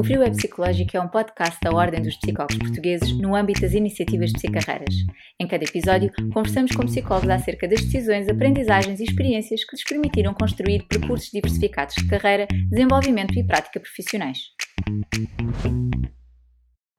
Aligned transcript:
O 0.00 0.02
Frio 0.02 0.22
é 0.22 0.30
Psicológico 0.30 0.96
é 0.96 1.00
um 1.02 1.08
podcast 1.08 1.58
da 1.62 1.70
Ordem 1.72 2.00
dos 2.00 2.16
Psicólogos 2.16 2.56
Portugueses 2.56 3.12
no 3.20 3.36
âmbito 3.36 3.60
das 3.60 3.74
iniciativas 3.74 4.30
de 4.30 4.38
psicarreiras. 4.38 4.94
Em 5.38 5.46
cada 5.46 5.62
episódio, 5.62 6.10
conversamos 6.32 6.74
com 6.74 6.86
psicólogos 6.86 7.28
acerca 7.28 7.68
das 7.68 7.82
decisões, 7.82 8.26
aprendizagens 8.26 8.98
e 8.98 9.04
experiências 9.04 9.62
que 9.62 9.76
lhes 9.76 9.84
permitiram 9.84 10.32
construir 10.32 10.86
percursos 10.86 11.28
diversificados 11.30 11.94
de 11.96 12.08
carreira, 12.08 12.48
desenvolvimento 12.70 13.38
e 13.38 13.46
prática 13.46 13.78
profissionais. 13.78 14.38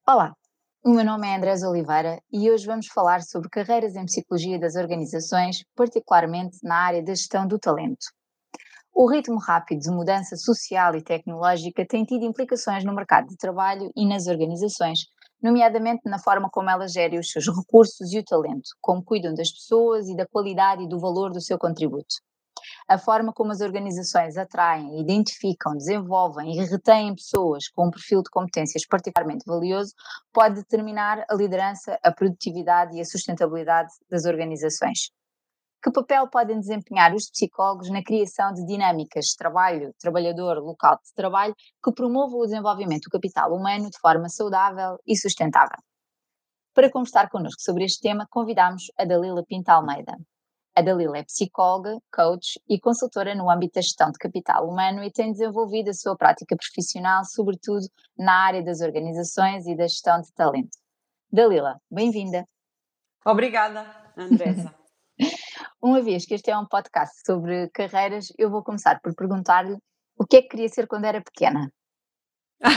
Olá, 0.07 0.35
o 0.85 0.91
meu 0.91 1.03
nome 1.03 1.27
é 1.27 1.35
Andrés 1.35 1.63
Oliveira 1.63 2.21
e 2.31 2.51
hoje 2.51 2.67
vamos 2.67 2.85
falar 2.85 3.23
sobre 3.23 3.49
carreiras 3.49 3.95
em 3.95 4.05
psicologia 4.05 4.59
das 4.59 4.75
organizações, 4.75 5.63
particularmente 5.75 6.59
na 6.61 6.75
área 6.75 7.03
da 7.03 7.15
gestão 7.15 7.47
do 7.47 7.57
talento. 7.57 8.05
O 8.93 9.09
ritmo 9.09 9.39
rápido 9.39 9.79
de 9.79 9.89
mudança 9.89 10.35
social 10.35 10.95
e 10.95 11.01
tecnológica 11.01 11.85
tem 11.87 12.03
tido 12.03 12.25
implicações 12.25 12.83
no 12.83 12.93
mercado 12.93 13.27
de 13.27 13.37
trabalho 13.37 13.89
e 13.95 14.05
nas 14.05 14.27
organizações, 14.27 15.05
nomeadamente 15.41 16.01
na 16.05 16.19
forma 16.19 16.49
como 16.51 16.69
elas 16.69 16.91
gerem 16.91 17.17
os 17.17 17.31
seus 17.31 17.47
recursos 17.47 18.11
e 18.13 18.19
o 18.19 18.23
talento, 18.23 18.69
como 18.81 19.03
cuidam 19.03 19.33
das 19.33 19.49
pessoas 19.49 20.09
e 20.09 20.15
da 20.15 20.27
qualidade 20.27 20.83
e 20.83 20.89
do 20.89 20.99
valor 20.99 21.31
do 21.31 21.39
seu 21.39 21.57
contributo. 21.57 22.15
A 22.87 22.97
forma 22.97 23.31
como 23.33 23.51
as 23.51 23.61
organizações 23.61 24.37
atraem, 24.37 24.99
identificam, 24.99 25.75
desenvolvem 25.75 26.59
e 26.59 26.65
retêm 26.65 27.15
pessoas 27.15 27.69
com 27.69 27.87
um 27.87 27.91
perfil 27.91 28.21
de 28.21 28.29
competências 28.29 28.85
particularmente 28.85 29.45
valioso 29.47 29.93
pode 30.33 30.55
determinar 30.55 31.25
a 31.29 31.33
liderança, 31.33 31.97
a 32.03 32.11
produtividade 32.11 32.97
e 32.97 33.01
a 33.01 33.05
sustentabilidade 33.05 33.93
das 34.09 34.25
organizações. 34.25 35.11
Que 35.83 35.91
papel 35.91 36.27
podem 36.27 36.59
desempenhar 36.59 37.13
os 37.15 37.27
psicólogos 37.31 37.89
na 37.89 38.03
criação 38.03 38.53
de 38.53 38.63
dinâmicas 38.65 39.25
de 39.25 39.35
trabalho, 39.35 39.95
trabalhador, 39.99 40.59
local 40.59 40.99
de 41.03 41.11
trabalho, 41.15 41.55
que 41.83 41.91
promovam 41.91 42.39
o 42.39 42.45
desenvolvimento 42.45 43.05
do 43.05 43.09
capital 43.09 43.51
humano 43.51 43.89
de 43.89 43.99
forma 43.99 44.29
saudável 44.29 44.99
e 45.07 45.17
sustentável? 45.17 45.77
Para 46.73 46.91
conversar 46.91 47.29
connosco 47.29 47.61
sobre 47.61 47.83
este 47.83 47.99
tema, 47.99 48.27
convidamos 48.29 48.91
a 48.95 49.05
Dalila 49.05 49.43
Pinta 49.43 49.73
Almeida. 49.73 50.15
A 50.75 50.81
Dalila 50.83 51.17
é 51.17 51.23
psicóloga, 51.23 51.97
coach 52.13 52.61
e 52.69 52.79
consultora 52.79 53.33
no 53.33 53.49
âmbito 53.49 53.73
da 53.73 53.81
gestão 53.81 54.11
de 54.11 54.19
capital 54.19 54.69
humano 54.69 55.03
e 55.03 55.11
tem 55.11 55.31
desenvolvido 55.31 55.89
a 55.89 55.93
sua 55.93 56.15
prática 56.15 56.55
profissional, 56.55 57.25
sobretudo 57.25 57.87
na 58.15 58.45
área 58.45 58.63
das 58.63 58.81
organizações 58.81 59.65
e 59.65 59.75
da 59.75 59.87
gestão 59.87 60.21
de 60.21 60.31
talento. 60.33 60.77
Dalila, 61.31 61.81
bem-vinda. 61.89 62.45
Obrigada, 63.25 63.85
Andresa. 64.15 64.73
Uma 65.81 65.99
vez 65.99 66.27
que 66.27 66.35
este 66.35 66.51
é 66.51 66.57
um 66.57 66.65
podcast 66.67 67.23
sobre 67.25 67.67
carreiras, 67.69 68.31
eu 68.37 68.51
vou 68.51 68.63
começar 68.63 68.99
por 69.01 69.15
perguntar-lhe 69.15 69.75
o 70.15 70.27
que 70.27 70.37
é 70.37 70.41
que 70.43 70.49
queria 70.49 70.69
ser 70.69 70.85
quando 70.85 71.05
era 71.05 71.19
pequena. 71.19 71.73
uh, 72.63 72.67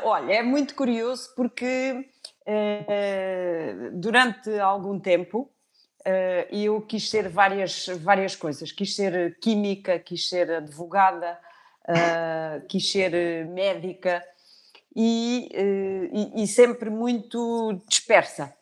olha, 0.08 0.32
é 0.32 0.42
muito 0.42 0.74
curioso 0.74 1.34
porque 1.36 2.08
uh, 2.46 3.90
durante 3.92 4.58
algum 4.58 4.98
tempo 4.98 5.52
uh, 6.00 6.46
eu 6.50 6.80
quis 6.80 7.10
ser 7.10 7.28
várias, 7.28 7.84
várias 8.00 8.34
coisas. 8.34 8.72
Quis 8.72 8.96
ser 8.96 9.38
química, 9.38 9.98
quis 9.98 10.26
ser 10.26 10.50
advogada, 10.50 11.38
quis 12.68 12.90
ser 12.90 13.44
médica 13.48 14.24
e, 14.96 15.50
e, 16.10 16.42
e 16.42 16.46
sempre 16.46 16.88
muito 16.88 17.82
dispersa. 17.86 18.54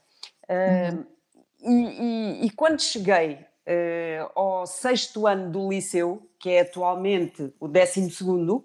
Uhum. 0.48 1.17
E, 1.62 1.72
e, 1.72 2.46
e, 2.46 2.50
quando 2.50 2.80
cheguei 2.80 3.34
uh, 3.34 4.30
ao 4.38 4.66
sexto 4.66 5.26
ano 5.26 5.50
do 5.50 5.68
liceu, 5.68 6.30
que 6.38 6.50
é 6.50 6.60
atualmente 6.60 7.52
o 7.58 7.66
décimo 7.66 8.10
segundo, 8.10 8.64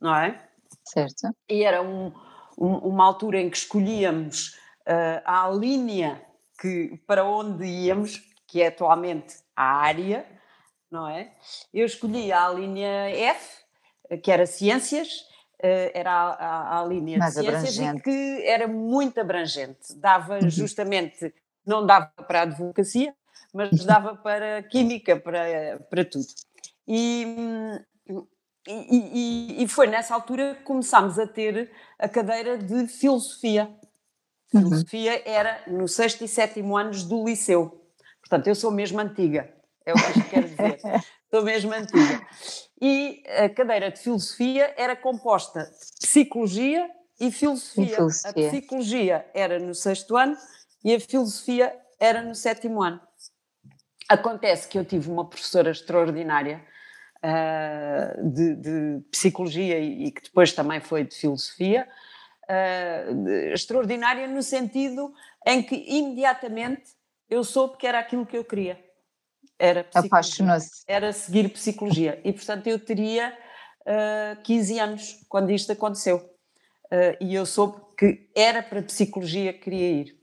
não 0.00 0.14
é? 0.14 0.40
Certo. 0.84 1.34
E 1.48 1.62
era 1.62 1.82
um, 1.82 2.12
um, 2.58 2.74
uma 2.78 3.04
altura 3.04 3.40
em 3.40 3.48
que 3.48 3.56
escolhíamos 3.56 4.58
uh, 4.88 5.22
a 5.24 5.48
linha 5.50 6.20
que, 6.60 7.00
para 7.06 7.24
onde 7.24 7.64
íamos, 7.64 8.20
que 8.46 8.60
é 8.62 8.68
atualmente 8.68 9.36
a 9.54 9.64
área, 9.64 10.26
não 10.90 11.08
é? 11.08 11.32
Eu 11.72 11.86
escolhi 11.86 12.32
a 12.32 12.48
linha 12.48 13.08
F, 13.10 13.64
que 14.22 14.30
era 14.30 14.46
Ciências, 14.46 15.26
eh, 15.62 15.92
era 15.94 16.10
a, 16.10 16.32
a, 16.32 16.80
a 16.80 16.84
linha 16.84 17.18
Mais 17.18 17.34
de 17.34 17.40
ciências 17.40 17.78
abrangente. 17.78 18.00
e 18.00 18.02
que 18.02 18.46
era 18.46 18.66
muito 18.66 19.20
abrangente. 19.20 19.94
Dava 19.94 20.40
uhum. 20.40 20.50
justamente, 20.50 21.32
não 21.66 21.84
dava 21.86 22.10
para 22.26 22.40
a 22.40 22.42
advocacia, 22.42 23.14
mas 23.52 23.84
dava 23.84 24.16
para 24.16 24.62
química, 24.62 25.16
para, 25.16 25.80
para 25.90 26.04
tudo. 26.04 26.26
E, 26.86 27.26
e, 28.66 29.62
e, 29.62 29.68
foi 29.68 29.86
nessa 29.86 30.14
altura 30.14 30.56
que 30.56 30.62
começámos 30.62 31.18
a 31.18 31.26
ter 31.26 31.70
a 31.98 32.08
cadeira 32.08 32.58
de 32.58 32.86
filosofia. 32.88 33.64
Uhum. 34.52 34.62
Filosofia 34.62 35.12
uhum. 35.14 35.22
era 35.24 35.62
no 35.66 35.88
sexto 35.88 36.24
e 36.24 36.28
sétimo 36.28 36.76
anos 36.76 37.04
do 37.04 37.24
liceu. 37.24 37.80
Portanto, 38.20 38.46
eu 38.46 38.54
sou 38.54 38.70
mesmo 38.70 39.00
antiga, 39.00 39.52
é 39.84 39.92
o 39.92 39.96
que 39.96 40.18
eu 40.18 40.24
quero 40.30 40.48
dizer. 40.48 40.80
Sou 41.32 41.42
mesmo 41.42 41.72
antiga 41.72 42.26
e 42.82 43.22
a 43.28 43.48
cadeira 43.48 43.92
de 43.92 44.00
filosofia 44.00 44.74
era 44.76 44.96
composta 44.96 45.62
de 45.62 46.06
psicologia 46.08 46.90
e 47.20 47.30
filosofia. 47.30 47.84
e 47.84 47.94
filosofia. 47.94 48.46
A 48.46 48.50
psicologia 48.50 49.30
era 49.32 49.60
no 49.60 49.72
sexto 49.72 50.16
ano 50.16 50.36
e 50.84 50.94
a 50.94 51.00
filosofia 51.00 51.74
era 51.98 52.22
no 52.22 52.34
sétimo 52.34 52.82
ano. 52.82 53.00
Acontece 54.08 54.68
que 54.68 54.78
eu 54.78 54.84
tive 54.84 55.10
uma 55.10 55.28
professora 55.28 55.70
extraordinária 55.70 56.64
uh, 57.18 58.30
de, 58.30 58.56
de, 58.56 59.00
psicologia 59.10 59.78
e, 59.78 60.06
e, 60.06 60.10
que 60.10 60.22
depois 60.22 60.52
também 60.52 60.80
foi 60.80 61.04
de 61.04 61.14
filosofia, 61.14 61.88
uh, 62.48 63.28
extraordinária 63.52 64.26
no 64.26 64.42
sentido 64.42 65.14
em 65.46 65.62
que 65.62 65.76
imediatamente 65.88 66.90
eu 67.30 67.44
soube 67.44 67.76
que 67.78 67.86
era 67.86 67.98
aquilo 67.98 68.26
que 68.26 68.36
eu 68.36 68.44
queria 68.44 68.78
era 69.62 69.86
Apaixonou-se. 69.94 70.82
Era 70.88 71.12
seguir 71.12 71.48
psicologia. 71.50 72.20
E, 72.24 72.32
portanto, 72.32 72.66
eu 72.66 72.80
teria 72.80 73.32
uh, 73.86 74.32
ah, 74.32 74.36
15 74.42 74.78
anos 74.80 75.26
quando 75.28 75.52
isto 75.52 75.70
aconteceu. 75.70 76.18
Uh, 76.86 77.16
e 77.20 77.34
eu 77.34 77.46
soube 77.46 77.80
que 77.96 78.28
era 78.34 78.60
para 78.60 78.82
psicologia 78.82 79.52
que 79.52 79.60
queria 79.60 79.88
ir. 79.88 80.21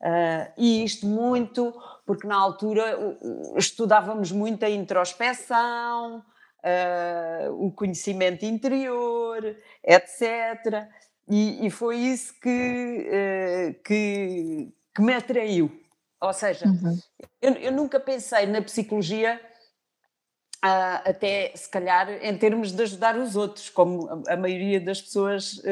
Uh, 0.00 0.52
e 0.58 0.84
isto 0.84 1.06
muito, 1.06 1.74
porque 2.04 2.26
na 2.26 2.36
altura 2.36 3.16
estudávamos 3.56 4.30
muito 4.30 4.64
a 4.64 4.70
introspeção, 4.70 6.18
uh, 6.18 7.66
o 7.66 7.72
conhecimento 7.72 8.44
interior, 8.44 9.56
etc. 9.82 10.86
E, 11.28 11.66
e 11.66 11.70
foi 11.70 11.96
isso 11.96 12.38
que, 12.40 13.08
uh, 13.08 13.82
que, 13.82 14.72
que 14.94 15.02
me 15.02 15.14
atraiu. 15.14 15.72
Ou 16.20 16.32
seja, 16.32 16.66
uhum. 16.66 16.98
eu, 17.40 17.52
eu, 17.54 17.72
nunca 17.72 17.98
pensei 17.98 18.46
na 18.46 18.62
psicologia 18.62 19.40
até 20.62 21.52
se 21.54 21.70
calhar 21.70 22.10
em 22.10 22.36
termos 22.36 22.72
de 22.72 22.82
ajudar 22.82 23.16
os 23.16 23.36
outros, 23.36 23.68
como 23.70 24.08
a, 24.26 24.32
a 24.32 24.36
maioria 24.36 24.80
das 24.80 25.00
pessoas 25.00 25.62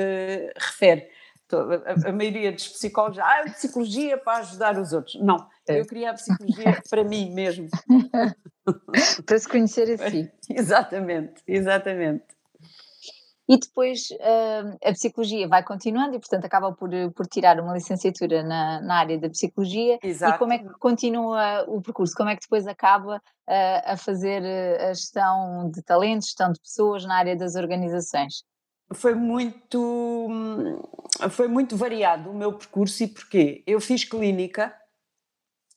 refere. 0.56 1.08
A, 1.52 2.08
a, 2.08 2.12
maioria 2.12 2.52
dos 2.52 2.68
psicólogos, 2.68 3.18
ah, 3.18 3.44
psicologia 3.52 4.16
para 4.16 4.38
ajudar 4.38 4.78
os 4.78 4.92
outros. 4.92 5.20
Não, 5.20 5.36
é. 5.68 5.80
eu 5.80 5.86
queria 5.86 6.10
a 6.10 6.14
psicologia 6.14 6.82
para 6.88 7.04
mim 7.04 7.30
mesmo. 7.32 7.68
para 9.26 9.38
se 9.38 9.48
conhecer 9.48 10.00
a 10.00 10.10
si. 10.10 10.30
Exatamente, 10.48 11.42
exatamente. 11.46 12.24
E 13.46 13.58
depois 13.58 14.08
uh, 14.12 14.78
a 14.82 14.92
psicologia 14.92 15.46
vai 15.46 15.62
continuando 15.62 16.16
e, 16.16 16.18
portanto, 16.18 16.46
acaba 16.46 16.72
por, 16.72 16.88
por 17.14 17.26
tirar 17.26 17.60
uma 17.60 17.74
licenciatura 17.74 18.42
na, 18.42 18.80
na 18.80 18.96
área 18.96 19.18
da 19.18 19.28
psicologia. 19.28 19.98
Exato. 20.02 20.36
E 20.36 20.38
como 20.38 20.52
é 20.54 20.58
que 20.58 20.68
continua 20.78 21.62
o 21.68 21.82
percurso? 21.82 22.14
Como 22.16 22.30
é 22.30 22.36
que 22.36 22.40
depois 22.40 22.66
acaba 22.66 23.16
uh, 23.16 23.82
a 23.84 23.96
fazer 23.98 24.42
ah, 24.42 24.88
a 24.88 24.94
gestão 24.94 25.70
de 25.70 25.82
talentos, 25.82 26.28
gestão 26.28 26.52
de 26.52 26.58
pessoas 26.58 27.04
na 27.04 27.16
área 27.16 27.36
das 27.36 27.54
organizações? 27.54 28.44
Foi 28.94 29.14
muito, 29.14 30.28
foi 31.30 31.48
muito 31.48 31.76
variado 31.76 32.30
o 32.30 32.34
meu 32.34 32.52
percurso 32.52 33.02
e 33.02 33.08
porquê? 33.08 33.62
Eu 33.66 33.80
fiz 33.80 34.04
clínica 34.04 34.74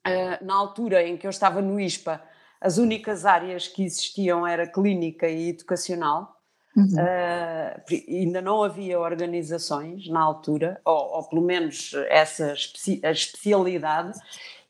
uh, 0.08 0.46
na 0.46 0.56
altura 0.56 1.04
em 1.04 1.18
que 1.18 1.26
eu 1.26 1.32
estava 1.32 1.62
no 1.62 1.80
ISPA, 1.80 2.22
as 2.60 2.78
únicas 2.78 3.26
áreas 3.26 3.68
que 3.68 3.84
existiam 3.84 4.46
era 4.46 4.68
clínica 4.68 5.28
e 5.28 5.50
educacional 5.50 6.38
Uhum. 6.78 6.86
Uh, 6.94 8.16
ainda 8.16 8.40
não 8.40 8.62
havia 8.62 9.00
organizações 9.00 10.08
na 10.08 10.22
altura, 10.22 10.80
ou, 10.86 11.16
ou 11.16 11.24
pelo 11.24 11.42
menos 11.42 11.92
essa 12.08 12.54
especi 12.54 13.02
a 13.04 13.10
especialidade, 13.10 14.20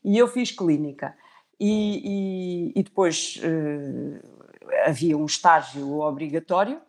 e 0.02 0.16
eu 0.16 0.26
fiz 0.26 0.50
clínica. 0.50 1.14
E, 1.60 2.72
e, 2.72 2.80
e 2.80 2.82
depois 2.82 3.38
uh, 3.44 4.18
havia 4.86 5.18
um 5.18 5.26
estágio 5.26 6.00
obrigatório 6.00 6.80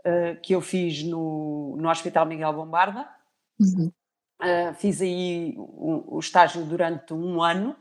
uh, 0.00 0.40
que 0.42 0.54
eu 0.54 0.60
fiz 0.60 1.02
no, 1.02 1.76
no 1.78 1.88
Hospital 1.88 2.26
Miguel 2.26 2.52
Bombarda. 2.52 3.08
Uhum. 3.58 3.92
fiz 4.78 5.02
aí 5.02 5.54
o, 5.58 6.16
o, 6.16 6.18
estágio 6.18 6.64
durante 6.64 7.12
um 7.12 7.42
ano 7.42 7.76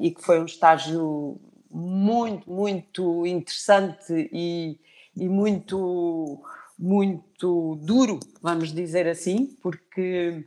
e 0.00 0.10
que 0.10 0.20
foi 0.20 0.40
um 0.40 0.46
estágio 0.46 1.40
muito, 1.70 2.50
muito 2.50 3.24
interessante 3.24 4.28
e, 4.32 4.80
e 5.16 5.28
muito, 5.28 6.42
muito 6.78 7.76
duro, 7.82 8.18
vamos 8.42 8.72
dizer 8.72 9.06
assim, 9.06 9.56
porque 9.62 10.44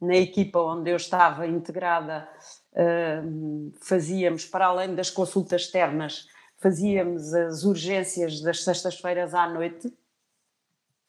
na 0.00 0.16
equipa 0.16 0.58
onde 0.60 0.90
eu 0.90 0.96
estava 0.96 1.46
integrada 1.46 2.28
uh, 2.72 3.72
fazíamos, 3.80 4.44
para 4.44 4.66
além 4.66 4.96
das 4.96 5.10
consultas 5.10 5.62
externas, 5.62 6.26
fazíamos 6.62 7.34
as 7.34 7.64
urgências 7.64 8.40
das 8.40 8.62
sextas-feiras 8.62 9.34
à 9.34 9.48
noite 9.48 9.92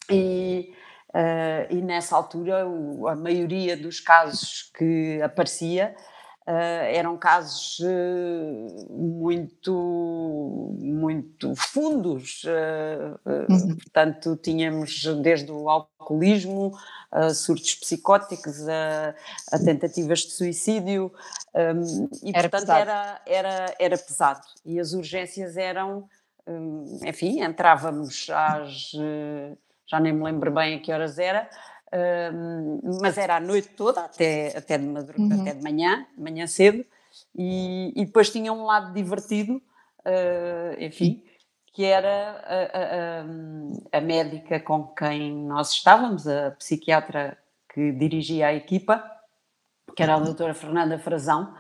e, 0.10 0.74
uh, 1.10 1.74
e 1.74 1.82
nessa 1.82 2.16
altura 2.16 2.68
o, 2.68 3.08
a 3.08 3.16
maioria 3.16 3.78
dos 3.78 4.00
casos 4.00 4.72
que 4.76 5.22
aparecia 5.22 5.96
Uh, 6.46 6.92
eram 6.94 7.16
casos 7.18 7.80
uh, 7.80 8.92
muito, 8.92 10.76
muito 10.78 11.56
fundos, 11.56 12.44
uh, 12.44 13.18
uhum. 13.26 13.78
portanto, 13.78 14.36
tínhamos 14.36 15.06
desde 15.22 15.50
o 15.54 15.70
alcoolismo, 15.70 16.78
a 17.10 17.34
surtos 17.34 17.76
psicóticos, 17.76 18.68
a, 18.68 19.16
a 19.54 19.60
tentativas 19.60 20.20
de 20.20 20.32
suicídio, 20.32 21.14
um, 21.56 22.10
e 22.22 22.32
era 22.36 22.50
portanto 22.50 22.72
era, 22.72 23.22
era, 23.26 23.76
era 23.80 23.98
pesado. 23.98 24.42
E 24.66 24.82
as 24.82 24.92
urgências 24.92 25.56
eram, 25.56 26.10
um, 26.46 27.00
enfim, 27.06 27.40
entrávamos 27.40 28.30
às. 28.30 28.92
já 29.88 30.00
nem 30.00 30.12
me 30.12 30.24
lembro 30.24 30.52
bem 30.52 30.76
a 30.76 30.80
que 30.82 30.92
horas 30.92 31.18
era, 31.18 31.48
mas 33.02 33.18
era 33.18 33.38
a 33.38 33.40
noite 33.40 33.70
toda, 33.70 34.02
até, 34.02 34.58
até, 34.58 34.78
de, 34.78 34.86
madrugada, 34.86 35.36
uhum. 35.36 35.42
até 35.42 35.54
de 35.54 35.64
manhã, 35.64 36.08
de 36.16 36.22
manhã 36.22 36.48
cedo, 36.48 36.86
e, 37.36 37.94
e, 37.96 38.06
depois 38.06 38.32
tinha 38.32 38.52
um 38.52 38.64
lado 38.64 38.94
divertido, 38.94 39.58
uh, 39.58 40.80
enfim, 40.80 41.24
que 41.74 41.84
era 41.84 42.42
a, 43.92 43.98
a, 43.98 43.98
a, 43.98 44.02
médica 44.02 44.60
com 44.60 44.88
quem 44.88 45.36
nós 45.36 45.72
estávamos, 45.72 46.28
a 46.28 46.52
psiquiatra 46.52 47.38
que 47.74 47.92
dirigia 47.92 48.48
a 48.48 48.54
equipa, 48.54 49.04
que 49.96 50.04
era 50.04 50.16
a 50.16 50.20
doutora 50.20 50.54
Fernanda 50.54 50.98
Frazão, 51.00 51.54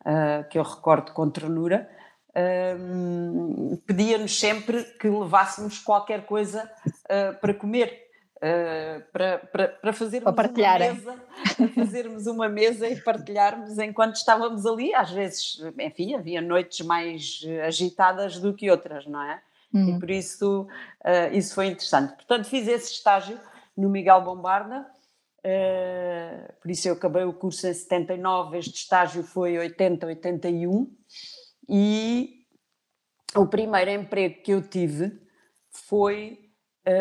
uh, 0.00 0.48
que 0.48 0.58
eu 0.58 0.62
recordo 0.62 1.12
com 1.12 1.30
ternura, 1.30 1.88
uh, 2.30 3.76
pedia-nos 3.86 4.38
sempre 4.38 4.82
que 4.98 5.08
levássemos 5.08 5.78
qualquer 5.78 6.26
coisa 6.26 6.70
uh, 6.86 7.40
para 7.40 7.54
comer 7.54 8.11
uh, 8.42 9.02
para, 9.12 9.38
para, 9.38 9.68
para 9.68 9.92
fazermos 9.92 10.34
para 10.34 10.50
uma 10.50 10.78
mesa, 10.78 11.22
fazermos 11.74 12.26
uma 12.26 12.48
mesa 12.48 12.88
e 12.88 13.00
partilharmos 13.00 13.78
enquanto 13.78 14.16
estávamos 14.16 14.66
ali. 14.66 14.92
Às 14.94 15.10
vezes, 15.10 15.60
enfim, 15.78 16.14
havia 16.14 16.40
noites 16.40 16.84
mais 16.84 17.40
agitadas 17.66 18.38
do 18.38 18.52
que 18.52 18.70
outras, 18.70 19.06
não 19.06 19.22
é? 19.22 19.40
Uhum. 19.72 19.96
E 19.96 20.00
por 20.00 20.10
isso 20.10 20.62
uh, 21.04 21.34
isso 21.34 21.54
foi 21.54 21.68
interessante. 21.68 22.14
Portanto, 22.14 22.44
fiz 22.46 22.66
esse 22.66 22.92
estágio 22.92 23.38
no 23.76 23.88
Miguel 23.88 24.20
Bombarda. 24.22 24.86
Uh, 25.44 26.52
por 26.60 26.70
isso 26.70 26.88
eu 26.88 26.94
acabei 26.94 27.24
o 27.24 27.32
curso 27.32 27.66
em 27.66 27.74
79, 27.74 28.58
este 28.58 28.74
estágio 28.74 29.24
foi 29.24 29.58
80, 29.58 30.06
81 30.06 30.88
e 31.68 32.44
o 33.34 33.46
primeiro 33.46 33.90
emprego 33.90 34.40
que 34.42 34.52
eu 34.52 34.62
tive 34.62 35.20
foi 35.70 36.38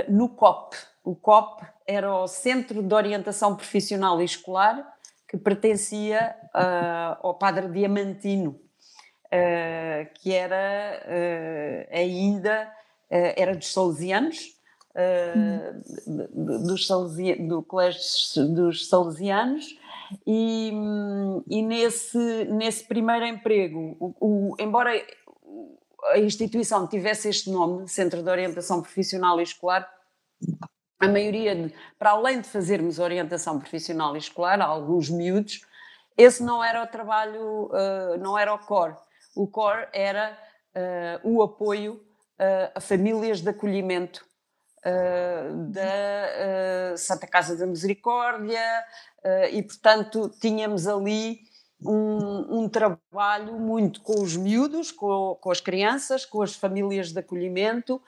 no 0.07 0.29
COP, 0.29 0.75
o 1.03 1.15
COP 1.15 1.65
era 1.88 2.13
o 2.13 2.27
Centro 2.27 2.81
de 2.83 2.94
Orientação 2.94 3.56
Profissional 3.56 4.21
e 4.21 4.25
Escolar 4.25 4.86
que 5.31 5.38
pertencia 5.38 6.36
uh, 6.53 7.25
ao 7.25 7.36
Padre 7.36 7.69
Diamantino, 7.69 8.50
uh, 8.51 10.13
que 10.15 10.33
era 10.33 11.01
uh, 11.06 11.98
ainda, 11.98 12.69
era 13.09 13.56
dos 13.56 13.74
Salesianos, 13.74 14.57
hum. 15.36 16.65
dos 16.65 16.88
Salesi, 16.88 17.36
do 17.36 17.62
Colégio 17.62 18.47
dos 18.54 18.88
Salesianos, 18.88 19.65
e, 20.25 20.71
e 21.50 21.62
nesse, 21.62 22.45
nesse 22.45 22.86
primeiro 22.86 23.25
emprego, 23.25 23.97
o, 24.00 24.15
o, 24.19 24.56
embora 24.57 24.92
a 26.12 26.19
instituição 26.19 26.88
tivesse 26.88 27.27
este 27.27 27.50
nome, 27.50 27.88
Centro 27.89 28.24
de 28.24 28.30
Orientação 28.30 28.81
Profissional 28.81 29.39
e 29.42 29.44
Escolar, 29.44 29.89
a 31.01 31.07
maioria, 31.07 31.74
para 31.98 32.12
além 32.12 32.42
de 32.42 32.48
fazermos 32.48 33.00
orientação 33.00 33.59
profissional 33.59 34.15
e 34.15 34.19
escolar, 34.19 34.62
alguns 34.62 35.09
miúdos, 35.09 35.65
esse 36.15 36.44
não 36.44 36.63
era 36.63 36.83
o 36.83 36.88
trabalho, 36.88 37.65
uh, 37.65 38.18
não 38.19 38.38
era 38.38 38.53
o 38.53 38.59
core. 38.59 38.95
O 39.36 39.48
core 39.48 39.88
era 39.92 40.38
uh, 40.75 41.30
o 41.30 41.42
apoio 41.42 41.94
uh, 41.94 42.71
a 42.75 42.80
famílias 42.80 43.42
de 43.42 43.50
acolhimento 43.50 44.30
da 45.68 46.98
Santa 46.98 47.27
Casa 47.27 47.56
da 47.56 47.68
Misericórdia 47.68 48.59
e, 49.51 49.62
portanto, 49.62 50.27
tínhamos 50.42 50.88
ali 50.88 51.42
um, 51.83 52.60
um, 52.60 52.69
trabalho 52.69 53.60
muito 53.60 54.01
com 54.01 54.22
os 54.22 54.38
miúdos, 54.38 54.92
com, 54.92 55.38
com, 55.42 55.51
as 55.51 55.60
crianças, 55.60 56.25
com 56.25 56.42
as 56.42 56.56
famílias 56.56 57.12
de 57.12 57.19
acolhimento, 57.19 58.01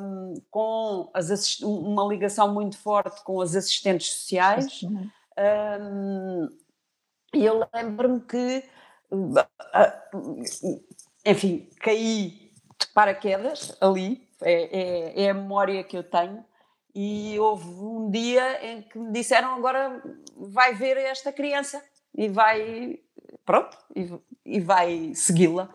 um, 0.00 0.34
com 0.50 1.10
as 1.12 1.60
uma 1.60 2.04
ligação 2.04 2.52
muito 2.52 2.78
forte 2.78 3.22
com 3.22 3.40
as 3.40 3.54
assistentes 3.54 4.12
sociais. 4.12 4.82
Um, 4.82 6.48
e 7.34 7.44
eu 7.44 7.62
lembro-me 7.74 8.20
que, 8.20 8.64
enfim, 11.26 11.68
caí 11.80 12.50
de 12.80 12.86
paraquedas 12.94 13.76
ali, 13.80 14.26
é, 14.40 14.78
é, 14.78 15.24
é 15.24 15.30
a 15.30 15.34
memória 15.34 15.84
que 15.84 15.96
eu 15.96 16.02
tenho. 16.02 16.44
E 16.94 17.38
houve 17.38 17.68
um 17.68 18.10
dia 18.10 18.66
em 18.66 18.82
que 18.82 18.98
me 18.98 19.12
disseram: 19.12 19.54
agora 19.54 20.02
vai 20.34 20.74
ver 20.74 20.96
esta 20.96 21.30
criança 21.30 21.82
e 22.18 22.28
vai, 22.28 22.98
pronto, 23.46 23.78
e, 23.94 24.12
e 24.44 24.58
vai 24.58 25.12
segui-la, 25.14 25.68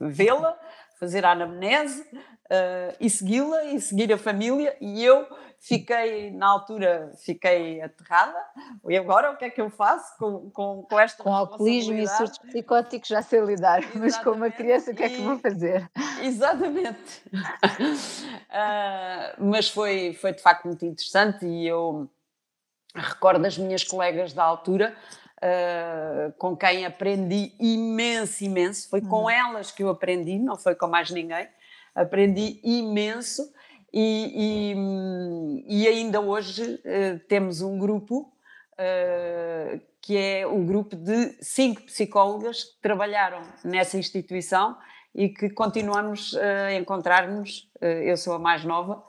vê-la, 0.00 0.58
fazer 0.98 1.24
a 1.24 1.30
anamnese 1.30 2.02
uh, 2.02 2.96
e 2.98 3.08
segui-la 3.08 3.62
e 3.66 3.80
seguir 3.80 4.12
a 4.12 4.18
família. 4.18 4.76
E 4.80 5.04
eu 5.04 5.24
fiquei, 5.60 6.32
na 6.32 6.48
altura, 6.48 7.12
fiquei 7.24 7.80
aterrada. 7.80 8.44
E 8.88 8.96
agora 8.96 9.30
o 9.30 9.36
que 9.36 9.44
é 9.44 9.50
que 9.50 9.60
eu 9.60 9.70
faço 9.70 10.18
com, 10.18 10.50
com, 10.50 10.82
com 10.82 10.98
esta 10.98 11.22
Com 11.22 11.32
alcoolismo 11.32 11.94
e 11.94 12.08
surtos 12.08 12.38
psicóticos 12.38 13.08
já 13.08 13.22
sei 13.22 13.38
lidar, 13.38 13.78
Exatamente. 13.78 13.98
mas 14.00 14.18
com 14.18 14.30
uma 14.30 14.50
criança 14.50 14.90
o 14.90 14.96
que 14.96 15.04
é 15.04 15.08
que 15.08 15.22
vou 15.22 15.38
fazer? 15.38 15.88
Exatamente. 16.20 17.22
uh, 17.32 17.38
mas 19.38 19.68
foi, 19.68 20.12
foi 20.20 20.32
de 20.32 20.42
facto 20.42 20.64
muito 20.64 20.84
interessante 20.84 21.46
e 21.46 21.68
eu 21.68 22.10
recordo 22.96 23.46
as 23.46 23.56
minhas 23.56 23.84
colegas 23.84 24.32
da 24.32 24.42
altura 24.42 24.96
uh, 25.38 26.32
com 26.38 26.56
quem 26.56 26.84
aprendi 26.84 27.52
imenso, 27.58 28.44
imenso. 28.44 28.88
Foi 28.88 29.00
com 29.00 29.22
uhum. 29.22 29.30
elas 29.30 29.70
que 29.70 29.82
eu 29.82 29.88
aprendi, 29.88 30.38
não 30.38 30.56
foi 30.56 30.74
com 30.74 30.86
mais 30.86 31.10
ninguém. 31.10 31.48
Aprendi 31.94 32.60
imenso 32.62 33.52
e, 33.92 34.74
e, 35.66 35.82
e 35.82 35.88
ainda 35.88 36.20
hoje 36.20 36.62
uh, 36.62 37.18
temos 37.28 37.60
um 37.60 37.78
grupo 37.78 38.32
uh, 38.74 39.80
que 40.00 40.16
é 40.16 40.46
o 40.46 40.58
grupo 40.64 40.96
de 40.96 41.36
cinco 41.42 41.82
psicólogas 41.82 42.64
que 42.64 42.80
trabalharam 42.80 43.42
nessa 43.64 43.98
instituição 43.98 44.76
e 45.14 45.28
que 45.28 45.50
continuamos 45.50 46.34
a 46.36 46.72
encontrar-nos. 46.74 47.68
eu 47.80 48.16
sou 48.16 48.34
a 48.34 48.38
mais 48.38 48.64
nova, 48.64 49.02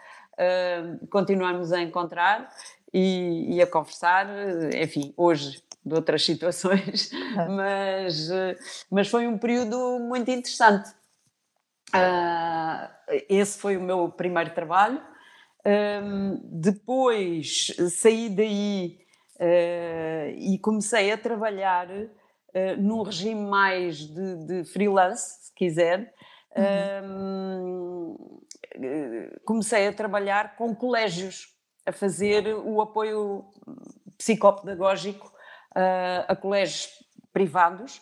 continuamos 1.10 1.72
a 1.72 1.82
encontrar 1.82 2.50
e, 2.94 3.56
e, 3.56 3.62
a 3.62 3.68
conversar. 3.68 4.28
Enfim, 4.76 5.14
hoje 5.16 5.62
de 5.90 5.96
outras 5.96 6.24
situações, 6.24 7.12
mas, 7.50 8.30
mas 8.90 9.08
foi 9.08 9.28
um 9.28 9.38
período 9.38 10.00
muito 10.00 10.30
interessante. 10.32 10.90
Uh, 11.90 12.90
esse 13.28 13.58
foi 13.58 13.76
o 13.76 13.82
meu 13.82 14.10
primeiro 14.10 14.52
trabalho. 14.52 15.02
Depois 16.44 17.68
saí 17.90 18.30
daí 18.30 19.00
uh, 19.40 20.30
e 20.38 20.58
comecei 20.60 21.12
a 21.12 21.18
trabalhar 21.18 21.88
uh, 21.90 22.08
num 22.78 23.02
regime 23.02 23.42
mais 23.42 23.98
de, 23.98 24.36
de 24.46 24.64
freelance, 24.66 25.46
se 25.46 25.54
quiser. 25.56 26.14
Uhum. 26.56 28.16
Um, 28.16 28.42
comecei 29.46 29.88
a 29.88 29.94
trabalhar 29.94 30.56
com 30.56 30.76
colégios, 30.76 31.56
a 31.86 31.92
fazer 31.92 32.54
o 32.54 32.82
apoio 32.82 33.46
psicopedagógico 34.18 35.32
uh, 35.76 36.26
a 36.28 36.36
colégios 36.36 36.90
privados. 37.32 38.02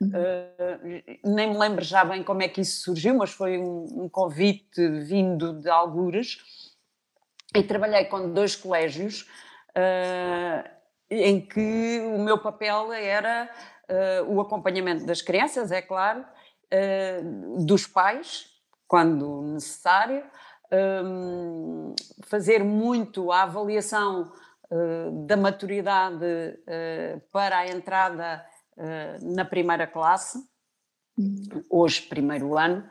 Uh, 0.00 1.02
nem 1.24 1.50
me 1.50 1.58
lembro 1.58 1.84
já 1.84 2.04
bem 2.04 2.22
como 2.22 2.42
é 2.42 2.48
que 2.48 2.60
isso 2.60 2.82
surgiu, 2.82 3.16
mas 3.16 3.30
foi 3.30 3.58
um, 3.58 4.04
um 4.04 4.08
convite 4.08 4.88
vindo 5.00 5.54
de 5.54 5.68
algures 5.68 6.38
e 7.54 7.62
trabalhei 7.62 8.04
com 8.04 8.32
dois 8.32 8.54
colégios 8.54 9.22
uh, 9.70 10.68
em 11.10 11.40
que 11.40 12.00
o 12.14 12.18
meu 12.18 12.38
papel 12.38 12.92
era 12.92 13.50
uh, 13.88 14.32
o 14.32 14.40
acompanhamento 14.40 15.04
das 15.04 15.22
crianças, 15.22 15.72
é 15.72 15.82
claro, 15.82 16.24
dos 17.60 17.86
pais, 17.86 18.50
quando 18.86 19.40
necessário, 19.40 20.22
um, 20.70 21.94
fazer 22.24 22.62
muito 22.62 23.32
a 23.32 23.44
avaliação 23.44 24.30
da 25.26 25.36
maturidade 25.36 26.24
uh, 26.24 27.20
para 27.32 27.58
a 27.58 27.68
entrada 27.68 28.44
uh, 28.76 29.34
na 29.34 29.44
primeira 29.44 29.86
classe, 29.86 30.38
hoje 31.70 32.02
primeiro 32.02 32.56
ano, 32.56 32.88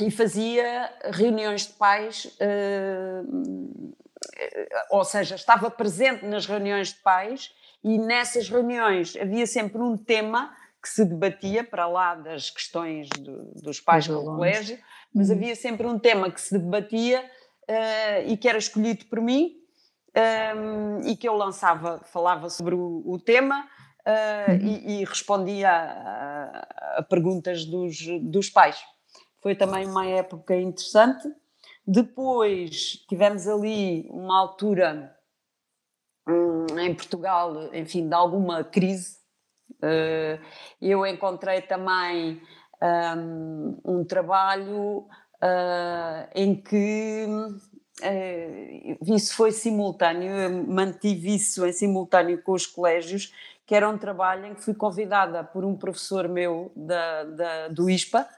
e 0.00 0.10
fazia 0.10 0.92
reuniões 1.12 1.66
de 1.66 1.72
pais, 1.74 2.36
ou 4.90 5.04
seja, 5.04 5.36
estava 5.36 5.70
presente 5.70 6.24
nas 6.24 6.46
reuniões 6.46 6.88
de 6.88 7.00
pais 7.00 7.52
e 7.84 7.96
nessas 7.96 8.48
reuniões 8.48 9.16
havia 9.16 9.46
sempre 9.46 9.80
um 9.80 9.96
tema 9.96 10.52
que 10.82 10.88
se 10.88 11.04
debatia 11.04 11.62
para 11.62 11.86
lá 11.86 12.16
das 12.16 12.50
questões 12.50 13.08
do, 13.08 13.52
dos 13.62 13.78
pais 13.78 14.08
do 14.08 14.20
colégio, 14.24 14.78
mas 15.14 15.28
uhum. 15.28 15.36
havia 15.36 15.54
sempre 15.54 15.86
um 15.86 15.98
tema 15.98 16.28
que 16.28 16.40
se 16.40 16.58
debatia 16.58 17.24
e 18.26 18.36
que 18.36 18.48
era 18.48 18.58
escolhido 18.58 19.04
por 19.06 19.20
mim 19.20 19.61
um, 20.14 21.00
e 21.06 21.16
que 21.16 21.28
eu 21.28 21.34
lançava, 21.34 22.00
falava 22.04 22.50
sobre 22.50 22.74
o, 22.74 23.02
o 23.06 23.18
tema 23.18 23.66
uh, 24.06 24.52
e, 24.62 25.00
e, 25.00 25.04
respondia 25.04 25.70
a, 25.70 26.98
a, 26.98 27.02
perguntas 27.02 27.64
dos, 27.64 27.96
dos 28.22 28.50
pais. 28.50 28.82
Foi 29.40 29.54
também 29.54 29.86
uma 29.86 30.06
época 30.06 30.54
interessante. 30.54 31.28
Depois 31.86 33.04
tivemos 33.08 33.48
ali 33.48 34.06
uma 34.10 34.38
altura 34.38 35.16
hum, 36.28 36.66
em 36.78 36.94
Portugal, 36.94 37.74
enfim, 37.74 38.08
de 38.08 38.14
alguma 38.14 38.62
crise. 38.62 39.16
Uh, 39.82 40.38
eu 40.80 41.04
encontrei 41.06 41.62
também 41.62 42.40
um, 43.16 43.80
um 43.84 44.04
trabalho 44.04 45.08
uh, 45.42 46.28
em 46.34 46.54
que 46.54 47.26
isso 49.06 49.34
foi 49.34 49.52
simultâneo, 49.52 50.30
eu 50.32 50.50
mantive 50.50 51.34
isso 51.34 51.64
em 51.66 51.72
simultâneo 51.72 52.42
com 52.42 52.52
os 52.52 52.66
colégios, 52.66 53.32
que 53.66 53.74
era 53.74 53.88
um 53.88 53.98
trabalho 53.98 54.46
em 54.46 54.54
que 54.54 54.62
fui 54.62 54.74
convidada 54.74 55.44
por 55.44 55.64
um 55.64 55.76
professor 55.76 56.28
meu 56.28 56.72
da, 56.74 57.24
da 57.24 57.68
do 57.68 57.88
ISPA 57.88 58.28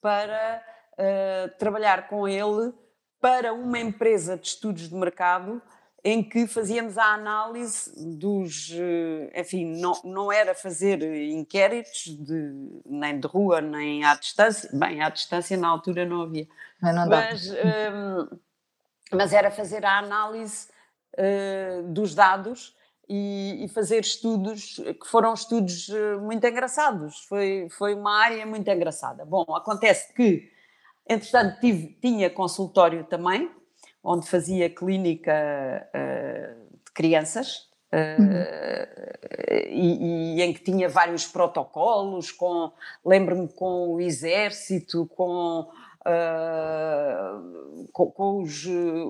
para 0.00 0.62
uh, 0.92 1.58
trabalhar 1.58 2.08
com 2.08 2.28
ele 2.28 2.72
para 3.20 3.52
uma 3.52 3.78
empresa 3.78 4.36
de 4.36 4.46
estudos 4.46 4.88
de 4.88 4.94
mercado 4.94 5.60
em 6.04 6.22
que 6.22 6.46
fazíamos 6.46 6.96
a 6.96 7.12
análise 7.14 7.92
dos, 8.16 8.70
eh, 8.72 9.40
enfim, 9.40 9.66
não, 9.80 10.00
não 10.04 10.32
era 10.32 10.54
fazer 10.54 11.02
inquéritos 11.02 12.04
de, 12.06 12.82
nem 12.86 13.18
de 13.18 13.26
rua, 13.26 13.60
nem 13.60 14.04
à 14.04 14.14
distância, 14.14 14.70
bem, 14.72 15.02
à 15.02 15.10
distância 15.10 15.56
na 15.56 15.68
altura 15.68 16.06
não 16.06 16.22
havia, 16.22 16.46
mas, 16.80 16.94
não 16.94 17.08
mas, 17.08 17.50
um, 17.50 17.54
ehm, 17.56 18.28
mas, 19.12 19.32
era 19.32 19.50
fazer 19.50 19.84
a 19.84 19.98
análise 19.98 20.68
uh, 21.14 21.82
dos 21.92 22.14
dados 22.14 22.76
e, 23.08 23.64
e, 23.64 23.68
fazer 23.68 24.00
estudos 24.00 24.74
que 25.00 25.06
foram 25.06 25.32
estudos 25.32 25.88
eh, 25.88 26.16
muito 26.16 26.46
engraçados, 26.46 27.20
foi, 27.20 27.66
foi 27.70 27.94
uma 27.94 28.22
área 28.22 28.44
muito 28.44 28.70
engraçada. 28.70 29.24
Bom, 29.24 29.44
acontece 29.54 30.12
que, 30.12 30.50
entretanto, 31.08 31.58
tive, 31.58 31.96
tinha 32.02 32.28
consultório 32.28 33.04
também, 33.04 33.50
onde 34.04 34.28
fazia 34.28 34.68
clínica 34.68 35.32
uh, 35.88 36.68
de 36.84 36.92
crianças 36.92 37.68
uh, 37.92 38.22
uhum. 38.22 38.44
e, 39.70 40.36
e, 40.36 40.42
em 40.42 40.52
que 40.52 40.62
tinha 40.62 40.88
vários 40.88 41.26
protocolos, 41.26 42.30
com 42.30 42.70
lembro-me 43.04 43.48
com 43.48 43.94
o 43.94 44.00
exército, 44.00 45.06
com, 45.16 45.66
uh, 46.06 47.88
com, 47.92 48.10
com 48.10 48.42
os, 48.42 48.64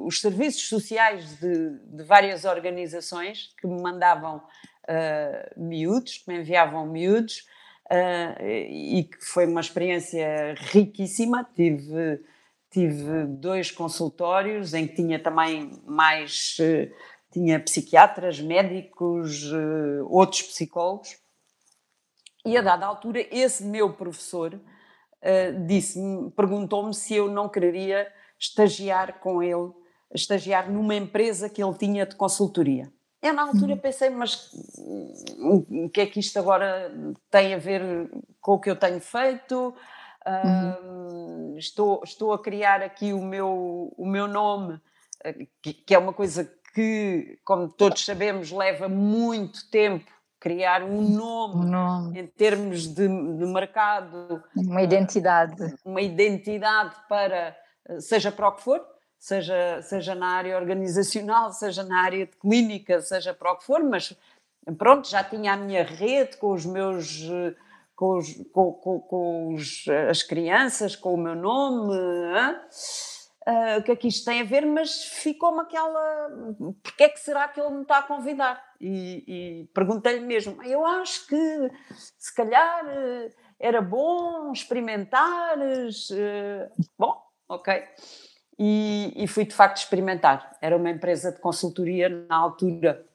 os, 0.05 0.21
serviços 0.21 0.69
sociais 0.69 1.39
de, 1.39 1.79
de, 1.85 2.03
várias 2.05 2.45
organizações 2.45 3.55
que 3.59 3.67
me 3.67 3.81
mandavam 3.81 4.43
miúdos, 5.55 6.19
que 6.19 6.33
me 6.33 6.39
enviavam 6.41 6.87
miúdos. 6.87 7.45
e 8.71 9.05
que 9.05 9.23
foi 9.23 9.47
uma 9.47 9.61
experiência 9.61 10.55
riquíssima. 10.57 11.47
Tive 11.55 12.25
tive 12.71 13.25
dois 13.27 13.71
consultórios 13.71 14.73
em 14.73 14.87
que 14.87 14.95
tinha 14.95 15.19
também 15.19 15.79
mais 15.87 16.57
tinha 17.31 17.61
psiquiatras, 17.61 18.41
médicos, 18.41 19.51
outros 20.09 20.43
psicólogos. 20.43 21.19
E 22.45 22.57
a 22.57 22.63
dada 22.63 22.87
altura, 22.87 23.27
esse 23.31 23.65
meu 23.65 23.93
professor 23.93 24.59
uh, 25.23 25.67
disse 25.67 26.01
perguntou-me 26.37 26.95
se 26.95 27.15
eu 27.15 27.29
não 27.29 27.49
queria 27.49 28.11
estagiar 28.39 29.21
com 29.21 29.43
ele, 29.43 29.73
estagiar 30.15 30.71
numa 30.71 30.95
empresa 30.95 31.49
que 31.49 31.63
ele 31.63 31.75
tinha 31.75 32.07
de 32.07 32.17
consultoria. 32.17 32.91
Eu 33.21 33.33
na 33.33 33.43
altura 33.43 33.73
uhum. 33.73 33.79
pensei, 33.79 34.11
mas 34.11 34.51
o 35.41 35.89
que 35.89 36.01
é 36.01 36.07
que 36.07 36.21
isto 36.21 36.39
agora 36.39 36.93
tem 37.31 37.53
a 37.53 37.59
ver 37.59 38.09
com 38.41 38.53
o 38.53 38.61
que 38.61 38.71
eu 38.71 38.77
tenho 38.77 39.01
feito? 39.01 39.75
Uhum. 40.27 41.57
estou, 41.57 42.03
estou 42.05 42.33
a 42.33 42.43
criar 42.43 42.83
aqui 42.83 43.13
o 43.13 43.23
meu, 43.23 43.93
o 43.97 44.07
meu 44.07 44.29
nome, 44.29 44.79
eh, 45.25 45.47
que, 45.63 45.73
que, 45.73 45.95
é 45.95 45.99
uma 45.99 46.13
coisa 46.13 46.45
que, 46.75 47.39
como 47.45 47.69
todos 47.69 48.05
sabemos, 48.05 48.51
leva 48.51 48.89
muito 48.89 49.71
tempo 49.71 50.13
criar 50.39 50.83
um 50.83 51.03
nome, 51.03 51.67
um 51.67 51.69
nome. 51.69 52.21
em 52.21 52.27
termos 52.27 52.87
de, 52.87 53.07
de 53.07 53.47
mercado. 53.47 54.43
Uma 54.57 54.83
identidade. 54.83 55.57
Uma 55.85 56.01
identidade 56.01 56.95
para, 57.09 57.57
eh, 57.89 58.01
seja 58.01 58.31
para 58.31 58.49
o 58.49 58.53
que 58.53 58.63
for, 58.63 58.85
seja, 59.19 59.83
seja 59.83 60.15
na 60.15 60.29
área 60.29 60.57
organizacional, 60.57 61.53
seja 61.53 61.83
na 61.83 62.03
área 62.03 62.27
de 62.27 62.37
clínica, 62.37 63.01
seja 63.01 63.35
para 63.35 63.53
o 63.53 63.57
que 63.57 63.65
for, 63.65 63.83
mas 63.83 64.17
pronto, 64.77 65.09
já 65.09 65.25
tinha 65.25 65.55
a 65.55 65.57
minha 65.57 65.83
rede 65.83 66.37
com 66.37 66.53
os 66.53 66.65
meus 66.65 67.23
eh, 67.23 67.55
com, 67.99 68.17
os, 68.17 68.33
com, 68.53 68.73
com, 68.75 69.01
com 69.01 69.55
os, 69.55 69.85
as 70.09 70.23
crianças, 70.23 70.95
com 70.95 71.15
o 71.15 71.17
meu 71.17 71.35
nome, 71.35 71.93
uh, 71.93 72.61
o 73.79 73.83
que 73.83 73.93
é 73.93 73.97
que 73.97 74.09
isto 74.09 74.25
tem 74.27 74.43
a 74.43 74.45
ver, 74.45 74.67
mas 74.67 75.05
ficou-me 75.05 75.61
aquela. 75.61 76.29
Porque 76.83 77.05
é 77.05 77.09
que 77.09 77.19
será 77.19 77.49
que 77.49 77.61
ele 77.61 77.71
me 77.71 77.83
está 77.83 77.99
a 77.99 78.03
convidar? 78.03 78.63
E, 78.81 79.25
e 79.27 79.65
perguntei-lhe 79.75 80.25
mesmo. 80.25 80.63
Eu 80.63 80.85
acho 80.85 81.27
que 81.27 81.71
se 82.19 82.35
calhar 82.35 82.87
eh, 82.87 83.31
era 83.59 83.81
bom 83.81 84.53
experimentares. 84.53 86.11
Uh, 86.11 86.71
bom, 86.99 87.21
ok. 87.49 87.83
E, 88.59 89.13
e, 89.17 89.27
fui 89.27 89.45
de 89.45 89.55
facto 89.55 89.79
experimentar. 89.79 90.57
Era 90.61 90.77
uma 90.77 90.91
empresa 90.91 91.33
de 91.33 91.41
consultoria 91.41 92.09
na 92.09 92.37
altura 92.37 93.07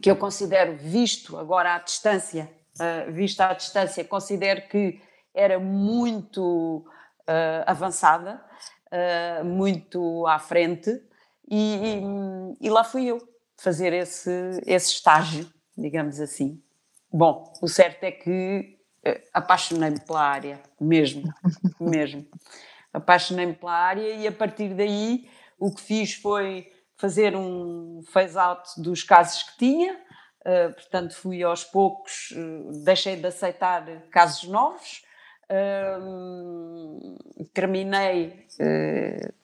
que 0.00 0.10
eu 0.10 0.16
considero, 0.16 0.76
visto 0.76 1.36
agora 1.36 1.74
à 1.74 1.78
distância, 1.78 2.50
uh, 2.78 3.10
vista 3.12 3.46
à 3.46 3.54
distância, 3.54 4.04
considero 4.04 4.68
que 4.68 5.00
era 5.34 5.58
muito 5.58 6.84
uh, 7.20 7.64
avançada, 7.66 8.42
uh, 8.92 9.44
muito 9.44 10.26
à 10.26 10.38
frente, 10.38 10.90
e, 11.48 11.76
e, 11.76 12.66
e, 12.66 12.70
lá 12.70 12.84
fui 12.84 13.06
eu 13.06 13.18
fazer 13.56 13.92
esse, 13.92 14.30
esse 14.66 14.92
estágio, 14.92 15.52
digamos 15.76 16.20
assim. 16.20 16.62
Bom, 17.12 17.52
o 17.60 17.66
certo 17.66 18.04
é 18.04 18.12
que 18.12 18.78
apaixonei-me 19.32 19.98
pela 19.98 20.22
área, 20.22 20.60
mesmo, 20.80 21.24
mesmo. 21.80 22.24
Apaixonei-me 22.92 23.54
pela 23.54 23.72
área 23.72 24.14
e 24.14 24.28
a 24.28 24.32
partir 24.32 24.74
daí 24.74 25.28
o 25.58 25.74
que 25.74 25.80
fiz 25.80 26.14
foi 26.14 26.70
fazer 26.96 27.34
um 27.34 28.00
phase-out 28.12 28.80
dos 28.80 29.02
casos 29.02 29.42
que 29.42 29.58
tinha, 29.58 29.98
Uh, 30.40 30.72
portanto, 30.72 31.14
fui 31.14 31.42
aos 31.42 31.64
poucos, 31.64 32.30
uh, 32.30 32.82
deixei 32.82 33.14
de 33.14 33.26
aceitar 33.26 33.84
casos 34.10 34.48
novos, 34.48 35.04
uh, 35.50 37.18
terminei, 37.52 38.46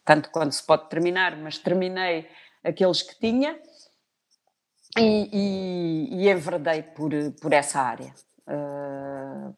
tanto 0.05 0.31
quanto 0.31 0.55
se 0.55 0.65
pode 0.65 0.89
terminar, 0.89 1.37
mas 1.37 1.59
terminei 1.59 2.29
aqueles 2.63 3.03
que 3.03 3.19
tinha 3.19 3.59
e, 4.99 5.29
e, 5.33 6.23
e 6.23 6.31
enverdei 6.31 6.83
por, 6.83 7.11
por 7.41 7.53
essa 7.53 7.81
área. 7.81 8.15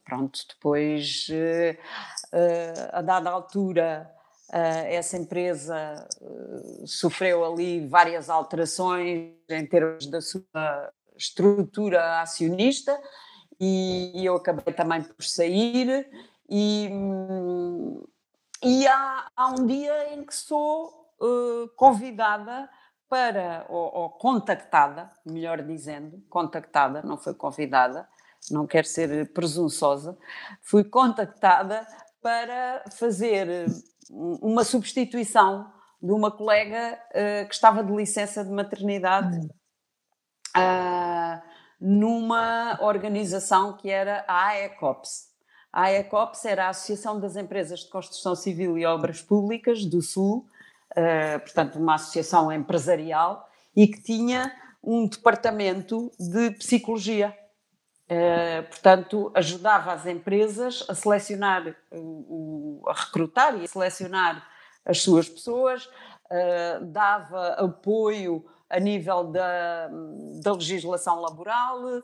pronto, 0.04 0.40
depois, 0.48 1.28
a 2.92 3.02
dada 3.02 3.30
altura, 3.30 4.10
essa 4.50 5.16
empresa 5.18 6.08
sofreu 6.86 7.44
ali 7.44 7.86
várias 7.86 8.30
alterações 8.30 9.34
em 9.48 9.66
termos 9.66 10.06
da 10.06 10.20
sua 10.20 10.92
estrutura 11.18 12.20
acionista 12.20 12.98
e 13.60 14.24
eu 14.24 14.36
acabei 14.36 14.72
também 14.72 15.02
por 15.02 15.24
sair 15.24 16.08
e, 16.48 16.90
e 18.62 18.86
há, 18.86 19.30
há 19.36 19.48
um 19.48 19.66
dia 19.66 20.14
em 20.14 20.24
que 20.24 20.34
sou 20.34 21.12
uh, 21.20 21.68
convidada 21.76 22.68
para, 23.08 23.66
ou, 23.68 23.94
ou, 23.94 24.10
contactada, 24.10 25.10
melhor 25.24 25.62
dizendo, 25.62 26.22
contactada, 26.28 27.02
não 27.02 27.16
foi 27.16 27.34
convidada, 27.34 28.08
não 28.50 28.66
quero 28.66 28.86
ser 28.86 29.32
presunçosa, 29.32 30.16
fui 30.62 30.84
contactada 30.84 31.86
para 32.20 32.84
fazer 32.90 33.66
uma 34.10 34.64
substituição 34.64 35.72
de 36.00 36.12
uma 36.12 36.30
colega 36.30 36.98
uh, 37.10 37.48
que 37.48 37.54
estava 37.54 37.82
de 37.82 37.92
licença 37.92 38.44
de 38.44 38.50
maternidade 38.50 39.38
uh, 40.56 41.42
numa 41.80 42.78
organização 42.80 43.76
que 43.76 43.90
era 43.90 44.24
a 44.26 44.48
AECOPS. 44.48 45.27
A 45.78 45.82
AECOPS 45.82 46.44
era 46.44 46.66
a 46.66 46.70
Associação 46.70 47.20
das 47.20 47.36
Empresas 47.36 47.84
de 47.84 47.88
Construção 47.88 48.34
Civil 48.34 48.76
e 48.76 48.84
Obras 48.84 49.22
Públicas 49.22 49.84
do 49.84 50.02
Sul, 50.02 50.44
uh, 50.90 51.38
portanto, 51.38 51.78
uma 51.78 51.94
associação 51.94 52.50
empresarial, 52.50 53.48
e 53.76 53.86
que 53.86 54.02
tinha 54.02 54.52
um 54.82 55.06
departamento 55.06 56.10
de 56.18 56.50
psicologia. 56.50 57.32
Uh, 58.10 58.66
portanto, 58.68 59.30
ajudava 59.36 59.92
as 59.92 60.04
empresas 60.04 60.84
a 60.88 60.96
selecionar, 60.96 61.68
uh, 61.92 62.82
a 62.88 62.94
recrutar 62.94 63.56
e 63.56 63.64
a 63.64 63.68
selecionar 63.68 64.44
as 64.84 65.00
suas 65.00 65.28
pessoas, 65.28 65.86
uh, 65.86 66.86
dava 66.86 67.50
apoio 67.50 68.44
a 68.68 68.80
nível 68.80 69.30
da, 69.30 69.88
da 70.42 70.54
legislação 70.54 71.20
laboral, 71.20 72.02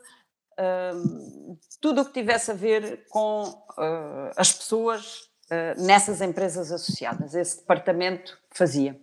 tudo 1.81 2.01
o 2.01 2.05
que 2.05 2.13
tivesse 2.13 2.51
a 2.51 2.53
ver 2.53 3.05
com 3.09 3.43
as 4.37 4.53
pessoas 4.53 5.29
nessas 5.77 6.21
empresas 6.21 6.71
associadas. 6.71 7.35
Esse 7.35 7.59
departamento 7.59 8.37
fazia. 8.51 8.99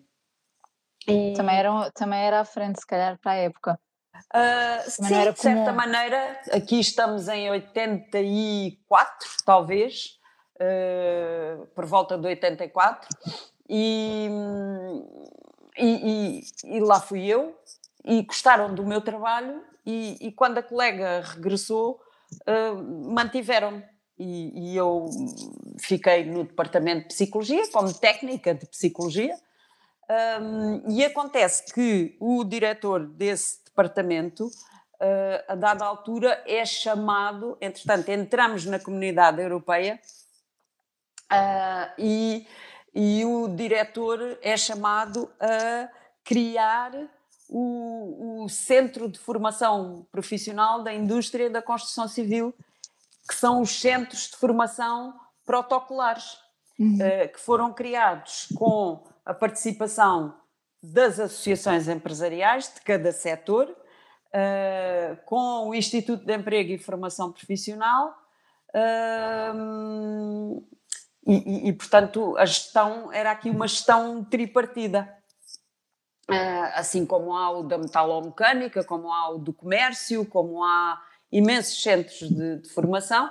E... 1.07 1.33
Também, 1.35 1.57
era, 1.57 1.91
também 1.93 2.21
era 2.21 2.41
à 2.41 2.45
frente, 2.45 2.81
se 2.81 2.87
calhar, 2.87 3.19
para 3.21 3.33
a 3.33 3.37
época. 3.37 3.79
Uh, 4.35 4.91
sim, 4.91 5.03
de 5.03 5.41
certa 5.41 5.73
maneira, 5.73 6.41
aqui 6.53 6.79
estamos 6.79 7.29
em 7.29 7.51
84, 7.51 9.29
talvez, 9.45 10.19
uh, 10.57 11.67
por 11.75 11.87
volta 11.87 12.17
de 12.17 12.27
84, 12.29 13.09
e, 13.69 14.29
e, 15.77 15.87
e, 15.87 16.77
e, 16.77 16.81
lá 16.81 17.01
fui 17.01 17.27
eu, 17.27 17.57
e 18.05 18.23
gostaram 18.23 18.75
do 18.75 18.85
meu 18.85 19.01
trabalho, 19.01 19.63
e, 19.85 20.17
e 20.21 20.33
quando 20.33 20.59
a 20.59 20.63
colega 20.63 21.21
regressou, 21.21 22.01
uh, 22.47 23.13
mantiveram-me. 23.13 23.85
E, 24.19 24.73
e 24.73 24.77
eu 24.77 25.07
fiquei 25.81 26.25
no 26.25 26.45
departamento 26.45 27.03
de 27.03 27.09
psicologia, 27.09 27.69
como 27.73 27.93
técnica 27.93 28.55
de 28.55 28.67
psicologia, 28.67 29.35
um, 30.41 30.91
e 30.91 31.05
acontece 31.05 31.73
que 31.73 32.17
o 32.21 32.45
diretor 32.45 33.07
desse 33.07 33.65
departamento, 33.65 34.47
uh, 34.47 35.45
a 35.49 35.55
dada 35.55 35.85
altura, 35.85 36.43
é 36.47 36.65
chamado, 36.65 37.57
entretanto, 37.61 38.11
entramos 38.11 38.67
na 38.67 38.79
comunidade 38.79 39.41
europeia 39.41 39.99
uh, 41.33 41.93
e, 41.99 42.47
e 42.95 43.25
o 43.25 43.49
diretor 43.49 44.39
é 44.43 44.57
chamado 44.57 45.31
a 45.41 45.89
criar 46.23 46.93
o, 47.55 48.45
o, 48.45 48.49
Centro 48.49 49.09
de 49.09 49.19
Formação 49.19 50.07
Profissional 50.11 50.83
da 50.83 50.93
Indústria 50.93 51.51
da 51.51 51.61
Construção 51.61 52.09
Civil, 52.09 52.55
que 53.29 53.35
são 53.35 53.61
os 53.61 53.79
centros 53.79 54.31
de 54.31 54.37
formação 54.37 55.15
protocolares, 55.45 56.39
uhum. 56.79 56.97
uh, 56.97 57.33
que 57.33 57.39
foram 57.39 57.73
criados 57.73 58.49
com 58.57 59.05
a 59.25 59.35
participação 59.35 60.35
das 60.83 61.21
associações 61.21 61.89
empresariais 61.89 62.73
de 62.75 62.81
cada 62.81 63.13
setor, 63.13 63.69
uh, 63.69 65.17
com 65.27 65.69
o 65.69 65.75
Instituto 65.75 66.25
de 66.25 66.35
Emprego 66.35 66.73
e 66.73 66.79
Formação 66.79 67.31
Profissional. 67.31 68.17
Uh, 68.75 70.67
e, 71.27 71.69
e, 71.69 71.73
portanto, 71.75 72.35
a 72.39 72.47
gestão 72.47 73.13
era 73.13 73.31
aqui 73.31 73.51
uma 73.51 73.69
gestão 73.69 74.25
tripartida. 74.25 75.22
Uh, 76.31 76.71
assim 76.75 77.05
como 77.05 77.37
há 77.37 77.50
o 77.50 77.64
da 77.64 77.76
metalomecânica, 77.76 78.85
como 78.85 79.12
há 79.12 79.31
o 79.31 79.38
do 79.38 79.53
comércio, 79.53 80.25
como 80.25 80.62
há 80.62 81.03
imensos 81.33 81.83
centros 81.83 82.29
de, 82.29 82.59
de 82.59 82.68
formação, 82.68 83.31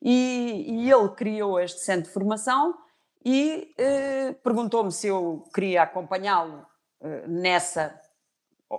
e, 0.00 0.64
e, 0.68 0.90
ele 0.90 1.08
criou 1.08 1.58
este 1.58 1.80
centro 1.80 2.04
de 2.04 2.12
formação 2.12 2.78
e 3.24 3.74
eh, 3.76 4.32
perguntou-me 4.44 4.92
se 4.92 5.08
eu 5.08 5.44
queria 5.52 5.82
acompanhá-lo 5.82 6.64
eh, 7.00 7.24
nessa, 7.26 8.00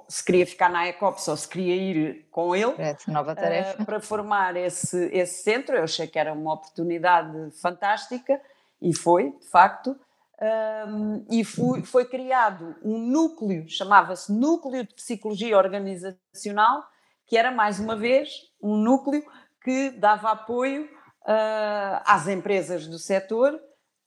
se 0.07 0.23
queria 0.23 0.45
ficar 0.45 0.69
na 0.69 0.87
ECOPS 0.87 1.27
ou 1.27 1.35
se 1.35 1.47
queria 1.47 1.75
ir 1.75 2.27
com 2.31 2.55
ele 2.55 2.73
nova 3.07 3.35
tarefa. 3.35 3.81
Uh, 3.81 3.85
para 3.85 3.99
formar 3.99 4.55
esse, 4.55 5.09
esse 5.11 5.43
centro. 5.43 5.75
Eu 5.75 5.83
achei 5.83 6.07
que 6.07 6.17
era 6.17 6.31
uma 6.31 6.53
oportunidade 6.53 7.51
fantástica 7.59 8.39
e 8.81 8.95
foi, 8.95 9.31
de 9.31 9.47
facto. 9.47 9.99
Um, 10.41 11.25
e 11.29 11.43
foi, 11.43 11.81
foi 11.83 12.05
criado 12.05 12.75
um 12.81 12.97
núcleo, 12.97 13.67
chamava-se 13.67 14.31
Núcleo 14.31 14.87
de 14.87 14.93
Psicologia 14.93 15.57
Organizacional, 15.57 16.83
que 17.27 17.37
era, 17.37 17.51
mais 17.51 17.77
uma 17.77 17.95
vez, 17.95 18.29
um 18.61 18.77
núcleo 18.77 19.21
que 19.61 19.89
dava 19.91 20.31
apoio 20.31 20.85
uh, 20.85 22.01
às 22.05 22.27
empresas 22.27 22.87
do 22.87 22.97
setor 22.97 23.59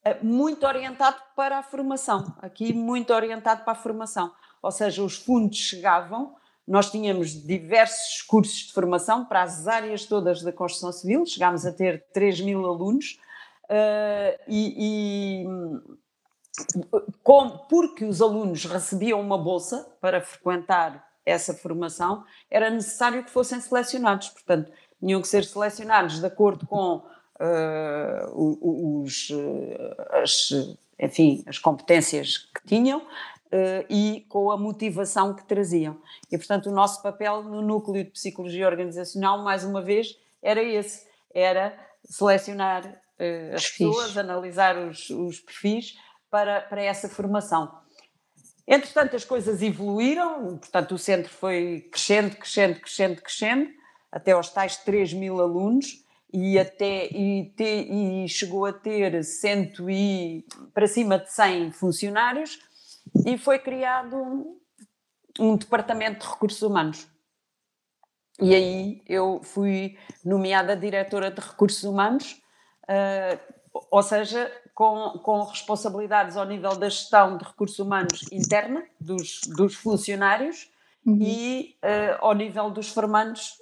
eh, 0.04 0.18
muito 0.22 0.66
orientado 0.66 1.16
para 1.36 1.58
a 1.58 1.62
formação, 1.62 2.34
aqui 2.38 2.72
muito 2.72 3.12
orientado 3.12 3.62
para 3.62 3.74
a 3.74 3.76
formação. 3.76 4.32
Ou 4.62 4.72
seja, 4.72 5.02
os 5.02 5.16
fundos 5.16 5.58
chegavam, 5.58 6.34
nós 6.66 6.90
tínhamos 6.90 7.30
diversos 7.30 8.22
cursos 8.22 8.66
de 8.66 8.72
formação 8.72 9.24
para 9.24 9.42
as 9.42 9.68
áreas 9.68 10.06
todas 10.06 10.42
da 10.42 10.52
construção 10.52 10.92
civil, 10.92 11.26
chegámos 11.26 11.66
a 11.66 11.72
ter 11.72 12.06
3 12.12 12.40
mil 12.40 12.64
alunos, 12.66 13.18
uh, 13.64 14.42
e, 14.48 15.44
e 15.44 15.46
com, 17.22 17.50
porque 17.68 18.04
os 18.04 18.20
alunos 18.20 18.64
recebiam 18.64 19.20
uma 19.20 19.38
bolsa 19.38 19.88
para 20.00 20.20
frequentar 20.20 21.08
essa 21.24 21.54
formação, 21.54 22.24
era 22.50 22.68
necessário 22.68 23.24
que 23.24 23.30
fossem 23.30 23.60
selecionados, 23.60 24.28
portanto, 24.28 24.70
tinham 25.00 25.20
que 25.20 25.28
ser 25.28 25.44
selecionados 25.44 26.20
de 26.20 26.26
acordo 26.26 26.66
com 26.66 26.96
uh, 26.96 29.02
os, 29.02 29.28
eh, 29.30 30.20
as, 30.22 30.50
enfim, 30.98 31.42
as 31.46 31.58
competências 31.58 32.38
que 32.38 32.66
tinham 32.66 32.98
uh, 32.98 33.86
e 33.88 34.26
com 34.28 34.50
a 34.50 34.56
motivação 34.56 35.34
que 35.34 35.44
traziam. 35.44 36.00
E, 36.30 36.36
portanto, 36.36 36.66
o 36.66 36.72
nosso 36.72 37.02
papel 37.02 37.42
no 37.42 37.62
núcleo 37.62 38.04
de 38.04 38.10
psicologia 38.10 38.66
organizacional, 38.66 39.42
mais 39.42 39.64
uma 39.64 39.82
vez, 39.82 40.16
era 40.40 40.62
esse: 40.62 41.06
era 41.34 41.76
selecionar 42.04 42.86
uh, 42.86 43.54
as 43.54 43.70
pessoas, 43.70 44.16
analisar 44.16 44.76
os, 44.76 45.10
os 45.10 45.40
perfis 45.40 45.96
para, 46.32 46.62
para 46.62 46.82
essa 46.82 47.10
formação. 47.10 47.70
Entretanto, 48.66 49.14
as 49.14 49.24
coisas 49.24 49.60
evoluíram, 49.60 50.56
portanto, 50.56 50.92
o 50.92 50.98
centro 50.98 51.30
foi 51.30 51.88
crescendo, 51.92 52.36
crescendo, 52.36 52.80
crescendo, 52.80 53.20
crescendo, 53.20 53.70
até 54.10 54.32
aos 54.32 54.48
tais 54.48 54.78
3 54.78 55.12
mil 55.12 55.40
alunos, 55.40 56.02
e 56.32 56.58
até 56.58 57.08
e, 57.08 57.52
te, 57.54 57.64
e 57.64 58.26
chegou 58.28 58.64
a 58.64 58.72
ter 58.72 59.22
cento 59.22 59.90
e 59.90 60.46
para 60.72 60.86
cima 60.86 61.18
de 61.18 61.30
100 61.30 61.72
funcionários 61.72 62.58
e 63.26 63.36
foi 63.36 63.58
criado 63.58 64.16
um, 64.16 64.58
um 65.38 65.56
departamento 65.56 66.24
de 66.24 66.32
recursos 66.32 66.62
humanos. 66.62 67.06
E 68.40 68.54
aí 68.54 69.02
eu 69.06 69.42
fui 69.44 69.98
nomeada 70.24 70.74
diretora 70.74 71.30
de 71.30 71.42
recursos 71.42 71.84
humanos, 71.84 72.42
uh, 72.84 73.38
ou 73.90 74.02
seja, 74.02 74.50
com, 74.74 75.18
com 75.22 75.42
responsabilidades 75.44 76.36
ao 76.36 76.46
nível 76.46 76.76
da 76.76 76.88
gestão 76.88 77.36
de 77.36 77.44
recursos 77.44 77.78
humanos 77.78 78.30
interna 78.32 78.84
dos, 79.00 79.40
dos 79.56 79.74
funcionários 79.74 80.70
uhum. 81.06 81.18
e 81.20 81.76
uh, 81.82 82.24
ao 82.24 82.34
nível 82.34 82.70
dos 82.70 82.90
formandos 82.90 83.60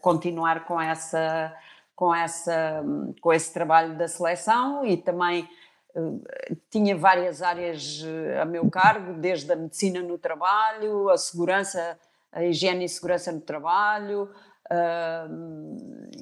continuar 0.00 0.64
com 0.64 0.80
essa 0.80 1.54
com 1.94 2.14
essa 2.14 2.82
com 3.20 3.32
esse 3.32 3.52
trabalho 3.52 3.98
da 3.98 4.06
seleção 4.06 4.86
e 4.86 4.96
também 4.96 5.48
uh, 5.96 6.22
tinha 6.70 6.96
várias 6.96 7.42
áreas 7.42 8.02
uh, 8.02 8.40
a 8.40 8.44
meu 8.44 8.70
cargo 8.70 9.14
desde 9.14 9.52
a 9.52 9.56
medicina 9.56 10.00
no 10.00 10.16
trabalho 10.16 11.10
a 11.10 11.18
segurança 11.18 11.98
a 12.30 12.44
higiene 12.44 12.84
e 12.84 12.88
segurança 12.88 13.32
no 13.32 13.40
trabalho 13.40 14.30
uh, 14.70 15.34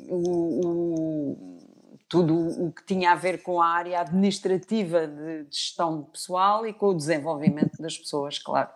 o, 0.09 0.67
o, 0.67 1.56
tudo 2.09 2.37
o 2.37 2.73
que 2.73 2.85
tinha 2.85 3.13
a 3.13 3.15
ver 3.15 3.43
com 3.43 3.61
a 3.61 3.67
área 3.67 4.01
administrativa 4.01 5.07
de, 5.07 5.47
gestão 5.51 6.05
pessoal 6.05 6.67
e 6.67 6.73
com 6.73 6.87
o 6.87 6.97
desenvolvimento 6.97 7.81
das 7.81 7.99
pessoas 7.99 8.39
claro. 8.39 8.71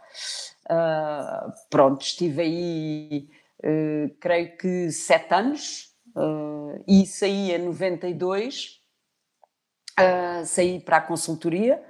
Pronto 1.69 2.03
estive 2.03 2.43
aí 2.43 3.29
uh, 3.65 4.15
creio 4.19 4.57
que 4.57 4.91
sete 4.91 5.33
anos, 5.35 5.95
uh, 6.17 6.83
e 6.87 7.07
saí 7.07 7.53
em 7.53 7.59
92, 7.59 8.81
uh, 9.99 10.47
saí 10.47 10.81
para 10.81 10.99
a 10.99 11.01
consultoria, 11.01 11.83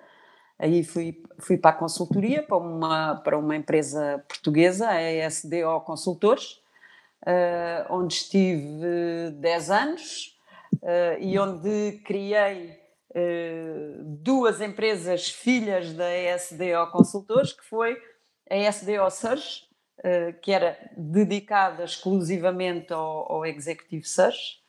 aí 0.59 0.83
fui, 0.85 1.23
fui 1.39 1.57
para 1.57 1.71
a 1.71 1.75
consultoria, 1.75 2.43
para 2.43 2.57
uma, 2.57 3.17
para 3.17 3.39
uma 3.39 3.57
empresa 3.57 4.25
portuguesa, 4.29 4.89
a 4.91 5.31
SDO 5.31 5.81
Consultores, 5.85 6.61
uh, 7.27 7.87
onde 7.91 8.15
estive 8.15 9.31
10 9.35 9.71
anos 9.71 10.40
e 11.21 11.39
onde 11.39 12.01
criei 12.05 12.79
duas 14.23 14.61
empresas 14.61 15.29
filhas 15.29 15.93
da 15.93 16.07
SDO 16.37 16.91
Consultores, 16.93 17.53
que 17.53 17.65
foi 17.65 17.97
a 18.51 18.57
SDO 18.71 19.11
Search, 19.11 19.69
que 20.43 20.53
era 20.53 20.79
dedicada 20.97 21.85
exclusivamente 21.85 22.93
ao, 22.93 23.33
ao 23.33 23.47
Executive 23.47 24.05
Search, 24.05 24.61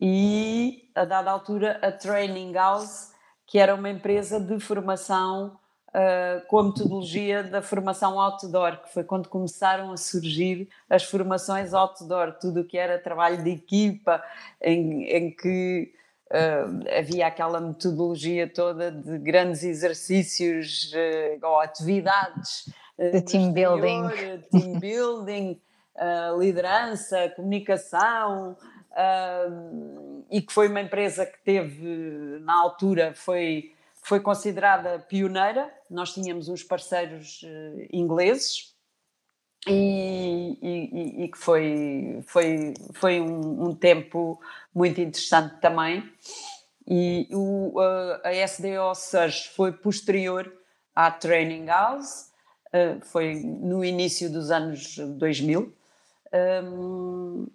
e 0.00 0.90
a 0.94 1.04
dada 1.04 1.30
altura 1.30 1.80
a 1.82 1.90
Training 1.90 2.52
House, 2.52 3.12
que 3.46 3.58
era 3.58 3.74
uma 3.74 3.90
empresa 3.90 4.38
de 4.38 4.60
formação 4.60 5.57
uh, 5.88 6.46
com 6.46 6.58
a 6.58 6.64
metodologia 6.64 7.42
da 7.42 7.62
formação 7.62 8.20
outdoor, 8.20 8.78
que 8.82 8.92
foi 8.92 9.04
quando 9.04 9.28
começaram 9.28 9.92
a 9.92 9.96
surgir 9.96 10.68
as 10.88 11.04
formações 11.04 11.74
outdoor, 11.74 12.32
tudo 12.32 12.60
o 12.60 12.64
que 12.64 12.78
era 12.78 12.98
trabalho 12.98 13.42
de 13.42 13.50
equipa, 13.50 14.22
em, 14.60 15.04
em 15.04 15.30
que 15.30 15.92
uh, 16.30 16.98
havia 16.98 17.26
aquela 17.26 17.60
metodologia 17.60 18.48
toda 18.48 18.90
de 18.90 19.18
grandes 19.18 19.62
exercícios 19.62 20.92
uh, 20.92 21.46
ou 21.46 21.60
atividades. 21.60 22.72
de 22.98 23.20
team 23.22 23.52
building. 23.52 24.08
Team 24.50 24.78
building, 24.80 25.60
liderança, 26.38 27.28
comunicação, 27.34 28.56
uh, 28.98 30.24
e 30.30 30.42
que 30.42 30.52
foi 30.52 30.68
uma 30.68 30.80
empresa 30.80 31.24
que 31.24 31.38
teve, 31.44 32.38
na 32.40 32.54
altura, 32.54 33.12
foi, 33.14 33.72
foi 34.08 34.20
considerada 34.20 34.98
pioneira. 35.00 35.70
Nós 35.90 36.14
tínhamos 36.14 36.48
uns 36.48 36.62
parceiros 36.62 37.42
uh, 37.42 37.86
ingleses 37.92 38.74
e, 39.66 40.58
e, 40.62 41.24
e, 41.24 41.28
que 41.28 41.36
foi, 41.36 42.24
foi, 42.26 42.74
foi 42.94 43.20
um, 43.20 43.68
um, 43.68 43.74
tempo 43.74 44.40
muito 44.74 44.98
interessante 44.98 45.60
também. 45.60 46.10
E 46.86 47.28
o, 47.30 47.78
a 48.24 48.32
SDO 48.46 48.94
Search 48.94 49.50
foi 49.50 49.72
posterior 49.72 50.50
à 50.94 51.10
Training 51.10 51.66
House, 51.66 52.30
uh, 52.68 53.04
foi 53.04 53.34
no 53.34 53.84
início 53.84 54.32
dos 54.32 54.50
anos 54.50 54.96
2000. 54.96 55.70
Um, 56.64 57.46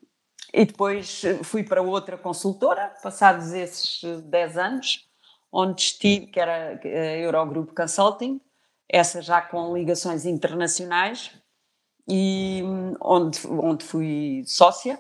e 0.54 0.66
depois 0.66 1.24
eh, 1.24 1.44
fui 1.44 1.63
para 1.63 1.82
outra 1.82 2.16
consultora, 2.16 2.94
passados 3.02 3.54
esses 3.54 4.04
10 4.04 4.56
eh, 4.56 4.62
anos, 4.62 5.08
onde 5.54 5.84
estive, 5.84 6.28
que 6.28 6.39
era 6.39 6.80
a 6.84 6.88
eh, 6.88 7.20
Eurogroup 7.20 7.76
Consulting, 7.76 8.42
essa 8.89 9.22
já 9.22 9.39
com 9.39 9.78
ligações 9.78 10.26
internacionais, 10.26 11.32
e 12.10 12.63
onde, 13.00 13.39
onde 13.48 13.86
fui 13.86 14.44
sócia, 14.48 15.00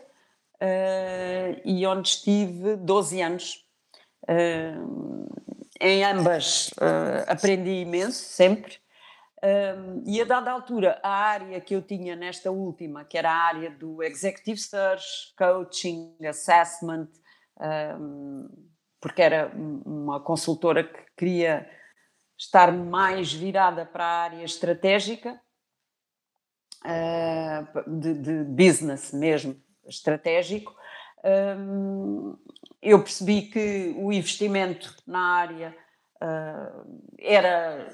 uh, 0.61 1.61
e 1.65 1.85
onde 1.85 2.09
estive 2.09 2.75
12 2.77 3.21
anos. 3.21 3.65
Uh, 4.23 5.27
em 5.81 6.05
ambas 6.05 6.69
uh, 6.77 7.25
aprendi 7.27 7.81
imenso, 7.81 8.23
sempre, 8.23 8.77
e 10.05 10.21
a 10.21 10.23
dada 10.23 10.49
altura, 10.51 11.01
a 11.03 11.09
área 11.09 11.59
que 11.59 11.75
eu 11.75 11.81
tinha 11.81 12.15
nesta 12.15 12.49
última, 12.49 13.03
que 13.03 13.17
era 13.17 13.29
a 13.29 13.35
área 13.35 13.69
do 13.69 14.01
Executive 14.01 14.57
Search, 14.57 15.35
Coaching, 15.37 16.15
Assessment, 16.25 17.09
porque 19.03 19.21
era 19.21 19.51
uma 19.53 20.21
consultora 20.21 20.81
que 20.81 21.03
queria 21.17 21.69
estar 22.37 22.71
mais 22.71 23.33
virada 23.33 23.85
para 23.85 24.05
a 24.05 24.23
área 24.23 24.45
estratégica, 24.45 25.37
uh, 26.85 27.99
de, 27.99 28.13
de, 28.13 28.43
business 28.45 29.11
mesmo, 29.11 29.61
estratégico, 29.85 30.73
um, 31.59 32.37
eu 32.81 33.03
percebi 33.03 33.41
que 33.41 33.93
o 33.97 34.13
investimento 34.13 34.95
na 35.05 35.35
área 35.35 35.75
uh, 36.21 37.03
era, 37.19 37.85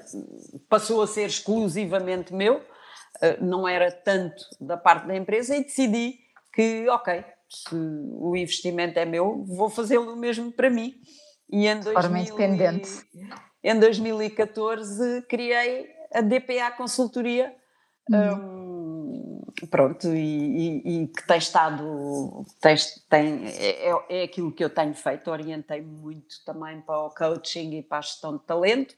passou 0.68 1.02
a 1.02 1.08
ser 1.08 1.26
exclusivamente 1.26 2.32
meu, 2.32 2.58
uh, 2.58 3.44
não 3.44 3.66
era 3.66 3.90
tanto 3.90 4.44
da 4.60 4.76
parte 4.76 5.08
da 5.08 5.16
empresa 5.16 5.56
e 5.56 5.64
decidi 5.64 6.20
que, 6.52 6.88
ok, 6.88 7.24
se 7.50 7.74
o 7.74 8.36
investimento 8.36 8.98
é 8.98 9.04
meu, 9.04 9.44
vou 9.44 9.68
fazê-lo 9.68 10.16
mesmo 10.16 10.52
para 10.52 10.70
mim. 10.70 10.94
E 11.52 11.66
em, 11.66 11.80
2000, 11.80 12.22
independente. 12.22 12.90
em 13.62 13.78
2014 13.78 15.22
criei 15.22 15.88
a 16.12 16.20
DPA 16.20 16.70
Consultoria, 16.76 17.54
uhum. 18.08 19.42
um, 19.48 19.66
pronto, 19.68 20.08
e, 20.08 20.82
e, 20.84 21.02
e, 21.02 21.06
que 21.08 21.26
tem 21.26 21.38
estado, 21.38 22.44
tem, 22.60 22.76
tem, 23.08 23.46
é, 23.46 24.20
é 24.20 24.22
aquilo 24.22 24.52
que 24.52 24.64
eu 24.64 24.70
tenho 24.70 24.94
feito, 24.94 25.30
orientei 25.30 25.80
muito 25.80 26.44
também 26.44 26.80
para 26.80 27.00
o 27.00 27.10
coaching 27.10 27.78
e 27.78 27.82
para 27.82 27.98
a 27.98 28.02
gestão 28.02 28.36
de 28.36 28.44
talento, 28.44 28.94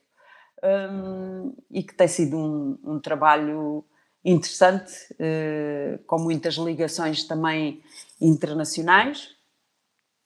um, 0.63 1.55
e 1.71 1.83
que 1.83 1.95
tem 1.95 2.09
sido 2.09 2.37
um, 2.37 2.79
um 2.85 3.01
trabalho 3.01 3.85
interessante, 4.25 4.93
uh, 5.15 5.99
com 6.07 6.19
muitas 6.19 6.55
ligações 6.55 7.25
também 7.25 7.83
internacionais. 8.21 9.31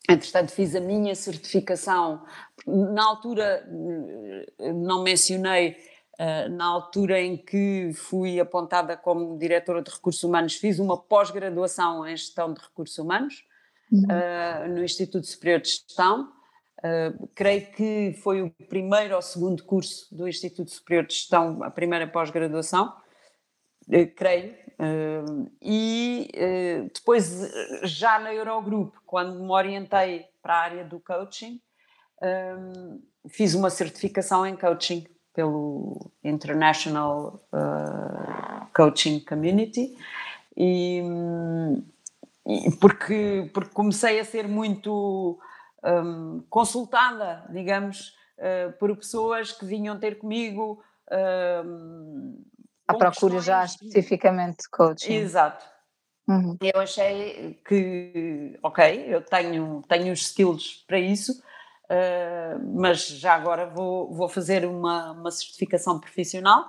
Entretanto, 0.08 0.52
fiz 0.52 0.74
a 0.74 0.80
minha 0.80 1.14
certificação, 1.14 2.22
na 2.66 3.04
altura 3.04 3.68
não 4.58 5.02
mencionei 5.02 5.76
Uh, 6.18 6.48
na 6.48 6.64
altura 6.64 7.20
em 7.20 7.36
que 7.36 7.90
fui 7.92 8.40
apontada 8.40 8.96
como 8.96 9.36
diretora 9.36 9.82
de 9.82 9.90
recursos 9.90 10.24
humanos, 10.24 10.54
fiz 10.54 10.78
uma 10.78 10.96
pós-graduação 10.96 12.08
em 12.08 12.16
gestão 12.16 12.54
de 12.54 12.58
recursos 12.62 12.96
humanos 12.96 13.44
uhum. 13.92 14.04
uh, 14.04 14.68
no 14.72 14.82
Instituto 14.82 15.26
Superior 15.26 15.60
de 15.60 15.68
Gestão. 15.68 16.32
Uh, 16.78 17.28
creio 17.34 17.70
que 17.72 18.18
foi 18.22 18.40
o 18.40 18.50
primeiro 18.66 19.14
ou 19.14 19.20
segundo 19.20 19.62
curso 19.64 20.06
do 20.10 20.26
Instituto 20.26 20.70
Superior 20.70 21.06
de 21.06 21.12
Gestão, 21.12 21.62
a 21.62 21.70
primeira 21.70 22.06
pós-graduação, 22.06 22.94
creio. 24.16 24.54
e 25.62 26.30
depois, 26.92 27.50
já 27.84 28.18
na 28.18 28.34
Eurogroup, 28.34 28.94
quando 29.06 29.40
me 29.40 29.50
orientei 29.50 30.26
para 30.42 30.54
a 30.54 30.60
área 30.60 30.84
do 30.84 31.00
coaching, 31.00 31.60
fiz 33.28 33.54
uma 33.54 33.70
certificação 33.70 34.46
em 34.46 34.56
coaching 34.56 35.06
pelo 35.32 36.10
International 36.24 37.40
Coaching 38.74 39.20
Community 39.20 39.96
e, 40.56 41.02
e, 42.46 42.70
porque, 42.80 43.50
porque 43.52 43.70
comecei 43.72 44.18
a 44.18 44.24
ser 44.24 44.48
muito 44.48 45.38
um, 45.84 46.42
consultada, 46.48 47.44
digamos, 47.50 48.16
uh, 48.38 48.72
por 48.78 48.96
pessoas 48.96 49.52
que 49.52 49.66
vinham 49.66 49.98
ter 49.98 50.18
comigo. 50.18 50.82
Um, 51.64 52.42
à 52.86 52.94
procura 52.94 53.40
já 53.40 53.64
especificamente 53.64 54.58
de 54.58 54.70
coaching. 54.70 55.14
Exato. 55.14 55.64
Uhum. 56.28 56.56
Eu 56.60 56.80
achei 56.80 57.60
que, 57.66 58.58
ok, 58.62 59.04
eu 59.06 59.22
tenho, 59.22 59.82
tenho 59.88 60.12
os 60.12 60.22
skills 60.22 60.84
para 60.86 60.98
isso, 60.98 61.32
uh, 61.32 62.80
mas 62.80 63.06
já 63.06 63.34
agora 63.34 63.66
vou, 63.66 64.12
vou 64.12 64.28
fazer 64.28 64.64
uma, 64.64 65.12
uma 65.12 65.30
certificação 65.30 66.00
profissional 66.00 66.64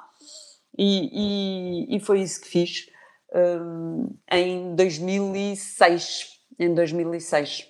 e, 0.77 1.87
e, 1.91 1.97
e 1.97 1.99
foi 1.99 2.21
isso 2.21 2.41
que 2.41 2.47
fiz 2.47 2.85
um, 3.33 4.15
em 4.31 4.75
2006. 4.75 6.37
Em 6.59 6.73
2006. 6.73 7.67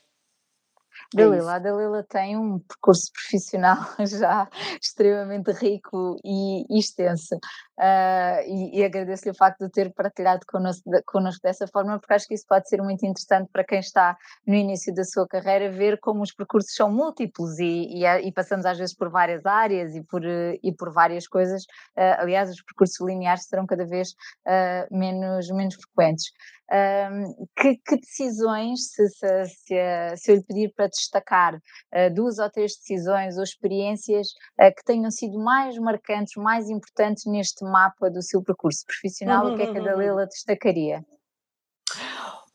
Dalila, 1.14 1.56
a 1.56 1.60
Dalila 1.60 2.04
tem 2.04 2.38
um 2.38 2.60
percurso 2.60 3.12
profissional 3.14 3.78
já 4.06 4.50
extremamente 4.82 5.52
rico 5.52 6.18
e, 6.24 6.66
e 6.70 6.80
extenso. 6.80 7.38
Uh, 7.78 8.42
e, 8.48 8.80
e 8.80 8.84
agradeço-lhe 8.84 9.32
o 9.32 9.36
facto 9.36 9.66
de 9.66 9.70
ter 9.70 9.94
partilhado 9.94 10.44
connosco, 10.48 10.90
connosco, 11.06 11.42
dessa 11.44 11.68
forma, 11.68 12.00
porque 12.00 12.14
acho 12.14 12.28
que 12.28 12.34
isso 12.34 12.46
pode 12.48 12.68
ser 12.68 12.82
muito 12.82 13.06
interessante 13.06 13.50
para 13.52 13.64
quem 13.64 13.80
está 13.80 14.18
no 14.48 14.56
início 14.56 14.94
da 14.94 15.04
sua 15.04 15.28
carreira, 15.28 15.72
ver 15.72 16.00
como 16.00 16.24
os 16.24 16.34
percursos 16.34 16.74
são 16.74 16.92
múltiplos 16.92 17.60
e, 17.60 18.04
e 18.04 18.32
passamos 18.32 18.66
às 18.66 18.80
vezes 18.80 18.96
por 18.96 19.10
várias 19.10 19.46
áreas 19.46 19.96
e 19.96 20.04
por, 20.04 20.24
e 20.26 20.72
por 20.76 20.92
várias 20.92 21.28
coisas. 21.28 21.64
Uh, 21.96 22.18
aliás, 22.18 22.50
os 22.50 22.64
percursos 22.64 23.00
lineares 23.06 23.46
serão 23.46 23.68
cada 23.68 23.86
vez 23.86 24.10
uh, 24.48 24.98
menos, 24.98 25.48
menos 25.50 25.76
frequentes. 25.76 26.32
Um, 26.70 27.48
que, 27.56 27.78
que, 27.78 27.96
decisões, 27.96 28.90
se, 28.90 29.08
se, 29.08 29.46
se, 29.46 30.18
se, 30.18 30.32
eu 30.32 30.36
lhe 30.36 30.44
pedir 30.44 30.74
para 30.76 30.88
destacar 30.88 31.56
uh, 31.56 32.14
duas 32.14 32.40
ou 32.40 32.50
três 32.50 32.76
decisões 32.76 33.38
ou 33.38 33.44
experiências 33.44 34.28
uh, 34.60 34.76
que 34.76 34.84
tenham 34.84 35.10
sido 35.10 35.40
mais 35.40 35.78
marcantes, 35.78 36.36
mais 36.36 36.70
importantes 36.70 37.26
neste 37.26 37.64
mapa 37.72 38.10
do 38.10 38.22
seu 38.22 38.44
percurso 38.44 38.86
profissional, 38.86 39.46
uhum, 39.46 39.54
o 39.54 39.58
que 39.58 39.64
é 39.64 39.66
que 39.66 39.72
a 39.72 39.74
uhum, 39.74 39.80
uhum, 39.80 39.86
Dalila 39.86 40.22
uhum. 40.22 40.28
destacaria? 40.28 41.06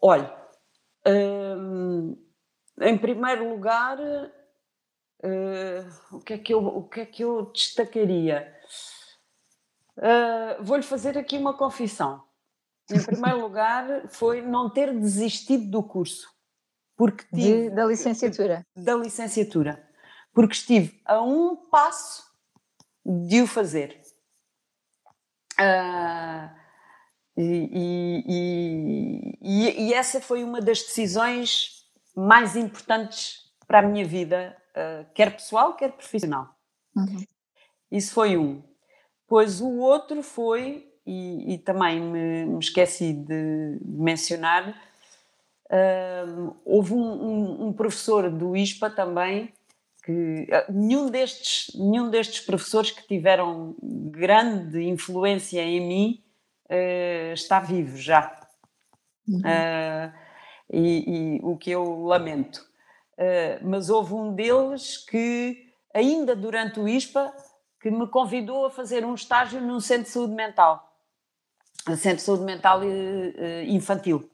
Olha, 0.00 0.34
hum, 1.06 2.16
em 2.80 2.98
primeiro 2.98 3.48
lugar, 3.48 3.98
uh, 4.00 6.16
o, 6.16 6.20
que 6.20 6.34
é 6.34 6.38
que 6.38 6.52
eu, 6.52 6.64
o 6.64 6.88
que 6.88 7.00
é 7.00 7.06
que 7.06 7.22
eu 7.22 7.50
destacaria? 7.52 8.52
Vou-lhe 10.60 10.82
fazer 10.82 11.18
aqui 11.18 11.36
uma 11.36 11.56
confissão 11.56 12.22
em 12.90 13.02
primeiro 13.02 13.40
lugar, 13.40 14.08
foi 14.08 14.42
não 14.42 14.70
ter 14.70 14.98
desistido 14.98 15.70
do 15.70 15.82
curso. 15.82 16.28
Porque 16.96 17.24
tive, 17.24 17.68
De, 17.68 17.70
da 17.70 17.86
licenciatura. 17.86 18.66
Da 18.76 18.94
licenciatura. 18.94 19.88
porque 20.32 20.54
estive 20.54 21.00
a 21.04 21.20
um 21.20 21.56
passo 21.56 22.24
de 23.04 23.42
o 23.42 23.46
fazer. 23.46 24.00
Uh, 25.58 26.50
e, 27.36 28.24
e, 28.26 29.38
e, 29.40 29.88
e, 29.88 29.94
essa 29.94 30.20
foi 30.20 30.44
uma 30.44 30.60
das 30.60 30.82
decisões 30.82 31.86
mais 32.14 32.56
importantes 32.56 33.50
para 33.66 33.80
a 33.80 33.82
minha 33.82 34.04
vida, 34.04 34.56
uh, 34.70 35.06
quer 35.14 35.34
pessoal, 35.34 35.74
quer 35.74 35.92
profissional. 35.92 36.54
Uhum. 36.94 37.24
Isso 37.90 38.12
foi 38.12 38.36
um. 38.36 38.62
Pois 39.26 39.60
o 39.60 39.78
outro 39.78 40.22
foi, 40.22 40.90
e, 41.06 41.58
também 41.64 42.00
me, 42.00 42.44
me, 42.44 42.58
esqueci 42.58 43.12
de 43.12 43.78
mencionar, 43.82 44.70
uh, 45.70 46.56
houve 46.64 46.92
um, 46.92 46.98
um, 46.98 47.66
um 47.68 47.72
professor 47.72 48.30
do 48.30 48.54
ISPA 48.54 48.90
também 48.90 49.52
que 50.02 50.48
nenhum 50.68 51.08
destes, 51.08 51.72
nenhum 51.74 52.10
destes 52.10 52.40
professores 52.40 52.90
que 52.90 53.06
tiveram 53.06 53.76
grande 53.80 54.82
influência 54.82 55.62
em 55.62 55.80
mim 55.80 56.24
uh, 56.68 57.32
está 57.32 57.60
vivo 57.60 57.96
já. 57.96 58.40
Uhum. 59.28 59.38
Uh, 59.38 60.12
e, 60.72 61.36
e, 61.36 61.40
o 61.42 61.56
que 61.56 61.70
eu 61.70 62.02
lamento. 62.04 62.66
Uh, 63.16 63.64
mas 63.64 63.90
houve 63.90 64.14
um 64.14 64.34
deles 64.34 64.96
que, 64.96 65.72
ainda 65.94 66.34
durante 66.34 66.80
o 66.80 66.88
ISPA, 66.88 67.32
que 67.80 67.90
me 67.90 68.08
convidou 68.08 68.66
a 68.66 68.70
fazer 68.70 69.04
um 69.04 69.14
estágio 69.14 69.60
num 69.60 69.80
centro 69.80 70.04
de 70.04 70.10
saúde 70.10 70.34
mental, 70.34 70.96
um 71.88 71.96
centro 71.96 72.18
de 72.18 72.22
saúde 72.22 72.44
mental 72.44 72.80
infantil. 73.66 74.30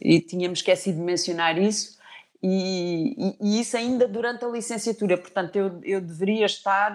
e 0.00 0.20
tínhamos 0.22 0.60
esquecido 0.60 0.96
de 0.96 1.02
mencionar 1.02 1.58
isso, 1.58 1.97
e, 2.42 3.14
e, 3.18 3.36
e, 3.40 3.60
isso 3.60 3.76
ainda 3.76 4.06
durante 4.06 4.44
a 4.44 4.48
licenciatura. 4.48 5.18
Portanto, 5.18 5.56
eu, 5.56 5.80
eu 5.82 6.00
deveria 6.00 6.46
estar 6.46 6.94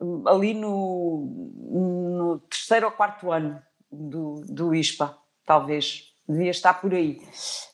hum, 0.00 0.24
ali 0.26 0.54
no, 0.54 1.26
no 1.70 2.38
terceiro 2.48 2.86
ou 2.86 2.92
quarto 2.92 3.30
ano 3.30 3.62
do, 3.92 4.42
do 4.48 4.74
ISPA, 4.74 5.16
talvez. 5.44 6.08
Devia 6.26 6.50
estar 6.50 6.74
por 6.74 6.94
aí. 6.94 7.20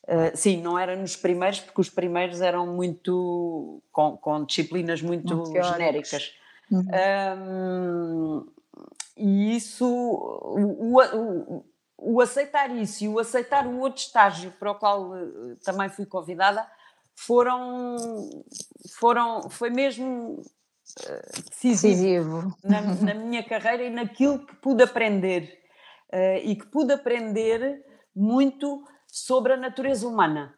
Uh, 0.05 0.35
sim, 0.35 0.63
não 0.63 0.79
era 0.79 0.97
nos 0.97 1.15
primeiros, 1.15 1.61
porque 1.61 1.81
os 1.81 1.91
primeiros 1.91 2.41
eram 2.41 2.67
muito. 2.67 3.83
com, 3.93 4.17
com 4.17 4.45
disciplinas 4.45 5.03
muito, 5.03 5.37
muito 5.37 5.63
genéricas. 5.63 6.33
Uhum. 6.71 6.87
Um, 7.39 8.47
e 9.17 9.57
isso. 9.57 9.87
O, 9.87 10.97
o, 10.97 11.65
o, 11.99 12.21
aceitar 12.21 12.75
isso 12.75 13.05
e 13.05 13.09
o 13.09 13.19
aceitar 13.19 13.67
o 13.67 13.79
outro 13.79 14.01
estágio 14.01 14.51
para 14.53 14.71
o 14.71 14.75
qual 14.75 15.11
uh, 15.11 15.57
também 15.63 15.91
fui 15.91 16.07
convidada 16.07 16.67
foram, 17.17 17.97
foram 18.99 19.49
foi 19.49 19.71
mesmo 19.71 20.41
uh, 20.41 21.43
decisivo, 21.49 22.55
Na, 22.63 22.81
na, 22.81 23.15
minha 23.17 23.43
carreira 23.43 23.85
e 23.85 23.91
naquilo 23.91 24.47
que 24.47 24.55
pude 24.57 24.83
aprender 24.83 25.63
uh, 26.13 26.39
e 26.45 26.55
que 26.55 26.67
pude 26.67 26.93
aprender 26.93 27.83
muito 28.15 28.85
sobre 29.07 29.55
a 29.55 29.57
natureza 29.57 30.07
humana, 30.07 30.57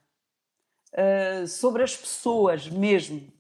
uh, 0.92 1.46
sobre 1.46 1.84
as 1.84 1.96
pessoas 1.96 2.68
mesmo, 2.68 3.32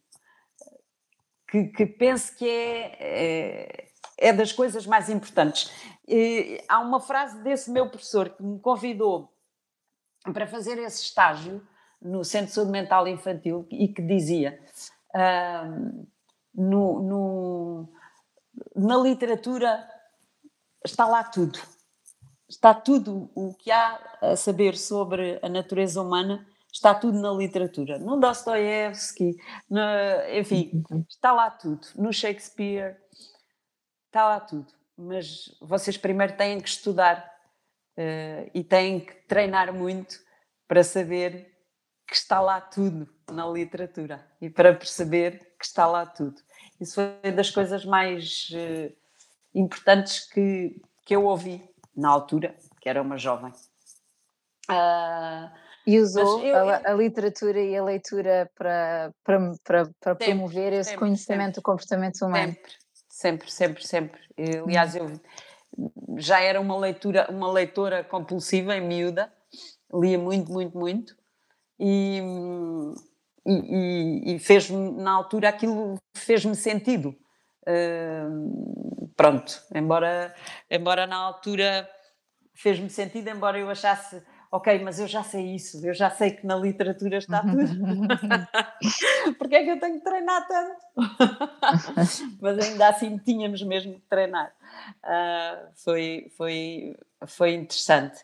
que, 1.50 1.64
que 1.64 1.86
penso 1.86 2.36
que 2.36 2.48
é, 2.48 2.96
é, 3.00 3.88
é, 4.18 4.32
das 4.32 4.52
coisas 4.52 4.86
mais 4.86 5.08
importantes. 5.08 5.72
E 6.06 6.62
há 6.68 6.78
uma 6.78 7.00
frase 7.00 7.42
desse 7.42 7.70
meu 7.70 7.88
professor 7.88 8.28
que 8.30 8.42
me 8.42 8.60
convidou 8.60 9.32
para 10.32 10.46
fazer 10.46 10.78
esse 10.78 11.02
estágio 11.02 11.66
no 12.00 12.24
Centro 12.24 12.48
de 12.48 12.52
Saúde 12.54 12.70
Mental 12.70 13.06
Infantil 13.08 13.66
e 13.70 13.88
que 13.88 14.02
dizia 14.02 14.58
uh, 15.14 16.06
no, 16.54 17.02
no, 17.02 17.88
na 18.74 18.96
literatura 18.96 19.88
está 20.84 21.06
lá 21.06 21.24
tudo. 21.24 21.58
Está 22.48 22.72
tudo 22.72 23.30
o 23.34 23.54
que 23.54 23.70
há 23.70 24.18
a 24.22 24.36
saber 24.36 24.76
sobre 24.76 25.38
a 25.42 25.48
natureza 25.48 26.00
humana, 26.00 26.46
está 26.72 26.94
tudo 26.94 27.20
na 27.20 27.30
literatura. 27.30 27.98
No 27.98 28.18
Dostoiévski, 28.18 29.36
enfim, 30.34 30.82
está 31.08 31.32
lá 31.32 31.50
tudo. 31.50 31.86
No 31.96 32.12
Shakespeare, 32.12 32.96
está 34.06 34.26
lá 34.26 34.40
tudo. 34.40 34.72
Mas 34.96 35.54
vocês 35.60 35.96
primeiro 35.98 36.36
têm 36.36 36.60
que 36.60 36.68
estudar 36.68 37.30
uh, 37.98 38.50
e 38.54 38.64
têm 38.64 39.00
que 39.00 39.12
treinar 39.28 39.72
muito 39.72 40.16
para 40.66 40.82
saber 40.82 41.57
que 42.08 42.16
está 42.16 42.40
lá 42.40 42.58
tudo 42.58 43.06
na 43.30 43.46
literatura 43.46 44.26
e 44.40 44.48
para 44.48 44.74
perceber 44.74 45.54
que 45.58 45.66
está 45.66 45.86
lá 45.86 46.06
tudo. 46.06 46.40
Isso 46.80 46.94
foi 46.94 47.30
das 47.30 47.50
coisas 47.50 47.84
mais 47.84 48.48
uh, 48.52 48.96
importantes 49.54 50.26
que, 50.26 50.80
que 51.04 51.14
eu 51.14 51.26
ouvi 51.26 51.62
na 51.94 52.08
altura, 52.08 52.56
que 52.80 52.88
era 52.88 53.02
uma 53.02 53.18
jovem. 53.18 53.52
Uh, 54.70 55.50
e 55.86 55.98
usou 56.00 56.42
eu, 56.42 56.68
a, 56.68 56.76
a, 56.76 56.94
literatura 56.94 57.60
e 57.60 57.76
a 57.76 57.84
leitura 57.84 58.50
para, 58.54 59.12
para, 59.22 59.54
para, 59.62 59.90
para 60.00 60.12
sempre, 60.12 60.26
promover 60.26 60.72
esse 60.72 60.90
sempre, 60.90 60.98
conhecimento 61.00 61.56
sempre, 61.56 61.60
do 61.60 61.62
comportamento 61.62 62.22
humano. 62.24 62.56
Sempre, 63.08 63.50
sempre, 63.50 63.86
sempre, 63.86 63.86
sempre. 63.86 64.20
Aliás, 64.64 64.96
eu 64.96 65.20
já 66.16 66.40
era 66.40 66.58
uma 66.58 66.78
leitura, 66.78 67.26
uma 67.30 67.50
leitora 67.50 68.02
compulsiva 68.02 68.74
em 68.76 68.80
miúda, 68.80 69.30
lia 69.92 70.18
muito, 70.18 70.50
muito, 70.50 70.78
muito 70.78 71.18
e, 71.78 72.20
e, 73.46 74.34
e 74.34 74.38
fez-me, 74.38 74.90
na 74.92 75.12
altura, 75.12 75.48
aquilo 75.48 75.96
fez-me 76.14 76.54
sentido. 76.54 77.16
Uh, 77.66 79.08
pronto, 79.14 79.60
embora, 79.74 80.34
embora 80.70 81.06
na 81.06 81.16
altura 81.16 81.88
fez-me 82.54 82.88
sentido, 82.88 83.28
embora 83.28 83.58
eu 83.58 83.68
achasse, 83.68 84.22
ok, 84.50 84.78
mas 84.82 84.98
eu 84.98 85.06
já 85.06 85.22
sei 85.22 85.54
isso, 85.54 85.84
eu 85.86 85.94
já 85.94 86.10
sei 86.10 86.30
que 86.32 86.46
na 86.46 86.56
literatura 86.56 87.18
está 87.18 87.42
tudo. 87.42 87.58
Porque 89.38 89.54
é 89.54 89.64
que 89.64 89.70
eu 89.70 89.80
tenho 89.80 89.98
que 89.98 90.04
treinar 90.04 90.46
tanto? 90.46 90.86
mas 92.40 92.58
ainda 92.58 92.88
assim 92.88 93.18
tínhamos 93.18 93.62
mesmo 93.62 93.94
que 93.94 94.06
treinar. 94.08 94.52
Uh, 95.04 95.68
foi, 95.74 96.32
foi, 96.36 96.96
foi 97.26 97.54
interessante. 97.54 98.18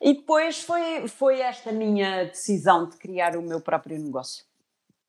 E 0.00 0.14
depois 0.14 0.62
foi, 0.62 1.08
foi 1.08 1.40
esta 1.40 1.72
minha 1.72 2.24
decisão 2.24 2.88
de 2.88 2.96
criar 2.96 3.36
o 3.36 3.42
meu 3.42 3.60
próprio 3.60 3.98
negócio. 3.98 4.44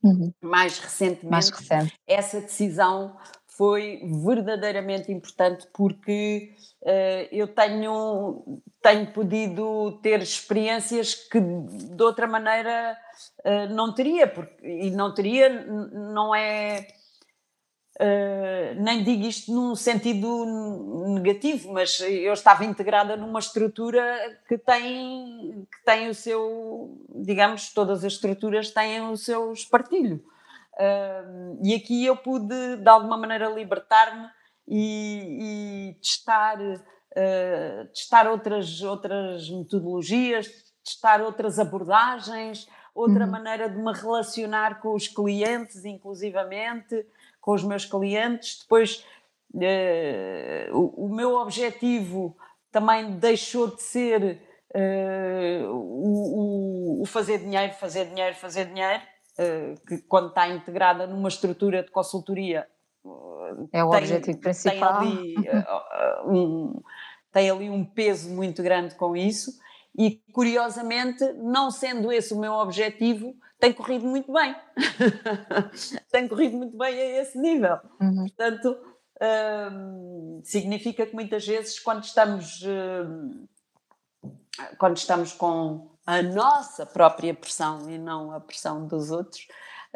Uhum. 0.03 0.31
Mais 0.41 0.77
recentemente, 0.77 1.31
Mais 1.31 1.49
recente. 1.49 1.93
essa 2.05 2.39
decisão 2.39 3.17
foi 3.57 4.01
verdadeiramente 4.23 5.11
importante 5.11 5.67
porque 5.73 6.53
uh, 6.81 7.27
eu 7.31 7.47
tenho, 7.47 8.59
tenho 8.81 9.11
podido 9.11 9.99
ter 10.01 10.21
experiências 10.21 11.15
que 11.15 11.39
de 11.39 12.03
outra 12.03 12.27
maneira 12.27 12.97
uh, 13.45 13.73
não 13.73 13.93
teria, 13.93 14.27
porque, 14.27 14.65
e 14.65 14.91
não 14.91 15.13
teria, 15.13 15.49
não 15.49 16.35
é 16.35 16.87
Uh, 17.97 18.75
nem 18.77 19.05
digo 19.05 19.23
isto 19.25 19.53
num 19.53 19.73
sentido 19.73 20.27
negativo, 21.13 21.71
mas 21.71 22.01
eu 22.01 22.33
estava 22.33 22.65
integrada 22.65 23.15
numa 23.15 23.39
estrutura 23.39 24.37
que 24.49 24.57
tem, 24.57 25.65
que 25.71 25.85
tem 25.85 26.09
o 26.09 26.13
seu, 26.13 26.99
digamos, 27.09 27.71
todas 27.73 28.03
as 28.03 28.11
estruturas 28.11 28.69
têm 28.69 28.99
o 28.99 29.15
seu 29.15 29.53
espartilho. 29.53 30.21
E 31.61 31.73
aqui 31.73 32.05
eu 32.05 32.17
pude, 32.17 32.77
de 32.77 32.89
alguma 32.89 33.17
maneira, 33.17 33.47
libertar-me 33.49 34.29
e, 34.67 35.37
e, 35.91 35.93
testar, 36.01 36.59
uh, 36.59 37.85
testar 37.93 38.27
outras, 38.27 38.81
outras 38.81 39.49
metodologias, 39.49 40.49
testar 40.83 41.21
outras 41.21 41.59
abordagens, 41.59 42.67
outra 42.93 43.25
uhum. 43.25 43.31
maneira 43.31 43.69
de 43.69 43.77
me 43.77 43.93
relacionar 43.93 44.79
com 44.79 44.93
os 44.93 45.07
clientes, 45.07 45.85
inclusivamente 45.85 47.05
com 47.41 47.53
os 47.53 47.63
meus 47.63 47.85
clientes. 47.85 48.59
Depois, 48.61 49.05
uh, 49.53 50.73
o, 50.73 51.05
o, 51.05 51.15
meu 51.15 51.35
objetivo 51.35 52.35
também 52.71 53.11
deixou 53.17 53.67
de 53.75 53.81
ser 53.81 54.41
uh, 54.73 55.67
o, 55.71 57.01
o, 57.01 57.05
fazer 57.05 57.39
dinheiro, 57.39 57.73
fazer 57.73 58.05
dinheiro, 58.05 58.35
fazer 58.35 58.65
dinheiro, 58.65 59.01
que 59.87 59.97
quando 60.07 60.29
está 60.29 60.47
integrada 60.47 61.05
numa 61.07 61.29
estrutura 61.29 61.83
de 61.83 61.91
consultoria. 61.91 62.67
é 63.71 63.83
o 63.83 63.89
tem, 63.89 63.99
objetivo 63.99 64.39
principal. 64.39 64.99
Tem 64.99 65.09
ali, 65.09 65.35
um, 66.25 66.81
tem 67.31 67.49
ali 67.49 67.69
um 67.69 67.85
peso 67.85 68.29
muito 68.29 68.63
grande 68.63 68.95
com 68.95 69.15
isso. 69.15 69.51
E 69.97 70.21
curiosamente, 70.33 71.23
não 71.33 71.71
sendo 71.71 72.11
esse 72.11 72.33
o 72.33 72.39
meu 72.39 72.53
objetivo, 72.53 73.33
tem 73.59 73.71
corrido 73.71 74.05
muito 74.05 74.31
bem. 74.31 74.55
tem 76.11 76.27
corrido 76.27 76.57
muito 76.57 76.77
bem 76.77 76.93
a 76.93 77.21
esse 77.21 77.37
nível. 77.37 77.77
Uhum. 78.01 78.25
Portanto, 78.27 78.77
hum, 79.71 80.41
significa 80.43 81.05
que 81.05 81.13
muitas 81.13 81.47
vezes, 81.47 81.79
quando 81.79 82.03
estamos, 82.03 82.61
hum, 82.63 83.47
quando 84.77 84.97
estamos 84.97 85.33
com 85.33 85.89
a 86.05 86.21
nossa 86.21 86.85
própria 86.85 87.33
pressão 87.33 87.89
e 87.89 87.97
não 87.97 88.31
a 88.31 88.39
pressão 88.39 88.85
dos 88.85 89.11
outros, 89.11 89.47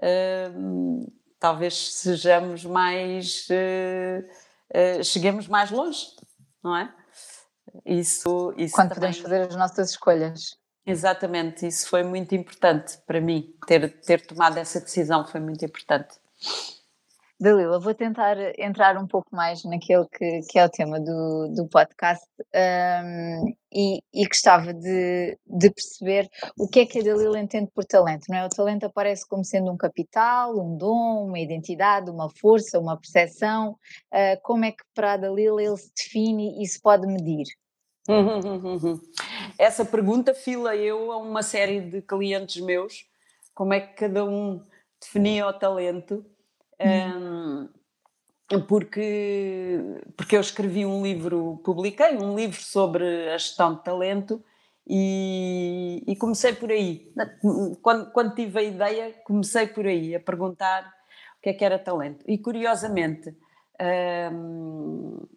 uh, 0.02 1.12
talvez 1.40 1.94
sejamos 1.94 2.66
mais. 2.66 3.48
Uh, 3.50 5.04
cheguemos 5.04 5.48
mais 5.48 5.72
longe, 5.72 6.08
não 6.64 6.76
é? 6.76 6.94
Isso, 7.86 8.54
isso 8.58 8.76
Quando 8.76 8.90
também... 8.90 9.12
podemos 9.12 9.18
fazer 9.20 9.42
as 9.48 9.56
nossas 9.56 9.92
escolhas. 9.92 10.58
Exatamente, 10.86 11.68
isso 11.68 11.88
foi 11.88 12.04
muito 12.04 12.34
importante 12.34 12.98
para 13.06 13.22
mim, 13.22 13.54
ter, 13.68 14.02
ter 14.02 14.26
tomado 14.26 14.58
essa 14.58 14.80
decisão 14.80 15.26
foi 15.26 15.40
muito 15.40 15.64
importante. 15.64 16.16
Dalila, 17.42 17.80
vou 17.80 17.94
tentar 17.94 18.36
entrar 18.60 18.98
um 18.98 19.08
pouco 19.08 19.34
mais 19.34 19.64
naquele 19.64 20.06
que, 20.08 20.42
que 20.50 20.60
é 20.60 20.66
o 20.66 20.70
tema 20.70 21.00
do, 21.00 21.48
do 21.56 21.70
podcast 21.70 22.26
um, 22.54 23.56
e, 23.72 24.02
e, 24.14 24.28
gostava 24.28 24.74
de, 24.74 25.38
de, 25.48 25.70
perceber 25.70 26.30
o 26.60 26.68
que 26.68 26.82
é 26.82 26.86
que 26.86 27.00
a 27.00 27.04
Dalila 27.04 27.40
entende 27.40 27.72
por 27.74 27.86
talento, 27.86 28.26
não 28.28 28.38
é? 28.38 28.46
O 28.46 28.50
talento 28.50 28.86
aparece 28.86 29.26
como 29.26 29.46
sendo 29.46 29.72
um 29.72 29.78
capital, 29.78 30.60
um 30.60 30.76
dom, 30.76 31.28
uma 31.28 31.40
identidade, 31.40 32.12
uma 32.12 32.30
força, 32.30 32.78
uma 32.78 33.00
percepção. 33.00 33.78
Uh, 34.14 34.38
como 34.44 34.66
é 34.66 34.72
que 34.74 34.84
para 34.94 35.14
a 35.14 35.18
Dalila 35.18 35.64
ele 35.64 35.78
se 35.78 35.92
define 35.96 36.62
e 36.62 36.68
se 36.68 36.82
pode 36.82 37.08
medir? 37.08 37.46
Essa 39.58 39.86
pergunta 39.86 40.34
fila 40.34 40.76
eu 40.76 41.10
a 41.14 41.18
uma 41.18 41.42
série 41.42 41.80
de 41.80 42.02
clientes 42.02 42.62
meus, 42.62 43.06
como 43.54 43.74
é 43.74 43.80
que 43.80 43.94
cada 43.94 44.26
um 44.26 44.62
definia 45.02 45.48
o 45.48 45.54
talento 45.54 46.26
um, 46.80 47.70
porque, 48.68 49.80
porque 50.18 50.36
eu 50.36 50.42
escrevi 50.42 50.86
um 50.86 51.04
livro, 51.04 51.62
publiquei 51.64 52.18
um 52.18 52.36
livro 52.36 52.60
sobre 52.62 53.30
a 53.30 53.38
gestão 53.38 53.76
de 53.76 53.84
talento 53.84 54.44
e, 54.88 56.04
e 56.08 56.16
comecei 56.16 56.54
por 56.54 56.72
aí. 56.72 57.14
Quando, 57.82 58.12
quando 58.12 58.34
tive 58.34 58.60
a 58.60 58.64
ideia, 58.64 59.14
comecei 59.24 59.68
por 59.68 59.86
aí, 59.86 60.16
a 60.16 60.20
perguntar 60.20 60.84
o 61.38 61.42
que 61.42 61.50
é 61.50 61.54
que 61.54 61.64
era 61.64 61.78
talento. 61.78 62.26
E 62.28 62.40
curiosamente, 62.40 63.38
um, 64.34 65.28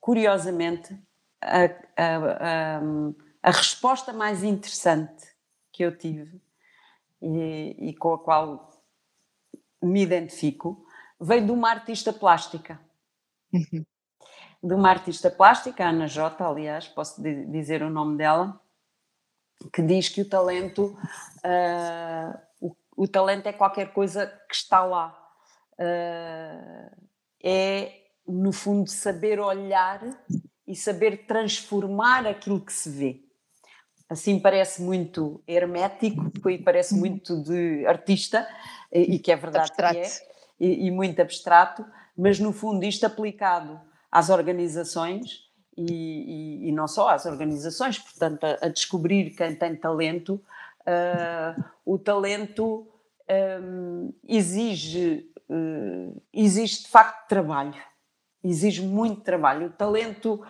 curiosamente, 0.00 0.96
a, 1.42 1.64
a, 1.96 2.16
a, 2.40 2.80
a, 3.42 3.50
resposta 3.50 4.14
mais 4.14 4.42
interessante 4.42 5.26
que 5.70 5.84
eu 5.84 5.96
tive 5.96 6.40
e, 7.20 7.90
e 7.90 7.94
com 7.94 8.14
a 8.14 8.18
qual 8.18 8.73
me 9.86 10.02
identifico, 10.02 10.86
veio 11.20 11.46
de 11.46 11.52
uma 11.52 11.70
artista 11.70 12.12
plástica. 12.12 12.80
Uhum. 13.52 13.84
De 14.62 14.74
uma 14.74 14.90
artista 14.90 15.30
plástica, 15.30 15.84
Ana 15.88 16.06
Jota, 16.06 16.46
aliás, 16.46 16.88
posso 16.88 17.22
dizer 17.22 17.82
o 17.82 17.90
nome 17.90 18.16
dela, 18.16 18.60
que 19.72 19.82
diz 19.82 20.08
que 20.08 20.22
o 20.22 20.28
talento, 20.28 20.96
uh, 21.44 22.38
o, 22.60 22.74
o, 22.96 23.08
talento 23.08 23.46
é 23.46 23.52
qualquer 23.52 23.92
coisa 23.92 24.26
que 24.48 24.54
está 24.54 24.84
lá. 24.84 25.16
Uh, 25.74 27.04
é, 27.42 27.92
no 28.26 28.52
fundo, 28.52 28.88
saber 28.88 29.38
olhar 29.38 30.00
e 30.66 30.74
saber 30.74 31.26
transformar 31.26 32.26
aquilo 32.26 32.64
que 32.64 32.72
se 32.72 32.88
vê. 32.88 33.24
Assim 34.08 34.38
parece 34.38 34.82
muito 34.82 35.42
hermético 35.46 36.48
e 36.48 36.58
parece 36.58 36.94
uhum. 36.94 37.00
muito 37.00 37.42
de 37.42 37.86
artista, 37.86 38.46
e, 38.94 39.18
que 39.18 39.32
é 39.32 39.36
verdade 39.36 39.70
abstrato. 39.70 39.94
que 39.94 40.00
é, 40.00 40.08
e, 40.60 40.86
e, 40.86 40.90
muito 40.90 41.20
abstrato, 41.20 41.84
mas 42.16 42.38
no 42.38 42.52
fundo 42.52 42.84
isto 42.84 43.04
aplicado 43.04 43.80
às 44.10 44.30
organizações 44.30 45.50
e, 45.76 46.68
e 46.68 46.72
não 46.72 46.86
só 46.86 47.08
às 47.08 47.26
organizações, 47.26 47.98
portanto, 47.98 48.44
a, 48.44 48.66
a 48.66 48.68
descobrir 48.68 49.30
quem 49.30 49.56
tem 49.56 49.74
talento, 49.74 50.34
uh, 50.80 51.64
o 51.84 51.98
talento 51.98 52.86
um, 53.60 54.12
exige, 54.26 55.28
uh, 55.48 56.22
exige 56.32 56.82
de 56.82 56.88
facto 56.88 57.28
trabalho, 57.28 57.74
exige 58.42 58.82
muito 58.82 59.22
trabalho. 59.22 59.66
O 59.66 59.70
talento, 59.70 60.44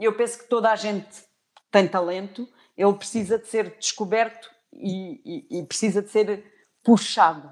eu 0.00 0.16
penso 0.16 0.38
que 0.38 0.48
toda 0.48 0.70
a 0.70 0.76
gente 0.76 1.24
tem 1.70 1.86
talento, 1.86 2.48
ele 2.76 2.94
precisa 2.94 3.38
de 3.38 3.46
ser 3.46 3.76
descoberto 3.78 4.50
e, 4.72 5.46
e, 5.50 5.60
e 5.60 5.62
precisa 5.64 6.02
de 6.02 6.10
ser 6.10 6.53
puxado, 6.84 7.48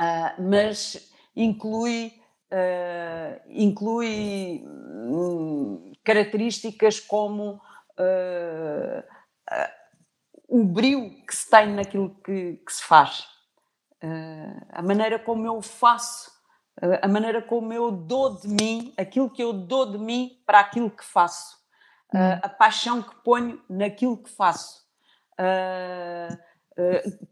uh, 0.00 0.42
mas 0.42 1.10
inclui, 1.34 2.20
uh, 2.50 3.40
inclui 3.48 4.64
um, 4.66 5.92
características 6.02 6.98
como 6.98 7.60
uh, 7.98 9.04
o 10.48 10.64
brilho 10.64 11.24
que 11.24 11.34
se 11.34 11.48
tem 11.48 11.72
naquilo 11.72 12.10
que, 12.22 12.54
que 12.66 12.72
se 12.72 12.82
faz, 12.82 13.26
a 14.70 14.82
maneira 14.82 15.18
como 15.18 15.46
eu 15.46 15.62
faço, 15.62 16.30
a 17.00 17.08
maneira 17.08 17.40
como 17.40 17.72
eu 17.72 17.90
dou 17.90 18.38
de 18.38 18.46
mim, 18.46 18.92
aquilo 18.98 19.30
que 19.30 19.42
eu 19.42 19.54
dou 19.54 19.90
de 19.90 19.96
mim 19.96 20.42
para 20.44 20.60
aquilo 20.60 20.90
que 20.90 21.02
faço, 21.02 21.56
hum. 22.12 22.18
a 22.42 22.48
paixão 22.50 23.02
que 23.02 23.14
ponho 23.22 23.62
naquilo 23.66 24.18
que 24.18 24.28
faço. 24.28 24.84
Uh, 25.40 26.36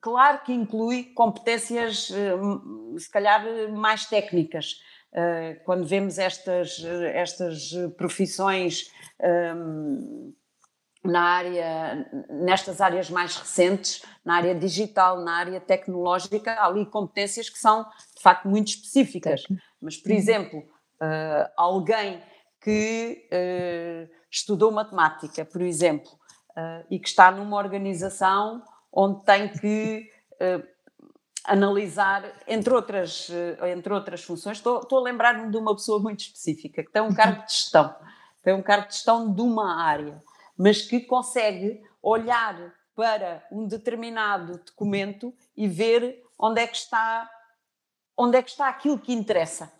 claro 0.00 0.42
que 0.44 0.52
inclui 0.52 1.05
competências, 1.14 2.11
eh, 2.11 2.98
se 2.98 3.11
calhar, 3.11 3.44
mais 3.72 4.07
técnicas. 4.07 4.81
Eh, 5.12 5.61
quando 5.64 5.87
vemos 5.87 6.18
estas, 6.18 6.83
estas 6.85 7.72
profissões 7.96 8.90
na 11.05 11.22
área, 11.22 12.11
nestas 12.31 12.81
áreas 12.81 13.11
mais 13.11 13.37
recentes, 13.37 14.02
na 14.24 14.37
área 14.37 14.55
digital, 14.55 15.20
na 15.20 15.37
área 15.37 15.61
tecnológica, 15.61 16.52
há 16.52 16.66
ali 16.66 16.87
competências 16.87 17.50
que 17.50 17.59
são 17.59 17.83
de 18.16 18.22
facto 18.22 18.48
muito 18.48 18.68
específicas. 18.68 19.42
Mas, 19.81 19.96
por 19.96 20.12
exemplo, 20.12 20.62
alguém 21.57 22.22
que 22.61 23.28
estudou 24.31 24.70
matemática, 24.70 25.44
por 25.44 25.61
exemplo, 25.61 26.11
e 26.90 26.98
que 26.98 27.09
está 27.09 27.31
numa 27.31 27.57
organização 27.57 28.62
onde 28.92 29.24
tem 29.24 29.48
que 29.48 30.11
uh, 30.35 30.66
analisar, 31.44 32.24
entre 32.46 32.74
outras, 32.74 33.28
uh, 33.28 33.66
entre 33.66 33.92
outras 33.92 34.22
funções. 34.22 34.59
Estou, 34.59 34.81
estou 34.81 34.98
a 34.98 35.02
lembrar-me 35.02 35.50
de 35.50 35.57
uma 35.57 35.74
pessoa 35.74 35.98
muito 35.98 36.20
específica, 36.20 36.85
que 36.85 36.90
tem 36.90 37.02
um 37.02 37.14
cargo 37.14 37.44
de 37.46 37.52
gestão, 37.52 37.94
tem 38.42 38.55
um 38.55 38.62
cargo 38.62 38.88
de 38.88 38.94
gestão 38.94 39.33
de 39.33 39.40
uma 39.40 39.83
área, 39.83 40.22
mas 40.57 40.83
que 40.83 41.00
consegue 41.00 41.83
olhar 42.02 42.74
para 42.94 43.46
um 43.50 43.66
determinado 43.66 44.59
documento 44.59 45.35
e 45.57 45.66
ver 45.66 46.22
onde 46.38 46.61
é 46.61 46.66
que 46.66 46.76
está, 46.76 47.31
onde 48.16 48.37
é 48.37 48.42
que 48.42 48.50
está 48.50 48.68
aquilo 48.68 48.98
que 48.98 49.12
interessa 49.12 49.72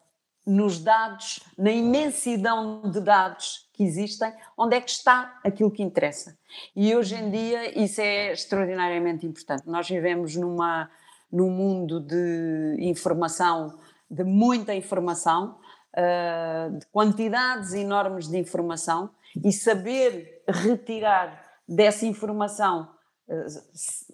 nos 0.47 0.81
dados, 0.81 1.41
na 1.57 1.71
imensidão 1.71 2.83
de 2.91 3.01
dados 3.01 3.69
que 3.73 3.83
existem, 3.85 4.33
onde 4.57 4.77
é 4.77 4.81
que 4.81 4.91
está 4.91 5.39
aquilo 5.45 5.71
que 5.71 5.83
interessa. 5.83 6.37
E 6.75 6.95
hoje 6.95 7.15
em 7.15 7.31
dia 7.31 7.79
isso 7.79 8.01
é 8.01 8.33
extraordinariamente 8.33 9.27
importante. 9.27 9.63
Nós 9.67 9.89
vivemos 9.89 10.37
numa, 10.37 10.91
num 11.31 11.51
mundo 11.51 12.01
de 12.01 12.77
informação, 12.81 13.79
de 14.11 14.25
muita 14.25 14.75
informação, 14.75 15.59
uh, 15.97 16.79
de 16.79 16.87
quantidades 16.87 17.73
enormes 17.73 18.29
de 18.29 18.37
informação, 18.37 19.11
e 19.43 19.53
saber 19.53 20.43
retirar 20.47 21.41
dessa 21.67 22.05
informação, 22.05 22.91
uh, 23.29 23.47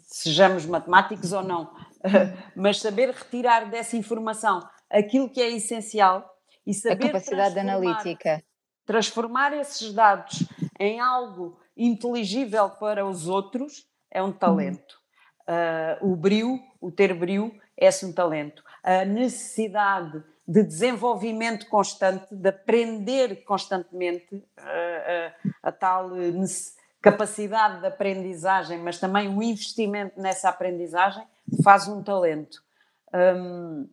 sejamos 0.02 0.66
matemáticos 0.66 1.32
ou 1.32 1.42
não, 1.42 1.64
uh, 1.64 1.68
mas 2.54 2.80
saber 2.80 3.10
retirar 3.10 3.68
dessa 3.70 3.96
informação 3.96 4.62
aquilo 4.90 5.28
que 5.28 5.40
é 5.40 5.50
essencial 5.50 6.28
e 6.66 6.74
saber 6.74 7.06
a 7.06 7.06
capacidade 7.08 7.58
analítica. 7.58 8.42
Transformar 8.84 9.52
esses 9.52 9.92
dados 9.92 10.46
em 10.78 11.00
algo 11.00 11.58
inteligível 11.76 12.70
para 12.70 13.06
os 13.06 13.28
outros 13.28 13.86
é 14.10 14.22
um 14.22 14.32
talento. 14.32 14.98
Uh, 15.46 16.12
o 16.12 16.16
brio, 16.16 16.58
o 16.80 16.90
ter 16.90 17.14
brio, 17.14 17.54
é-se 17.76 18.04
um 18.04 18.12
talento. 18.12 18.62
A 18.82 19.04
necessidade 19.04 20.22
de 20.46 20.62
desenvolvimento 20.62 21.66
constante, 21.68 22.26
de 22.34 22.48
aprender 22.48 23.44
constantemente, 23.44 24.34
uh, 24.34 24.38
uh, 24.38 25.52
a 25.62 25.70
tal 25.70 26.10
capacidade 27.00 27.80
de 27.80 27.86
aprendizagem, 27.86 28.78
mas 28.78 28.98
também 28.98 29.28
o 29.28 29.42
investimento 29.42 30.20
nessa 30.20 30.48
aprendizagem, 30.48 31.24
faz 31.62 31.86
um 31.86 32.02
talento. 32.02 32.62
Um, 33.14 33.88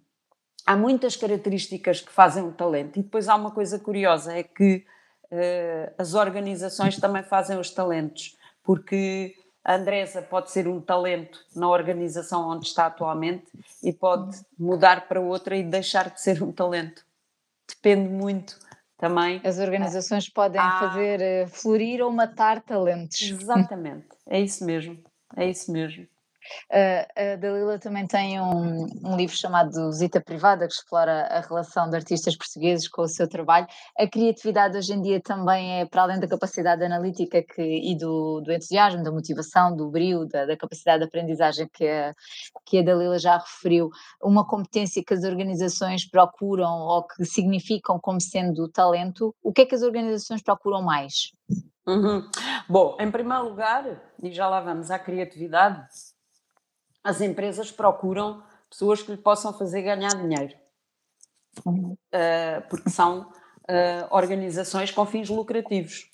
há 0.66 0.76
muitas 0.76 1.16
características 1.16 2.02
que 2.02 2.12
fazem 2.12 2.44
o 2.44 2.52
talento 2.52 2.98
e 2.98 3.04
depois 3.04 3.30
há 3.30 3.36
uma 3.36 3.52
coisa 3.52 3.78
curiosa, 3.78 4.34
é 4.34 4.44
que 4.44 4.86
uh, 5.26 5.94
as 5.98 6.14
organizações 6.14 6.98
também 6.98 7.24
fazem 7.24 7.60
os 7.60 7.70
talentos, 7.70 8.36
porque 8.64 9.36
a 9.64 9.76
Andresa 9.76 10.22
pode 10.22 10.52
ser 10.52 10.68
um 10.68 10.82
talento 10.82 11.40
na 11.56 11.70
organização 11.70 12.50
onde 12.50 12.68
está 12.68 12.88
atualmente 12.88 13.46
e 13.84 13.94
pode 13.94 14.38
mudar 14.58 15.08
para 15.08 15.20
outra 15.22 15.56
e 15.56 15.64
deixar 15.64 16.10
de 16.10 16.22
ser 16.22 16.42
um 16.42 16.52
talento. 16.52 17.06
Depende 17.68 18.10
muito 18.10 18.60
também. 18.98 19.42
As 19.44 19.60
organizações 19.60 20.30
podem 20.30 20.62
há... 20.62 20.80
fazer 20.80 21.20
uh, 21.20 21.48
florir 21.50 22.02
ou 22.02 22.12
matar 22.12 22.62
talentos. 22.62 23.22
Exatamente, 23.22 24.08
é 24.28 24.40
isso 24.40 24.66
mesmo, 24.66 24.98
é 25.36 25.50
isso 25.50 25.72
mesmo. 25.72 26.08
A 26.72 27.36
Dalila 27.38 27.80
também 27.80 28.08
tem 28.08 28.40
um, 28.40 28.86
um, 29.04 29.16
livro 29.16 29.36
chamado 29.36 29.92
Zita 29.92 30.22
Privada, 30.22 30.68
que 30.68 30.74
explora 30.74 31.28
a 31.28 31.42
relação 31.42 31.90
de 31.90 31.96
artistas 31.96 32.36
portugueses 32.36 32.88
com 32.88 33.04
o 33.04 33.08
seu 33.08 33.28
trabalho. 33.28 33.68
A 33.98 34.08
criatividade 34.08 34.78
hoje 34.78 34.94
em 34.94 35.02
dia 35.02 35.22
também 35.22 35.82
é, 35.82 35.86
para 35.86 36.04
além 36.04 36.20
da 36.20 36.28
capacidade 36.28 36.84
analítica 36.84 37.44
que, 37.44 37.62
e 37.62 37.98
do, 37.98 38.42
do 38.42 38.52
entusiasmo, 38.52 39.04
da 39.04 39.12
motivação, 39.12 39.76
do 39.76 39.90
brio, 39.90 40.26
da, 40.26 40.46
da, 40.46 40.58
capacidade 40.58 41.00
de 41.00 41.06
aprendizagem 41.06 41.70
que 41.72 41.88
a, 41.88 42.14
que 42.66 42.80
a 42.80 42.84
Dalila 42.84 43.20
já 43.20 43.38
referiu, 43.38 43.90
uma 44.22 44.46
competência 44.46 45.04
que 45.06 45.14
as 45.14 45.24
organizações 45.24 46.08
procuram 46.10 46.80
ou 46.80 47.04
que 47.04 47.26
significam 47.26 48.00
como 48.00 48.20
sendo 48.20 48.68
talento. 48.70 49.36
O 49.42 49.52
que 49.52 49.62
é 49.62 49.66
que 49.66 49.76
as 49.76 49.82
organizações 49.82 50.42
procuram 50.42 50.82
mais? 50.82 51.32
Uhum. 51.88 52.28
Bom, 52.68 52.98
em 53.00 53.12
primeiro 53.12 53.50
lugar, 53.50 53.86
e 54.22 54.32
já 54.32 54.48
lá 54.50 54.60
vamos 54.60 54.90
à 54.90 54.98
criatividade, 54.98 55.86
as 57.06 57.22
empresas 57.22 57.72
procuram 57.72 58.42
pessoas 58.68 59.04
que 59.04 59.12
lhe 59.12 59.18
possam 59.18 59.54
fazer 59.54 59.84
ganhar 59.84 60.10
dinheiro. 60.10 60.56
Uh, 61.66 62.68
porque 62.68 62.90
são 62.90 63.22
uh, 63.22 64.08
organizações 64.10 64.90
com 64.90 65.06
fins 65.06 65.30
lucrativos. 65.30 66.10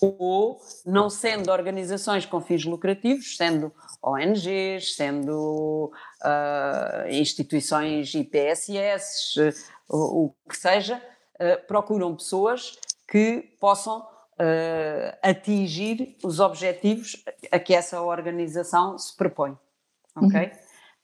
Ou, 0.00 0.60
não 0.86 1.10
sendo 1.10 1.50
organizações 1.50 2.24
com 2.24 2.40
fins 2.40 2.64
lucrativos, 2.64 3.36
sendo 3.36 3.74
ONGs, 4.00 4.94
sendo 4.94 5.92
uh, 6.22 7.08
instituições 7.10 8.14
IPSS, 8.14 9.52
o, 9.88 10.26
o, 10.26 10.34
que 10.48 10.56
seja, 10.56 11.02
procuram 11.66 12.14
pessoas 12.14 12.78
que 13.08 13.56
possam 13.60 14.06
atingir 15.20 16.16
os 16.22 16.38
objetivos 16.38 17.24
a 17.50 17.58
que 17.58 17.74
essa 17.74 18.00
organização 18.00 18.96
se 18.96 19.16
propõe 19.16 19.58
ok? 20.22 20.52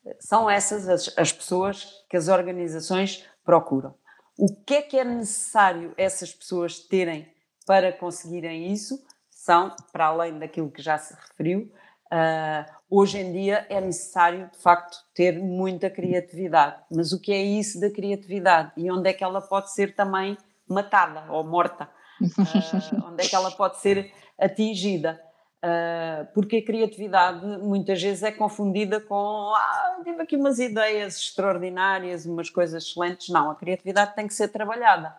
Uhum. 0.05 0.13
São 0.21 0.51
essas 0.51 0.89
as, 0.89 1.19
as 1.19 1.33
pessoas 1.33 2.05
que 2.09 2.17
as 2.17 2.29
organizações 2.29 3.25
procuram. 3.45 3.95
O 4.37 4.47
que 4.65 4.75
é 4.75 4.83
que 4.83 4.99
é 4.99 5.05
necessário 5.05 5.95
essas 5.97 6.35
pessoas 6.35 6.79
terem 6.81 7.33
para 7.67 7.93
conseguirem 7.93 8.73
isso? 8.73 8.99
São, 9.31 9.75
para 9.93 10.07
além 10.07 10.39
daquilo 10.39 10.71
que 10.71 10.83
já 10.83 10.99
se 10.99 11.15
referiu, 11.15 11.73
uh, 12.13 12.73
hoje 12.91 13.19
em 13.19 13.33
dia 13.33 13.67
é 13.69 13.81
necessário, 13.81 14.51
de 14.51 14.59
facto, 14.59 14.97
ter 15.15 15.39
muita 15.39 15.89
criatividade. 15.89 16.83
Mas 16.91 17.13
o 17.13 17.21
que 17.21 17.33
é 17.33 17.43
isso 17.43 17.79
da 17.79 17.91
criatividade? 17.91 18.73
E 18.77 18.91
onde 18.91 19.09
é 19.09 19.13
que 19.13 19.23
ela 19.23 19.41
pode 19.41 19.73
ser 19.73 19.95
também 19.95 20.37
matada 20.69 21.31
ou 21.31 21.45
morta? 21.45 21.89
Uh, 22.21 23.07
onde 23.13 23.25
é 23.25 23.29
que 23.29 23.37
ela 23.37 23.51
pode 23.51 23.79
ser 23.79 24.13
atingida? 24.39 25.21
Uh, 25.65 26.27
porque 26.35 26.59
a 26.59 26.63
criatividade 26.63 27.47
muitas 27.63 28.03
vezes 28.03 28.23
é 28.23 28.31
confundida 28.31 29.01
com 29.01 29.51
ah, 29.57 29.99
tive 30.05 30.21
aqui 30.21 30.37
umas 30.37 30.59
ideias 30.59 31.17
extraordinárias, 31.17 32.27
umas 32.27 32.51
coisas 32.51 32.85
excelentes. 32.85 33.31
Não, 33.31 33.51
a 33.51 33.55
criatividade 33.55 34.15
tem 34.15 34.29
que 34.29 34.35
ser 34.35 34.49
trabalhada. 34.49 35.17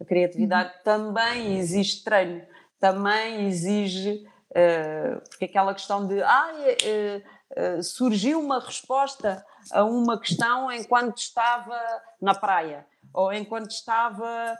A 0.00 0.04
criatividade 0.06 0.70
uhum. 0.70 0.82
também 0.82 1.58
exige 1.58 2.02
treino, 2.02 2.40
também 2.80 3.46
exige. 3.48 4.26
Uh, 4.50 5.20
porque 5.28 5.44
aquela 5.44 5.74
questão 5.74 6.06
de 6.06 6.22
ah, 6.22 6.52
uh, 7.78 7.82
surgiu 7.82 8.40
uma 8.40 8.60
resposta 8.60 9.44
a 9.70 9.84
uma 9.84 10.18
questão 10.18 10.72
enquanto 10.72 11.18
estava 11.18 11.78
na 12.18 12.34
praia 12.34 12.86
ou 13.12 13.30
enquanto 13.30 13.70
estava 13.70 14.56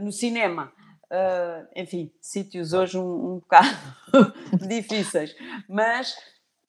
no 0.00 0.10
cinema. 0.10 0.72
Uh, 1.12 1.68
enfim, 1.76 2.10
sítios 2.22 2.72
hoje 2.72 2.96
um, 2.96 3.34
um 3.34 3.38
bocado 3.38 3.68
difíceis, 4.66 5.36
mas. 5.68 6.12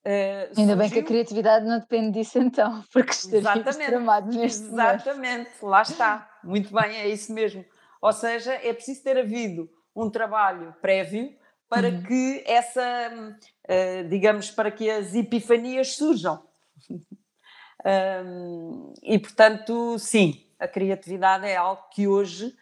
Uh, 0.06 0.52
Ainda 0.58 0.74
surgiu... 0.74 0.76
bem 0.76 0.90
que 0.90 1.00
a 1.00 1.04
criatividade 1.04 1.66
não 1.66 1.80
depende 1.80 2.20
disso 2.20 2.40
então, 2.40 2.84
porque 2.92 3.12
estaria 3.12 3.64
tramado 3.64 4.28
neste 4.38 4.66
Exatamente, 4.66 5.16
momento. 5.16 5.66
lá 5.66 5.82
está, 5.82 6.30
muito 6.44 6.74
bem, 6.74 6.94
é 6.94 7.08
isso 7.08 7.32
mesmo. 7.32 7.64
Ou 8.02 8.12
seja, 8.12 8.52
é 8.56 8.74
preciso 8.74 9.02
ter 9.02 9.18
havido 9.18 9.70
um 9.96 10.10
trabalho 10.10 10.76
prévio 10.82 11.34
para 11.70 11.88
uhum. 11.88 12.04
que 12.04 12.44
essa, 12.46 13.38
uh, 13.64 14.10
digamos, 14.10 14.52
para 14.52 14.70
que 14.72 14.90
as 14.90 15.16
epifanias 15.16 15.96
surjam. 15.96 16.44
um, 18.26 18.94
e 19.02 19.18
portanto, 19.18 19.98
sim, 19.98 20.46
a 20.60 20.68
criatividade 20.68 21.48
é 21.48 21.56
algo 21.56 21.88
que 21.94 22.10
hoje 22.10 22.54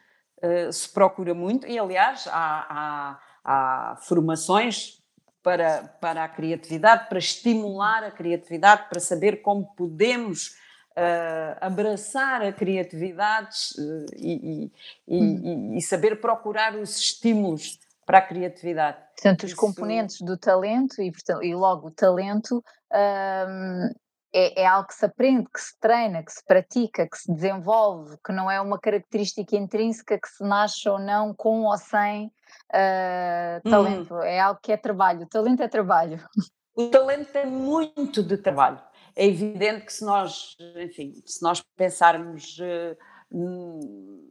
eh, 0.42 0.72
se 0.72 0.90
procura 0.90 1.34
muito, 1.34 1.68
e 1.68 1.78
aliás, 1.78 2.28
há, 2.28 2.66
há, 2.70 3.20
há 3.44 3.96
formações 3.98 5.02
para, 5.44 5.84
para 6.00 6.24
a 6.24 6.28
criatividade, 6.28 7.10
para 7.10 7.20
estimular 7.20 8.04
a 8.04 8.12
criatividade, 8.12 8.90
para 8.90 9.00
saber 9.00 9.42
como 9.42 9.66
podemos 9.76 10.56
uh, 10.92 11.58
abraçar 11.60 12.42
a 12.42 12.52
criatividade 12.52 13.56
uh, 13.78 14.06
e, 14.18 14.72
e, 15.08 15.18
e, 15.18 15.78
e, 15.78 15.82
saber 15.82 16.20
procurar 16.22 16.76
os 16.76 16.98
estímulos 16.98 17.80
para 18.06 18.20
a 18.20 18.22
criatividade. 18.22 18.98
Portanto, 19.16 19.44
os 19.44 19.52
Isso... 19.52 19.60
componentes 19.60 20.22
do 20.22 20.38
talento 20.38 21.02
e, 21.02 21.12
portanto, 21.12 21.44
e 21.44 21.56
logo 21.56 21.88
o 21.88 21.92
talento 21.92 22.64
um, 22.94 23.90
é, 24.34 24.62
é, 24.62 24.66
algo 24.66 24.88
que 24.88 24.96
se 24.96 25.06
aprende, 25.06 25.48
que 25.54 25.60
se 25.60 25.78
treina, 25.80 26.24
que 26.24 26.32
se 26.32 26.44
pratica, 26.46 27.08
que 27.08 27.18
se 27.18 27.34
desenvolve, 27.34 28.18
que 28.26 28.32
não 28.32 28.50
é 28.50 28.62
uma 28.62 28.80
característica 28.80 29.58
intrínseca 29.58 30.18
que 30.18 30.28
se 30.28 30.44
nasce 30.44 30.88
ou 30.88 31.00
não 31.00 31.34
com 31.34 31.64
ou 31.64 31.78
sem 31.78 32.28
uh, 32.28 33.70
talento. 33.70 34.14
Hum. 34.14 34.22
É 34.22 34.40
algo 34.40 34.60
que 34.64 34.72
é 34.72 34.78
trabalho. 34.78 35.24
O 35.24 35.28
talento 35.28 35.62
é 35.62 35.68
trabalho. 35.68 36.24
O 36.74 36.88
talento 36.88 37.36
é 37.36 37.46
muito 37.46 38.24
de 38.24 38.38
trabalho. 38.38 38.82
É 39.16 39.26
evidente 39.26 39.86
que 39.86 39.94
se 39.94 40.06
nós, 40.06 40.56
enfim, 40.78 41.22
se 41.26 41.44
nós 41.44 41.62
pensarmos 41.76 42.58
uh, 42.60 42.98
num, 43.30 44.26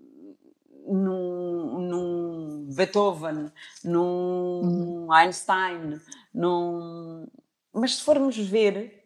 num, 1.78 2.66
Beethoven, 2.74 3.52
num 3.84 5.06
hum. 5.06 5.12
Einstein, 5.12 6.00
num... 6.32 7.26
mas 7.74 7.96
se 7.96 8.02
formos 8.02 8.38
ver 8.38 8.99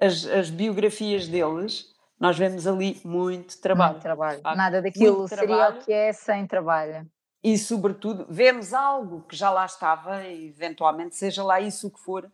as, 0.00 0.26
as 0.26 0.50
biografias 0.50 1.28
deles, 1.28 1.94
nós 2.18 2.38
vemos 2.38 2.66
ali 2.66 3.00
muito 3.04 3.60
trabalho. 3.60 3.92
Muito 3.92 4.02
trabalho. 4.02 4.40
Nada 4.42 4.80
daquilo 4.80 5.28
seria 5.28 5.46
trabalho. 5.46 5.80
o 5.80 5.84
que 5.84 5.92
é 5.92 6.12
sem 6.12 6.46
trabalho. 6.46 7.06
E, 7.42 7.58
sobretudo, 7.58 8.26
vemos 8.28 8.72
algo 8.72 9.22
que 9.28 9.36
já 9.36 9.50
lá 9.50 9.66
estava, 9.66 10.24
e 10.24 10.48
eventualmente, 10.48 11.14
seja 11.14 11.44
lá 11.44 11.60
isso 11.60 11.88
o 11.88 11.90
que 11.90 12.00
for, 12.00 12.30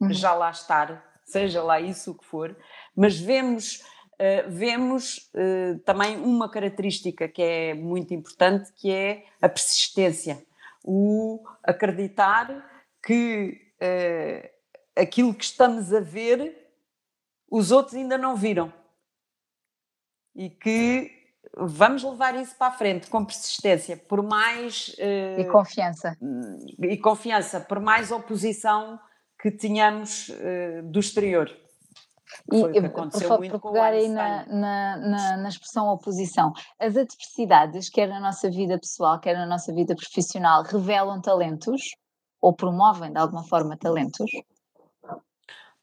uhum. 0.00 0.12
já 0.12 0.34
lá 0.34 0.50
estar, 0.50 1.04
seja 1.24 1.62
lá 1.62 1.80
isso 1.80 2.10
o 2.10 2.14
que 2.18 2.24
for, 2.24 2.56
mas 2.96 3.16
vemos, 3.16 3.84
uh, 4.14 4.48
vemos 4.50 5.30
uh, 5.34 5.78
também 5.84 6.16
uma 6.16 6.50
característica 6.50 7.28
que 7.28 7.40
é 7.40 7.74
muito 7.74 8.12
importante, 8.12 8.72
que 8.72 8.90
é 8.90 9.26
a 9.40 9.48
persistência. 9.48 10.42
O 10.84 11.44
acreditar 11.62 12.68
que 13.00 13.60
uh, 13.80 14.48
aquilo 15.00 15.32
que 15.32 15.44
estamos 15.44 15.94
a 15.94 16.00
ver 16.00 16.67
os 17.50 17.70
outros 17.70 17.94
ainda 17.94 18.18
não 18.18 18.36
viram. 18.36 18.72
E 20.34 20.50
que 20.50 21.10
vamos 21.56 22.02
levar 22.02 22.34
isso 22.36 22.54
para 22.56 22.68
a 22.68 22.76
frente 22.76 23.08
com 23.08 23.24
persistência, 23.24 23.96
por 23.96 24.22
mais. 24.22 24.88
Uh, 24.98 25.40
e 25.40 25.44
confiança. 25.46 26.16
E 26.80 26.96
confiança, 26.96 27.60
por 27.60 27.80
mais 27.80 28.10
oposição 28.10 28.98
que 29.40 29.50
tenhamos 29.50 30.28
uh, 30.28 30.82
do 30.84 31.00
exterior. 31.00 31.50
E 32.52 32.60
Foi 32.60 32.78
aconteceu 32.78 33.28
por, 33.28 33.38
muito 33.38 33.58
por 33.58 33.72
pegar 33.72 33.92
aí 33.92 34.08
na, 34.08 34.46
na, 34.46 34.96
na, 34.96 35.36
na, 35.38 35.48
expressão 35.48 35.88
oposição, 35.88 36.52
as 36.78 36.96
adversidades, 36.96 37.88
quer 37.88 38.06
na 38.06 38.20
nossa 38.20 38.50
vida 38.50 38.78
pessoal, 38.78 39.18
quer 39.18 39.34
na 39.34 39.46
nossa 39.46 39.72
vida 39.72 39.94
profissional, 39.94 40.62
revelam 40.62 41.20
talentos 41.22 41.80
ou 42.40 42.54
promovem 42.54 43.12
de 43.12 43.18
alguma 43.18 43.44
forma 43.44 43.76
talentos? 43.78 44.30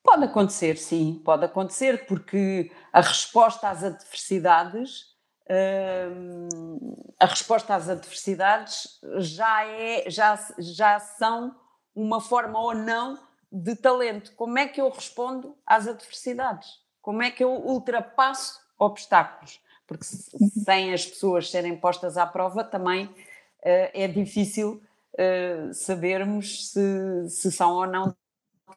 Pode 0.06 0.26
acontecer, 0.26 0.78
sim, 0.78 1.20
pode 1.26 1.46
acontecer, 1.46 2.06
porque 2.06 2.72
a 2.94 3.02
resposta 3.02 3.68
às 3.68 3.84
adversidades, 3.84 5.16
hum, 5.50 6.96
a 7.20 7.26
resposta 7.26 7.74
às 7.74 7.90
adversidades 7.90 9.00
já 9.18 9.66
é, 9.66 10.08
já, 10.08 10.40
já 10.60 11.00
são 11.00 11.56
uma 11.96 12.22
forma 12.22 12.60
ou 12.60 12.76
não 12.76 13.18
de 13.52 13.76
talento. 13.76 14.32
Como 14.36 14.60
é 14.60 14.68
que 14.68 14.80
eu 14.80 14.90
respondo 14.90 15.58
às 15.66 15.88
adversidades? 15.88 16.70
Como 17.02 17.24
é 17.24 17.32
que 17.32 17.44
eu 17.44 17.50
ultrapasso 17.50 18.60
obstáculos? 18.78 19.60
Porque 19.88 20.06
sem 20.06 20.94
as 20.94 21.04
pessoas 21.04 21.50
serem 21.50 21.76
postas 21.78 22.16
à 22.16 22.28
prova 22.28 22.64
também 22.64 23.06
uh, 23.08 23.16
é 23.64 24.08
difícil 24.08 24.84
uh, 25.14 25.74
sabermos 25.74 26.70
se, 26.70 27.30
se 27.30 27.52
são 27.52 27.74
ou 27.74 27.88
não 27.88 28.16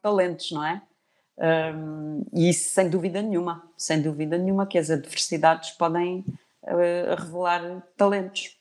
talentos, 0.01 0.53
não 0.53 0.65
é? 0.65 0.83
Um, 1.41 2.25
e 2.35 2.49
isso 2.49 2.71
sem 2.71 2.91
dúvida 2.91 3.23
nenhuma, 3.23 3.63
sem 3.77 4.03
dúvida 4.03 4.37
nenhuma 4.37 4.67
que 4.67 4.77
as 4.77 4.91
adversidades 4.91 5.71
podem 5.71 6.25
uh, 6.65 7.15
revelar 7.17 7.83
talentos. 7.97 8.59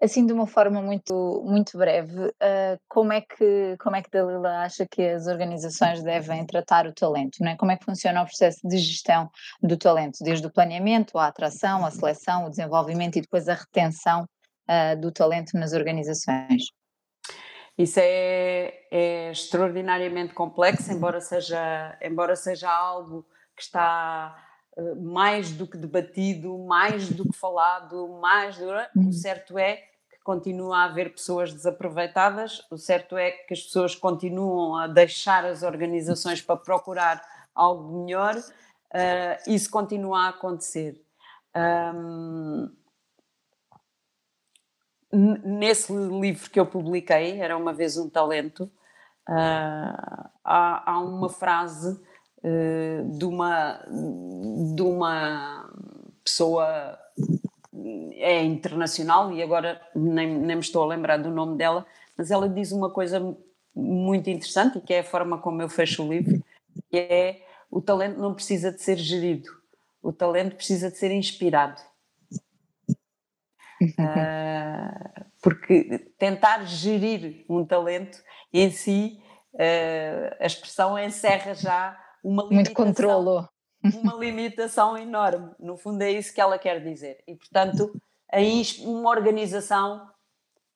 Assim, 0.00 0.26
de 0.26 0.32
uma 0.32 0.46
forma 0.46 0.80
muito, 0.80 1.42
muito 1.44 1.76
breve, 1.78 2.26
uh, 2.26 2.78
como, 2.88 3.12
é 3.12 3.20
que, 3.20 3.76
como 3.78 3.96
é 3.96 4.02
que 4.02 4.10
Dalila 4.10 4.64
acha 4.64 4.86
que 4.88 5.02
as 5.02 5.26
organizações 5.26 6.02
devem 6.02 6.44
tratar 6.46 6.86
o 6.86 6.92
talento? 6.92 7.38
Não 7.40 7.52
é? 7.52 7.56
Como 7.56 7.70
é 7.70 7.76
que 7.76 7.84
funciona 7.84 8.22
o 8.22 8.26
processo 8.26 8.66
de 8.66 8.76
gestão 8.76 9.28
do 9.62 9.76
talento, 9.76 10.18
desde 10.22 10.46
o 10.46 10.52
planeamento, 10.52 11.18
a 11.18 11.26
atração, 11.26 11.84
a 11.84 11.90
seleção, 11.90 12.46
o 12.46 12.50
desenvolvimento 12.50 13.16
e 13.16 13.20
depois 13.20 13.48
a 13.48 13.54
retenção 13.54 14.24
uh, 14.68 15.00
do 15.00 15.10
talento 15.10 15.56
nas 15.56 15.72
organizações? 15.72 16.64
Isso 17.76 17.98
é, 18.00 18.82
é, 18.90 19.30
extraordinariamente 19.32 20.32
complexo, 20.32 20.92
embora 20.92 21.20
seja, 21.20 21.98
embora 22.00 22.36
seja 22.36 22.70
algo 22.70 23.26
que 23.56 23.62
está 23.62 24.36
uh, 24.76 25.02
mais 25.02 25.50
do 25.50 25.66
que 25.66 25.76
debatido, 25.76 26.56
mais 26.58 27.08
do 27.08 27.24
que 27.24 27.36
falado, 27.36 28.08
mais 28.20 28.56
do... 28.56 28.66
o 28.66 28.76
uhum. 28.96 29.12
certo 29.12 29.58
é 29.58 29.76
que 29.76 30.18
continua 30.22 30.78
a 30.78 30.84
haver 30.84 31.12
pessoas 31.12 31.52
desaproveitadas, 31.52 32.62
o 32.70 32.78
certo 32.78 33.16
é 33.16 33.32
que 33.32 33.54
as 33.54 33.62
pessoas 33.62 33.96
continuam 33.96 34.76
a 34.76 34.86
deixar 34.86 35.44
as 35.44 35.64
organizações 35.64 36.40
para 36.40 36.56
procurar 36.56 37.20
algo 37.52 38.04
melhor, 38.04 38.36
uh, 38.36 39.50
isso 39.50 39.68
continua 39.68 40.26
a 40.26 40.28
acontecer. 40.28 41.00
Um, 41.56 42.70
nesse 45.14 45.92
livro 45.92 46.50
que 46.50 46.58
eu 46.58 46.66
publiquei, 46.66 47.40
Era 47.40 47.56
uma 47.56 47.72
vez 47.72 47.96
um 47.96 48.08
talento, 48.08 48.64
uh, 49.28 50.28
há, 50.44 50.92
há, 50.92 51.00
uma 51.00 51.28
frase 51.28 52.00
uh, 52.38 53.18
de, 53.18 53.24
uma, 53.24 53.80
de 54.74 54.82
uma 54.82 55.70
pessoa 56.22 56.98
é 58.16 58.42
internacional 58.42 59.32
e 59.32 59.42
agora 59.42 59.80
nem, 59.94 60.38
nem 60.38 60.56
me 60.56 60.62
estou 60.62 60.82
a 60.82 60.86
lembrar 60.86 61.16
do 61.18 61.30
nome 61.30 61.56
dela, 61.56 61.84
mas 62.16 62.30
ela 62.30 62.48
diz 62.48 62.72
uma 62.72 62.88
coisa 62.88 63.36
muito 63.74 64.30
interessante 64.30 64.78
e 64.78 64.80
que 64.80 64.94
é 64.94 65.00
a 65.00 65.04
forma 65.04 65.38
como 65.38 65.60
eu 65.60 65.68
fecho 65.68 66.04
o 66.04 66.08
livro, 66.08 66.42
que 66.90 66.96
é 66.96 67.42
o 67.70 67.80
talento 67.80 68.20
não 68.20 68.32
precisa 68.32 68.70
de 68.70 68.80
ser 68.80 68.96
gerido, 68.96 69.50
o 70.02 70.12
talento 70.12 70.54
precisa 70.54 70.90
de 70.90 70.96
ser 70.96 71.10
inspirado. 71.10 71.80
Uh, 73.98 75.24
porque 75.42 75.98
tentar 76.18 76.64
gerir 76.64 77.44
um 77.48 77.64
talento 77.64 78.22
em 78.52 78.70
si, 78.70 79.20
uh, 79.54 80.36
a 80.40 80.46
expressão 80.46 80.98
encerra 80.98 81.54
já 81.54 81.98
uma 82.22 82.44
limitação. 82.44 82.56
Muito 82.56 82.72
controlo. 82.74 83.48
Uma 83.82 84.14
limitação 84.14 84.96
enorme. 84.96 85.50
No 85.58 85.76
fundo, 85.76 86.02
é 86.02 86.10
isso 86.10 86.32
que 86.32 86.40
ela 86.40 86.58
quer 86.58 86.82
dizer. 86.82 87.22
E, 87.28 87.34
portanto, 87.34 87.92
aí 88.32 88.62
uma 88.80 89.10
organização 89.10 90.08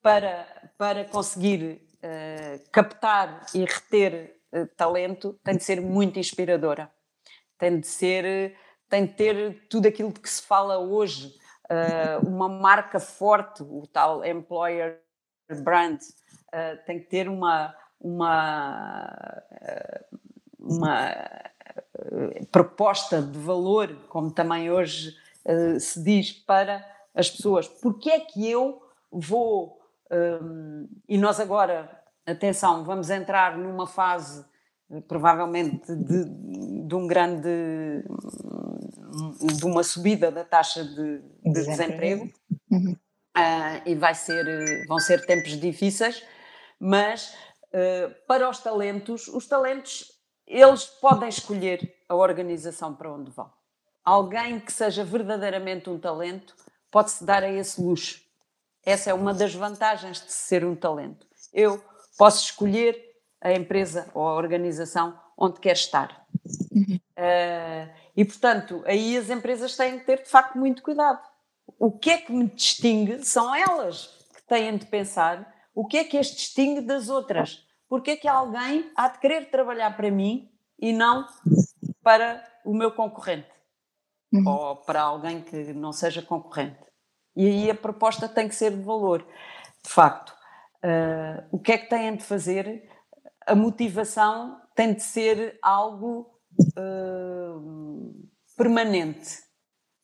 para, 0.02 0.46
para 0.76 1.04
conseguir 1.06 1.80
uh, 2.02 2.70
captar 2.70 3.46
e 3.54 3.60
reter 3.60 4.36
talento 4.76 5.38
tem 5.44 5.56
de 5.56 5.64
ser 5.64 5.80
muito 5.80 6.18
inspiradora. 6.18 6.90
Tem 7.58 7.80
de 7.80 7.86
ser, 7.86 8.56
tem 8.88 9.06
de 9.06 9.12
ter 9.14 9.68
tudo 9.68 9.86
aquilo 9.86 10.12
de 10.12 10.20
que 10.20 10.28
se 10.28 10.42
fala 10.42 10.78
hoje 10.78 11.34
uma 12.26 12.48
marca 12.48 12.98
forte, 12.98 13.62
o 13.62 13.86
tal 13.86 14.24
employer 14.24 15.00
brand, 15.62 16.00
uh, 16.00 16.84
tem 16.86 16.98
que 17.00 17.06
ter 17.06 17.28
uma, 17.28 17.74
uma, 18.00 19.42
uh, 19.52 20.18
uma 20.58 21.14
proposta 22.50 23.20
de 23.20 23.38
valor, 23.38 23.94
como 24.08 24.30
também 24.30 24.70
hoje 24.70 25.14
se 25.80 26.02
diz, 26.02 26.32
para 26.32 26.84
as 27.14 27.30
pessoas. 27.30 27.66
Porque 27.66 28.10
é 28.10 28.20
que 28.20 28.48
eu 28.48 28.82
vou. 29.10 29.80
Um, 30.10 30.88
e 31.08 31.16
nós 31.16 31.40
agora, 31.40 31.90
atenção, 32.26 32.84
vamos 32.84 33.08
entrar 33.08 33.56
numa 33.56 33.86
fase 33.86 34.44
provavelmente 35.06 35.94
de, 35.94 36.24
de 36.86 36.94
um 36.94 37.06
grande 37.06 38.04
de 39.56 39.64
uma 39.64 39.82
subida 39.82 40.30
da 40.30 40.44
taxa 40.44 40.84
de, 40.84 41.18
de 41.18 41.52
desemprego 41.52 42.30
uhum. 42.70 42.92
uh, 42.92 43.82
e 43.86 43.94
vai 43.94 44.14
ser, 44.14 44.86
vão 44.86 44.98
ser 44.98 45.24
tempos 45.26 45.58
difíceis, 45.58 46.22
mas 46.78 47.34
uh, 47.72 48.14
para 48.26 48.48
os 48.48 48.58
talentos, 48.58 49.28
os 49.28 49.46
talentos 49.46 50.18
eles 50.46 50.84
podem 50.84 51.28
escolher 51.28 51.94
a 52.08 52.14
organização 52.14 52.94
para 52.94 53.12
onde 53.12 53.30
vão. 53.30 53.50
Alguém 54.02 54.58
que 54.58 54.72
seja 54.72 55.04
verdadeiramente 55.04 55.90
um 55.90 55.98
talento 55.98 56.56
pode-se 56.90 57.22
dar 57.22 57.42
a 57.42 57.50
esse 57.50 57.80
luxo. 57.82 58.22
Essa 58.84 59.10
é 59.10 59.14
uma 59.14 59.34
das 59.34 59.54
vantagens 59.54 60.24
de 60.24 60.32
ser 60.32 60.64
um 60.64 60.74
talento. 60.74 61.26
Eu 61.52 61.84
posso 62.16 62.42
escolher 62.44 62.98
a 63.40 63.52
empresa 63.52 64.10
ou 64.14 64.26
a 64.26 64.34
organização 64.34 65.18
onde 65.36 65.60
quer 65.60 65.74
estar. 65.74 66.26
Uh, 66.74 67.90
e, 68.18 68.24
portanto, 68.24 68.82
aí 68.84 69.16
as 69.16 69.30
empresas 69.30 69.76
têm 69.76 70.00
que 70.00 70.04
ter, 70.04 70.24
de 70.24 70.28
facto, 70.28 70.58
muito 70.58 70.82
cuidado. 70.82 71.22
O 71.78 71.96
que 71.96 72.10
é 72.10 72.18
que 72.18 72.32
me 72.32 72.48
distingue 72.48 73.24
são 73.24 73.54
elas 73.54 74.08
que 74.34 74.42
têm 74.42 74.76
de 74.76 74.86
pensar 74.86 75.54
o 75.72 75.86
que 75.86 75.98
é 75.98 76.02
que 76.02 76.18
as 76.18 76.26
distingue 76.26 76.80
das 76.80 77.08
outras. 77.08 77.64
Porque 77.88 78.10
é 78.10 78.16
que 78.16 78.26
alguém 78.26 78.90
há 78.96 79.06
de 79.06 79.20
querer 79.20 79.52
trabalhar 79.52 79.96
para 79.96 80.10
mim 80.10 80.50
e 80.80 80.92
não 80.92 81.28
para 82.02 82.44
o 82.64 82.74
meu 82.74 82.90
concorrente? 82.90 83.46
Uhum. 84.32 84.48
Ou 84.48 84.76
para 84.78 85.00
alguém 85.00 85.40
que 85.40 85.72
não 85.72 85.92
seja 85.92 86.20
concorrente. 86.20 86.82
E 87.36 87.46
aí 87.46 87.70
a 87.70 87.74
proposta 87.76 88.28
tem 88.28 88.48
que 88.48 88.54
ser 88.56 88.72
de 88.72 88.82
valor. 88.82 89.24
De 89.84 89.90
facto, 89.90 90.30
uh, 90.84 91.46
o 91.52 91.60
que 91.60 91.70
é 91.70 91.78
que 91.78 91.88
têm 91.88 92.16
de 92.16 92.24
fazer? 92.24 92.90
A 93.46 93.54
motivação 93.54 94.60
tem 94.74 94.92
de 94.92 95.04
ser 95.04 95.56
algo 95.62 96.36
uh, 96.76 98.28
permanente. 98.56 99.38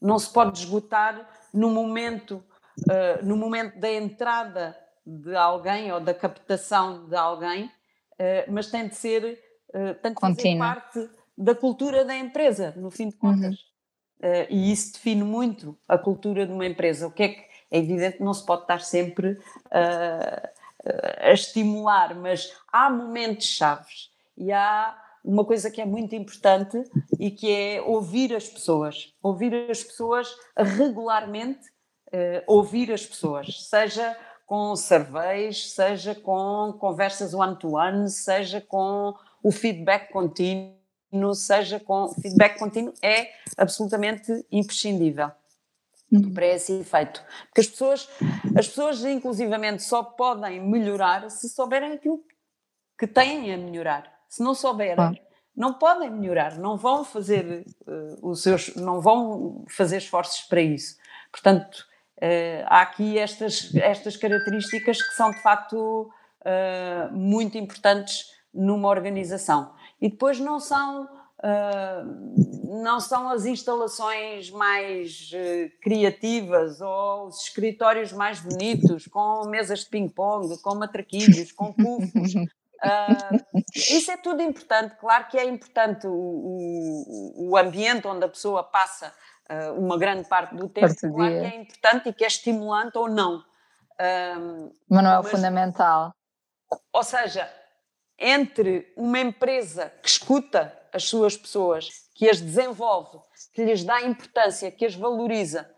Não 0.00 0.18
se 0.18 0.32
pode 0.32 0.58
esgotar 0.58 1.28
no 1.52 1.70
momento, 1.70 2.44
uh, 2.80 3.24
no 3.24 3.36
momento 3.36 3.78
da 3.78 3.90
entrada 3.90 4.76
de 5.06 5.34
alguém 5.34 5.92
ou 5.92 6.00
da 6.00 6.14
captação 6.14 7.06
de 7.08 7.16
alguém, 7.16 7.66
uh, 7.66 8.52
mas 8.52 8.70
tem 8.70 8.88
de 8.88 8.94
ser, 8.94 9.38
tem 10.02 10.14
de 10.14 10.20
fazer 10.20 10.58
parte 10.58 11.10
da 11.36 11.54
cultura 11.54 12.04
da 12.04 12.16
empresa, 12.16 12.72
no 12.76 12.90
fim 12.90 13.08
de 13.08 13.16
contas. 13.16 13.56
Uhum. 14.22 14.46
e 14.48 14.70
isso 14.70 14.92
define 14.92 15.24
muito 15.24 15.76
a 15.88 15.98
cultura 15.98 16.46
de 16.46 16.52
uma 16.52 16.64
empresa. 16.64 17.08
O 17.08 17.10
que 17.10 17.22
é 17.24 17.28
que 17.28 17.44
é 17.72 17.78
evidente 17.78 18.18
que 18.18 18.22
não 18.22 18.32
se 18.32 18.46
pode 18.46 18.62
estar 18.62 18.80
sempre 18.80 19.36
a 21.20 21.32
estimular, 21.32 22.14
mas 22.14 22.56
há 22.72 22.88
momentos 22.88 23.46
chaves 23.48 24.10
e 24.36 24.52
há 24.52 24.96
uma 25.24 25.44
coisa 25.44 25.70
que 25.70 25.80
é 25.80 25.86
muito 25.86 26.14
importante 26.14 26.84
e 27.18 27.30
que 27.30 27.50
é 27.50 27.80
ouvir 27.80 28.34
as 28.34 28.46
pessoas. 28.46 29.14
Ouvir 29.22 29.54
as 29.70 29.82
pessoas 29.82 30.28
regularmente, 30.56 31.66
uh, 32.08 32.44
ouvir 32.46 32.92
as 32.92 33.06
pessoas, 33.06 33.66
seja 33.68 34.16
com 34.46 34.76
surveys, 34.76 35.72
seja 35.72 36.14
com 36.14 36.74
conversas 36.78 37.32
one-to-one, 37.32 38.10
seja 38.10 38.60
com 38.60 39.14
o 39.42 39.50
feedback 39.50 40.12
contínuo, 40.12 41.34
seja 41.34 41.80
com 41.80 42.08
feedback 42.08 42.58
contínuo, 42.58 42.92
é 43.00 43.30
absolutamente 43.56 44.46
imprescindível 44.52 45.30
uhum. 46.12 46.34
para 46.34 46.46
esse 46.46 46.72
efeito. 46.80 47.24
Porque 47.46 47.62
as 47.62 47.66
pessoas, 47.66 48.08
as 48.56 48.68
pessoas 48.68 49.02
inclusivamente 49.04 49.82
só 49.82 50.02
podem 50.02 50.60
melhorar 50.60 51.30
se 51.30 51.48
souberem 51.48 51.92
aquilo 51.92 52.22
que 52.98 53.06
têm 53.06 53.52
a 53.52 53.56
melhorar. 53.56 54.13
Se 54.28 54.42
não 54.42 54.54
souberem, 54.54 55.20
não 55.56 55.74
podem 55.74 56.10
melhorar, 56.10 56.58
não 56.58 56.76
vão 56.76 57.04
fazer 57.04 57.64
uh, 57.86 58.28
os 58.28 58.42
seus, 58.42 58.74
não 58.74 59.00
vão 59.00 59.64
fazer 59.68 59.98
esforços 59.98 60.40
para 60.42 60.60
isso. 60.60 60.96
Portanto, 61.30 61.86
uh, 62.18 62.64
há 62.66 62.82
aqui 62.82 63.18
estas, 63.18 63.74
estas 63.76 64.16
características 64.16 65.00
que 65.00 65.14
são 65.14 65.30
de 65.30 65.40
facto 65.42 66.10
uh, 66.40 67.16
muito 67.16 67.56
importantes 67.56 68.26
numa 68.52 68.88
organização. 68.88 69.72
E 70.00 70.08
depois 70.10 70.38
não 70.38 70.58
são 70.58 71.08
Uh, 71.44 72.80
não 72.82 72.98
são 73.00 73.28
as 73.28 73.44
instalações 73.44 74.50
mais 74.50 75.30
uh, 75.34 75.70
criativas 75.82 76.80
ou 76.80 77.26
os 77.26 77.42
escritórios 77.42 78.14
mais 78.14 78.40
bonitos, 78.40 79.06
com 79.06 79.46
mesas 79.48 79.80
de 79.80 79.90
ping-pong, 79.90 80.56
com 80.62 80.74
matraquilhos, 80.74 81.52
com 81.52 81.70
cufos. 81.74 82.32
Uh, 82.84 83.64
isso 83.74 84.10
é 84.10 84.16
tudo 84.16 84.42
importante, 84.42 84.96
claro 84.96 85.26
que 85.28 85.38
é 85.38 85.44
importante 85.44 86.06
o, 86.06 86.12
o, 86.12 87.50
o 87.50 87.56
ambiente 87.56 88.06
onde 88.06 88.26
a 88.26 88.28
pessoa 88.28 88.62
passa 88.62 89.12
uh, 89.50 89.72
uma 89.72 89.96
grande 89.96 90.28
parte 90.28 90.54
do 90.54 90.68
tempo, 90.68 90.94
claro 91.00 91.32
que 91.32 91.46
é 91.46 91.56
importante 91.56 92.08
e 92.10 92.12
que 92.12 92.24
é 92.24 92.26
estimulante 92.26 92.98
ou 92.98 93.08
não. 93.08 93.38
Uh, 93.38 94.74
mas 94.88 95.02
não 95.02 95.10
é 95.10 95.18
o 95.18 95.22
mas, 95.22 95.30
fundamental. 95.30 96.12
Ou 96.92 97.02
seja, 97.02 97.50
entre 98.18 98.92
uma 98.96 99.18
empresa 99.18 99.92
que 100.02 100.08
escuta 100.08 100.78
as 100.92 101.04
suas 101.04 101.36
pessoas, 101.36 101.88
que 102.14 102.28
as 102.28 102.40
desenvolve, 102.40 103.18
que 103.54 103.64
lhes 103.64 103.82
dá 103.82 104.02
importância, 104.02 104.70
que 104.70 104.84
as 104.84 104.94
valoriza, 104.94 105.68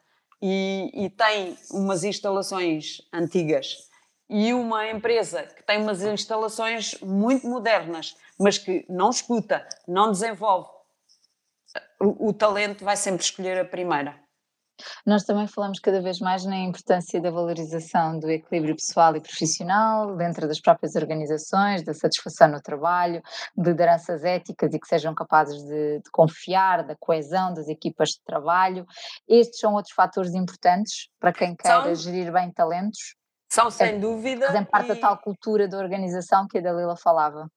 e, 0.42 0.90
e 0.92 1.10
tem 1.10 1.56
umas 1.70 2.04
instalações 2.04 2.98
antigas 3.12 3.88
e 4.28 4.52
uma 4.52 4.88
empresa 4.88 5.44
que 5.44 5.62
tem 5.62 5.82
umas 5.82 6.02
instalações 6.02 6.98
muito 7.00 7.46
modernas, 7.46 8.16
mas 8.38 8.58
que 8.58 8.84
não 8.88 9.10
escuta, 9.10 9.66
não 9.86 10.10
desenvolve, 10.10 10.68
o, 12.00 12.28
o 12.28 12.32
talento 12.32 12.84
vai 12.84 12.96
sempre 12.96 13.22
escolher 13.22 13.58
a 13.58 13.64
primeira. 13.64 14.26
Nós 15.06 15.24
também 15.24 15.46
falamos 15.46 15.80
cada 15.80 16.02
vez 16.02 16.20
mais 16.20 16.44
na 16.44 16.56
importância 16.56 17.20
da 17.20 17.30
valorização 17.30 18.18
do 18.18 18.30
equilíbrio 18.30 18.76
pessoal 18.76 19.16
e 19.16 19.20
profissional 19.20 20.14
dentro 20.16 20.46
das 20.46 20.60
próprias 20.60 20.94
organizações, 20.96 21.82
da 21.82 21.94
satisfação 21.94 22.48
no 22.48 22.60
trabalho, 22.60 23.22
de 23.56 23.70
lideranças 23.70 24.22
éticas 24.22 24.74
e 24.74 24.78
que 24.78 24.86
sejam 24.86 25.14
capazes 25.14 25.62
de, 25.64 26.00
de 26.00 26.10
confiar, 26.10 26.84
da 26.84 26.94
coesão 26.94 27.54
das 27.54 27.68
equipas 27.68 28.10
de 28.10 28.22
trabalho. 28.24 28.86
Estes 29.26 29.60
são 29.60 29.74
outros 29.74 29.94
fatores 29.94 30.34
importantes 30.34 31.08
para 31.18 31.32
quem 31.32 31.56
quer 31.56 31.68
são, 31.68 31.94
gerir 31.94 32.30
bem 32.30 32.50
talentos. 32.52 33.16
São, 33.48 33.70
sem 33.70 33.96
é, 33.96 33.98
dúvida. 33.98 34.46
Fazem 34.46 34.64
parte 34.64 34.86
e... 34.86 34.94
da 34.94 35.00
tal 35.00 35.18
cultura 35.18 35.68
da 35.68 35.78
organização 35.78 36.46
que 36.48 36.58
a 36.58 36.60
Dalila 36.60 36.96
falava. 36.96 37.50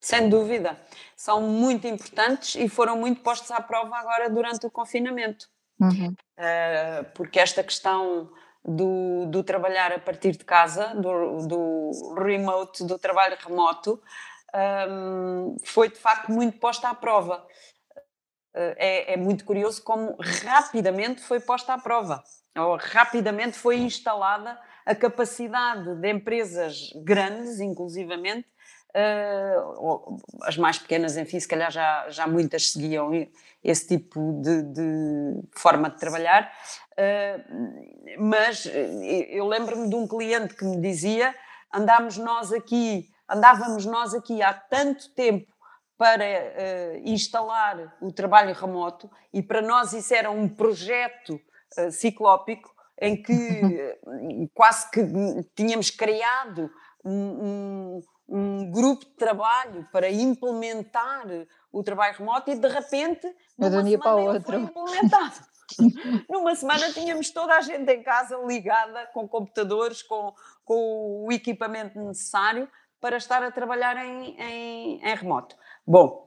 Sem 0.00 0.28
dúvida. 0.28 0.78
São 1.16 1.40
muito 1.42 1.86
importantes 1.86 2.54
e 2.54 2.68
foram 2.68 2.96
muito 2.96 3.22
postos 3.22 3.50
à 3.50 3.60
prova 3.60 3.96
agora 3.96 4.30
durante 4.30 4.66
o 4.66 4.70
confinamento. 4.70 5.48
Uhum. 5.80 6.14
Uh, 6.38 7.04
porque 7.14 7.40
esta 7.40 7.62
questão 7.62 8.30
do, 8.64 9.26
do, 9.26 9.42
trabalhar 9.42 9.92
a 9.92 9.98
partir 9.98 10.32
de 10.32 10.44
casa, 10.44 10.94
do, 10.94 11.46
do 11.46 12.14
remote, 12.18 12.84
do 12.84 12.98
trabalho 12.98 13.36
remoto, 13.38 14.00
um, 14.88 15.56
foi 15.64 15.90
de 15.90 15.98
facto 15.98 16.30
muito 16.30 16.58
posta 16.58 16.88
à 16.88 16.94
prova. 16.94 17.46
Uh, 18.54 18.74
é, 18.76 19.14
é, 19.14 19.16
muito 19.16 19.44
curioso 19.44 19.82
como 19.82 20.16
rapidamente 20.18 21.20
foi 21.20 21.40
posta 21.40 21.74
à 21.74 21.78
prova, 21.78 22.22
ou 22.56 22.76
rapidamente 22.76 23.58
foi 23.58 23.76
instalada 23.76 24.58
a 24.86 24.94
capacidade 24.94 25.96
de 25.96 26.10
empresas 26.10 26.92
grandes, 27.04 27.60
inclusivamente, 27.60 28.46
Uh, 28.96 30.18
as 30.44 30.56
mais 30.56 30.78
pequenas, 30.78 31.18
enfim, 31.18 31.38
se 31.38 31.46
calhar 31.46 31.70
já, 31.70 32.08
já 32.08 32.26
muitas 32.26 32.70
seguiam 32.70 33.10
esse 33.62 33.88
tipo 33.88 34.40
de, 34.40 34.62
de 34.62 35.42
forma 35.54 35.90
de 35.90 35.98
trabalhar, 35.98 36.50
uh, 36.92 38.18
mas 38.18 38.64
eu 39.28 39.46
lembro-me 39.46 39.90
de 39.90 39.94
um 39.94 40.08
cliente 40.08 40.54
que 40.54 40.64
me 40.64 40.80
dizia: 40.80 41.34
andámos 41.70 42.16
nós 42.16 42.50
aqui, 42.54 43.10
andávamos 43.28 43.84
nós 43.84 44.14
aqui 44.14 44.40
há 44.40 44.54
tanto 44.54 45.10
tempo 45.10 45.52
para 45.98 46.24
uh, 46.24 46.98
instalar 47.04 47.98
o 48.00 48.10
trabalho 48.10 48.54
remoto 48.54 49.10
e 49.30 49.42
para 49.42 49.60
nós 49.60 49.92
isso 49.92 50.14
era 50.14 50.30
um 50.30 50.48
projeto 50.48 51.38
ciclópico 51.90 52.74
em 53.00 53.20
que 53.22 53.98
quase 54.54 54.90
que 54.90 55.00
tínhamos 55.54 55.90
criado 55.90 56.70
um, 57.04 57.12
um 57.12 58.02
um 58.28 58.70
grupo 58.70 59.04
de 59.04 59.12
trabalho 59.12 59.86
para 59.92 60.10
implementar 60.10 61.26
o 61.70 61.82
trabalho 61.82 62.16
remoto 62.18 62.50
e 62.50 62.56
de 62.56 62.68
repente 62.68 63.26
um 63.58 63.84
dia 63.84 63.98
para 63.98 64.16
outro 64.16 64.58
implementado. 64.58 65.34
Numa 66.28 66.54
semana 66.54 66.92
tínhamos 66.92 67.30
toda 67.30 67.54
a 67.54 67.60
gente 67.60 67.90
em 67.90 68.02
casa 68.02 68.36
ligada 68.44 69.06
com 69.12 69.28
computadores, 69.28 70.02
com, 70.02 70.32
com 70.64 71.24
o 71.26 71.32
equipamento 71.32 71.98
necessário 72.00 72.68
para 73.00 73.16
estar 73.16 73.42
a 73.42 73.50
trabalhar 73.50 73.96
em, 73.96 74.40
em, 74.40 75.00
em 75.02 75.14
remoto. 75.14 75.56
Bom, 75.86 76.25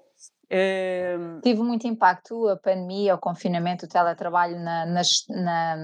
Uh... 0.52 1.41
Tive 1.41 1.62
muito 1.62 1.88
impacto 1.88 2.47
a 2.47 2.58
pandemia, 2.58 3.16
o 3.16 3.20
confinamento, 3.20 3.86
o 3.86 3.89
teletrabalho 3.89 4.60
na, 4.60 4.86
na, 4.86 5.02
na, 5.30 5.76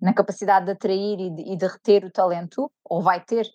na 0.00 0.14
capacidade 0.14 0.66
de 0.66 0.72
atrair 0.72 1.20
e 1.20 1.30
de, 1.30 1.52
e 1.52 1.56
de, 1.56 1.66
reter 1.66 2.04
o 2.04 2.10
talento? 2.10 2.70
Ou 2.84 3.00
vai 3.00 3.20
ter? 3.20 3.46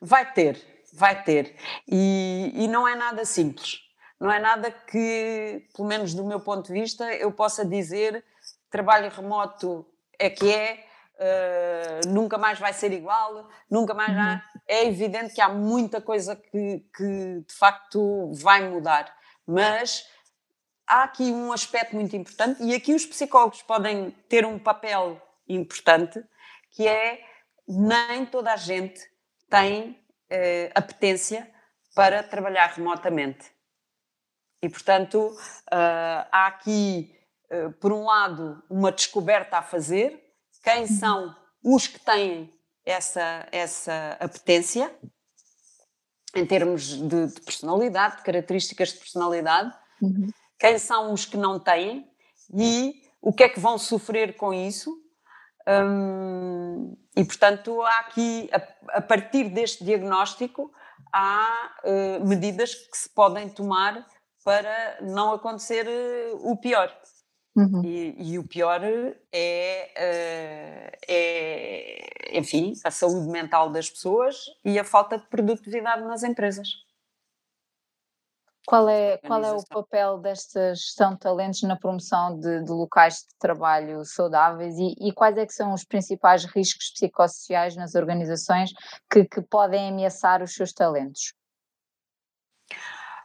Vai 0.00 0.30
ter, 0.32 0.60
vai 0.92 1.22
ter. 1.22 1.56
E, 1.86 2.52
e 2.54 2.68
não 2.68 2.86
é 2.86 2.94
nada 2.94 3.24
simples. 3.24 3.80
Não 4.20 4.30
é 4.30 4.38
nada 4.38 4.70
que, 4.70 5.66
pelo 5.74 5.88
menos 5.88 6.12
do 6.12 6.24
meu 6.24 6.40
ponto 6.40 6.66
de 6.66 6.72
vista, 6.72 7.04
eu 7.14 7.32
possa 7.32 7.64
dizer 7.64 8.24
trabalho 8.70 9.10
remoto 9.10 9.86
é 10.18 10.28
que 10.28 10.52
é, 10.52 10.84
uh, 11.14 12.08
nunca 12.08 12.36
mais 12.36 12.58
vai 12.58 12.72
ser 12.72 12.92
igual, 12.92 13.48
nunca 13.70 13.94
mais 13.94 14.10
uhum. 14.10 14.20
há. 14.20 14.42
É 14.66 14.86
evidente 14.86 15.34
que 15.34 15.40
há 15.40 15.48
muita 15.48 16.00
coisa 16.00 16.36
que, 16.36 16.84
que 16.94 17.44
de 17.46 17.54
facto 17.54 18.32
vai 18.34 18.68
mudar, 18.68 19.12
mas 19.48 20.06
há 20.86 21.04
aqui 21.04 21.22
um 21.32 21.50
aspecto 21.52 21.96
muito 21.96 22.14
importante 22.14 22.62
e 22.62 22.74
aqui 22.74 22.94
os 22.94 23.06
psicólogos 23.06 23.62
podem 23.62 24.10
ter 24.28 24.44
um 24.44 24.58
papel 24.58 25.20
importante, 25.48 26.22
que 26.72 26.86
é 26.86 27.20
nem 27.66 28.26
toda 28.26 28.52
a 28.52 28.56
gente 28.56 29.00
tem 29.48 29.90
uh, 29.90 30.70
apetência 30.74 31.50
para 31.94 32.22
trabalhar 32.22 32.66
remotamente. 32.66 33.50
E, 34.62 34.68
portanto, 34.68 35.18
uh, 35.18 36.28
há 36.30 36.46
aqui, 36.48 37.10
uh, 37.50 37.72
por 37.74 37.92
um 37.92 38.04
lado, 38.04 38.62
uma 38.68 38.92
descoberta 38.92 39.58
a 39.58 39.62
fazer. 39.62 40.22
Quem 40.62 40.82
uhum. 40.82 40.86
são 40.86 41.36
os 41.64 41.86
que 41.86 41.98
têm 42.00 42.52
essa, 42.84 43.48
essa 43.50 44.16
apetência, 44.20 44.94
em 46.34 46.46
termos 46.46 46.96
de, 46.96 47.26
de 47.26 47.40
personalidade, 47.40 48.18
de 48.18 48.22
características 48.22 48.92
de 48.92 48.98
personalidade? 48.98 49.74
Uhum. 50.00 50.28
Quem 50.58 50.78
são 50.78 51.12
os 51.12 51.24
que 51.24 51.36
não 51.36 51.58
têm? 51.58 52.08
E 52.54 53.02
o 53.20 53.32
que 53.32 53.44
é 53.44 53.48
que 53.48 53.60
vão 53.60 53.78
sofrer 53.78 54.36
com 54.36 54.52
isso? 54.52 54.96
Hum, 55.68 56.96
e, 57.16 57.24
portanto, 57.24 57.82
há 57.82 57.98
aqui, 58.00 58.48
a, 58.52 58.98
a, 58.98 59.00
partir 59.02 59.50
deste 59.50 59.84
diagnóstico, 59.84 60.72
há 61.12 61.72
uh, 61.84 62.26
medidas 62.26 62.74
que 62.74 62.96
se 62.96 63.08
podem 63.10 63.48
tomar 63.48 64.06
para 64.44 64.98
não 65.02 65.32
acontecer 65.32 65.86
uh, 65.86 66.50
o 66.50 66.56
pior. 66.56 66.90
Uhum. 67.58 67.82
E, 67.84 68.34
e, 68.34 68.38
o 68.38 68.46
pior 68.46 68.80
é, 68.84 69.90
uh, 69.96 70.98
é, 71.08 72.38
enfim, 72.38 72.72
a 72.84 72.90
saúde 72.90 73.26
mental 73.26 73.68
das 73.70 73.90
pessoas 73.90 74.36
e 74.64 74.78
a 74.78 74.84
falta 74.84 75.18
de 75.18 75.26
produtividade 75.26 76.02
nas 76.02 76.22
empresas. 76.22 76.68
Qual 78.64 78.88
é, 78.88 79.16
qual 79.16 79.42
é 79.42 79.50
o 79.50 79.64
papel 79.66 80.18
desta 80.18 80.74
gestão 80.74 81.14
de 81.14 81.18
talentos 81.18 81.62
na 81.62 81.74
promoção 81.74 82.38
de, 82.38 82.62
de 82.62 82.70
locais 82.70 83.20
de 83.20 83.34
trabalho 83.40 84.04
saudáveis 84.04 84.76
e, 84.78 84.94
e, 85.00 85.12
quais 85.12 85.36
é 85.36 85.44
que 85.44 85.54
são 85.54 85.72
os 85.72 85.84
principais 85.84 86.44
riscos 86.44 86.90
psicossociais 86.90 87.74
nas 87.74 87.96
organizações 87.96 88.70
que, 89.10 89.24
que 89.24 89.40
podem 89.40 89.88
ameaçar 89.88 90.42
os 90.42 90.54
seus 90.54 90.72
talentos? 90.72 91.32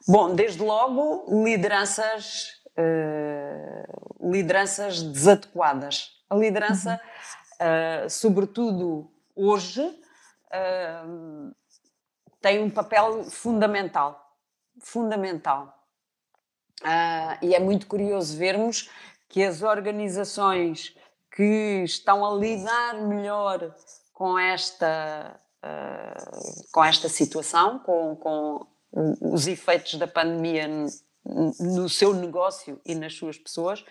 Bom, 0.07 0.33
desde 0.33 0.63
logo, 0.63 1.25
lideranças, 1.43 2.62
uh, 2.77 4.31
lideranças 4.31 5.01
desadequadas. 5.01 6.11
A 6.29 6.35
liderança, 6.35 6.99
uhum. 7.59 8.05
uh, 8.05 8.09
sobretudo 8.09 9.11
hoje, 9.35 9.81
uh, 9.81 11.55
tem 12.41 12.61
um 12.61 12.69
papel 12.69 13.23
fundamental 13.25 14.21
fundamental. 14.81 15.79
E 17.41 17.53
é 17.53 17.59
muito 17.59 17.85
curioso 17.87 18.35
vermos 18.35 18.89
que 19.29 19.43
as 19.43 19.61
organizações 19.61 20.95
que 21.31 21.83
estão 21.85 22.25
a 22.25 22.35
lidar 22.35 22.95
melhor 22.95 23.73
com 24.11 24.37
esta, 24.37 25.39
com 26.73 26.83
esta 26.83 27.07
situação, 27.07 27.79
com, 27.79 28.15
com 28.15 28.67
os 29.21 29.47
efeitos 29.47 29.95
da 29.95 30.07
pandemia 30.07 30.67
no, 31.25 31.87
seu 31.89 32.13
negócio 32.13 32.79
e 32.85 32.95
nas 32.95 33.15
suas 33.15 33.37
pessoas, 33.37 33.83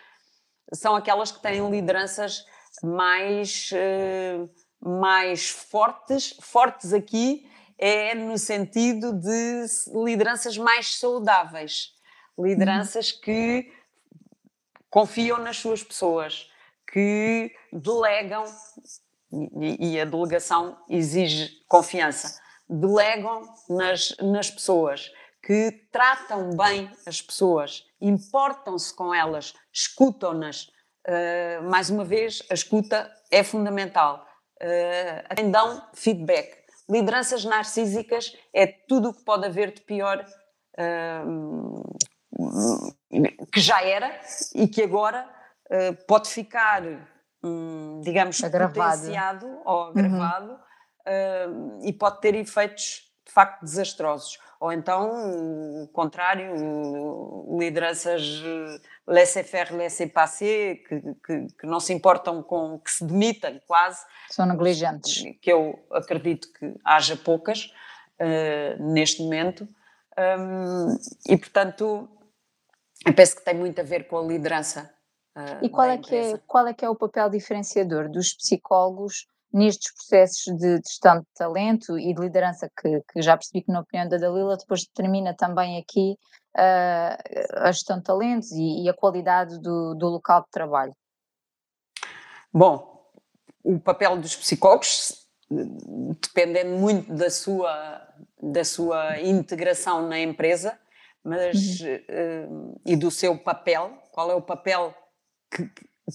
são 0.73 0.95
aquelas 0.95 1.33
que 1.33 1.41
têm 1.41 1.69
lideranças 1.71 2.45
mais, 2.83 3.71
uh, 3.73 4.51
mais 4.81 5.51
fortes, 5.51 6.37
fortes 6.41 6.93
aqui 6.93 7.49
é 7.79 8.15
no 8.15 8.39
sentido 8.39 9.13
de 9.13 9.67
lideranças 10.05 10.57
mais 10.57 10.95
saudáveis, 10.95 11.93
lideranças 12.39 13.11
que 13.11 13.73
confiam 14.89 15.39
nas 15.39 15.57
suas 15.57 15.83
pessoas, 15.83 16.49
que 16.93 17.51
delegam, 17.73 18.45
e, 19.81 19.99
a 19.99 20.05
delegação 20.05 20.79
exige 20.89 21.65
confiança, 21.67 22.41
delegam 22.69 23.43
nas, 23.69 24.15
nas 24.21 24.51
pessoas, 24.51 25.11
que 25.43 25.89
tratam 25.91 26.51
bem 26.57 26.91
as 27.07 27.21
pessoas, 27.21 27.85
importam-se 28.01 28.95
com 28.95 29.13
elas, 29.15 29.55
escutam-nas. 29.73 30.69
Uh, 31.07 31.69
mais 31.69 31.91
uma 31.91 32.05
vez, 32.05 32.43
a 32.49 32.55
escuta 32.55 33.13
é 33.31 33.43
fundamental. 33.43 34.25
Uh, 34.61 35.51
dão 35.51 35.83
feedback 35.95 36.63
lideranças 36.89 37.45
narcísicas 37.45 38.37
é 38.55 38.67
tudo 38.67 39.11
o 39.11 39.15
que 39.15 39.25
pode 39.25 39.47
haver 39.47 39.73
de 39.73 39.81
pior 39.83 40.25
uh, 40.79 41.97
que 43.53 43.61
já 43.61 43.83
era 43.83 44.21
e 44.55 44.69
que 44.69 44.83
agora 44.83 45.29
uh, 45.71 46.07
pode 46.07 46.29
ficar 46.29 46.83
hum, 47.43 48.01
digamos, 48.03 48.43
agravado. 48.43 48.75
potenciado 48.75 49.47
ou 49.65 49.85
agravado 49.85 50.53
uhum. 50.53 51.79
uh, 51.79 51.87
e 51.87 51.93
pode 51.93 52.21
ter 52.21 52.35
efeitos 52.35 53.11
de 53.27 53.33
facto 53.33 53.63
desastrosos. 53.63 54.39
Ou 54.63 54.73
então, 54.73 55.83
o 55.83 55.89
contrário, 55.89 56.55
lideranças 57.59 58.23
laissez-faire, 59.05 59.75
laissez-passer, 59.75 60.85
que, 60.87 61.01
que, 61.01 61.47
que, 61.59 61.67
não 61.67 61.81
se 61.81 61.93
importam 61.93 62.45
com, 62.45 62.79
que 62.79 62.93
se 62.93 63.05
demitem 63.05 63.61
quase. 63.67 64.07
São 64.31 64.47
negligentes. 64.47 65.25
Que 65.41 65.53
eu 65.53 65.85
acredito 65.91 66.47
que 66.53 66.77
haja 66.85 67.17
poucas 67.17 67.73
uh, 68.21 68.93
neste 68.93 69.21
momento. 69.21 69.69
Um, 70.17 70.97
e, 71.29 71.37
portanto, 71.37 72.09
eu 73.05 73.13
penso 73.13 73.35
que 73.35 73.45
tem 73.45 73.55
muito 73.55 73.81
a 73.81 73.85
ver 73.85 74.07
com 74.07 74.17
a 74.17 74.23
liderança. 74.23 74.95
Uh, 75.37 75.65
e 75.65 75.69
qual 75.69 75.91
é, 75.91 75.99
que 75.99 76.15
é, 76.15 76.39
qual 76.47 76.69
é 76.69 76.73
que 76.73 76.85
é 76.85 76.89
o 76.89 76.95
papel 76.95 77.29
diferenciador 77.31 78.09
dos 78.09 78.33
psicólogos 78.33 79.27
nestes 79.53 79.93
processos 79.95 80.57
de 80.57 80.77
gestão 80.77 81.21
de 81.21 81.27
talento 81.35 81.99
e 81.99 82.15
de 82.15 82.21
liderança 82.21 82.71
que, 82.81 83.03
que 83.13 83.23
já 83.23 83.37
percebi 83.37 83.63
que 83.63 83.73
na 83.73 83.81
opinião 83.81 84.09
da 84.09 84.17
Dalila 84.17 84.57
depois 84.57 84.85
determina 84.87 85.35
também 85.35 85.79
aqui 85.79 86.17
uh, 86.57 87.67
a 87.67 87.73
gestão 87.73 87.99
de 87.99 88.05
talentos 88.05 88.51
e, 88.53 88.85
e 88.85 88.89
a 88.89 88.95
qualidade 88.95 89.61
do, 89.61 89.95
do, 89.95 90.09
local 90.09 90.43
de 90.43 90.51
trabalho? 90.51 90.95
Bom, 92.53 93.11
o 93.63 93.79
papel 93.79 94.19
dos 94.19 94.35
psicólogos 94.35 95.23
dependendo 95.51 96.77
muito 96.79 97.13
da 97.13 97.31
sua, 97.31 98.09
da 98.41 98.65
sua 98.65 99.21
integração 99.21 100.09
na 100.09 100.19
empresa 100.19 100.79
mas, 101.25 101.81
uhum. 101.81 102.75
uh, 102.75 102.81
e 102.85 102.97
do 102.97 103.11
seu 103.11 103.39
papel, 103.39 103.97
qual 104.11 104.31
é 104.31 104.35
o 104.35 104.43
papel 104.43 104.95
que, 105.51 105.71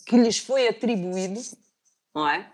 que 0.05 0.17
lhes 0.17 0.37
foi 0.37 0.67
atribuído, 0.67 1.39
não 2.13 2.27
é? 2.27 2.51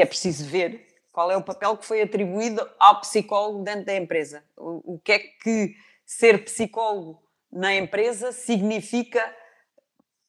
Porque 0.00 0.02
é 0.02 0.06
preciso 0.06 0.46
ver 0.46 0.86
qual 1.12 1.30
é 1.30 1.36
o 1.36 1.42
papel 1.42 1.76
que 1.76 1.84
foi 1.84 2.00
atribuído 2.00 2.66
ao 2.78 3.02
psicólogo 3.02 3.62
dentro 3.62 3.84
da 3.84 3.94
empresa. 3.94 4.42
O, 4.56 4.94
o 4.94 4.98
que 4.98 5.12
é 5.12 5.18
que 5.18 5.76
ser 6.06 6.42
psicólogo 6.42 7.22
na 7.52 7.74
empresa 7.74 8.32
significa 8.32 9.22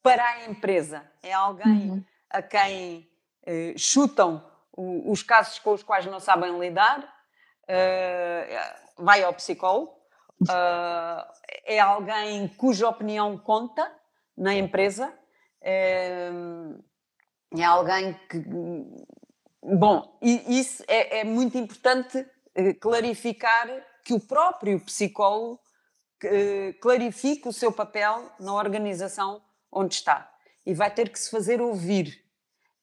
para 0.03 0.28
a 0.28 0.45
empresa? 0.45 1.09
É 1.24 1.32
alguém 1.32 1.91
uhum. 1.91 2.03
a 2.30 2.41
quem 2.41 3.09
uh, 3.47 3.80
chutam 3.80 4.45
o, 4.74 5.09
os 5.09 5.24
casos 5.24 5.57
com 5.59 5.72
os 5.72 5.84
quais 5.84 6.05
não 6.05 6.19
sabem 6.19 6.59
lidar, 6.59 6.99
uh, 6.99 9.01
vai 9.01 9.24
ao 9.24 9.34
psicólogo. 9.34 9.93
Uh, 10.41 11.24
é 11.63 11.80
alguém 11.80 12.49
cuja 12.57 12.89
opinião 12.89 13.38
conta 13.38 13.89
na 14.36 14.53
empresa. 14.53 15.13
É, 15.61 16.30
é 17.57 17.63
alguém 17.63 18.19
que 18.30 18.43
Bom, 19.64 20.18
e 20.22 20.59
isso 20.59 20.84
é, 20.88 21.20
é 21.20 21.24
muito 21.24 21.57
importante 21.57 22.26
eh, 22.55 22.74
clarificar 22.74 23.68
que 24.03 24.14
o 24.14 24.20
próprio 24.20 24.80
psicólogo 24.80 25.59
eh, 26.24 26.74
clarifique 26.82 27.47
o 27.47 27.53
seu 27.53 27.72
papel 27.72 28.26
na 28.39 28.53
organização 28.53 29.41
onde 29.72 29.95
está. 29.95 30.32
E 30.66 30.74
vai 30.74 30.91
ter 30.91 31.09
que 31.09 31.20
se 31.20 31.30
fazer 31.30 31.62
ouvir, 31.62 32.24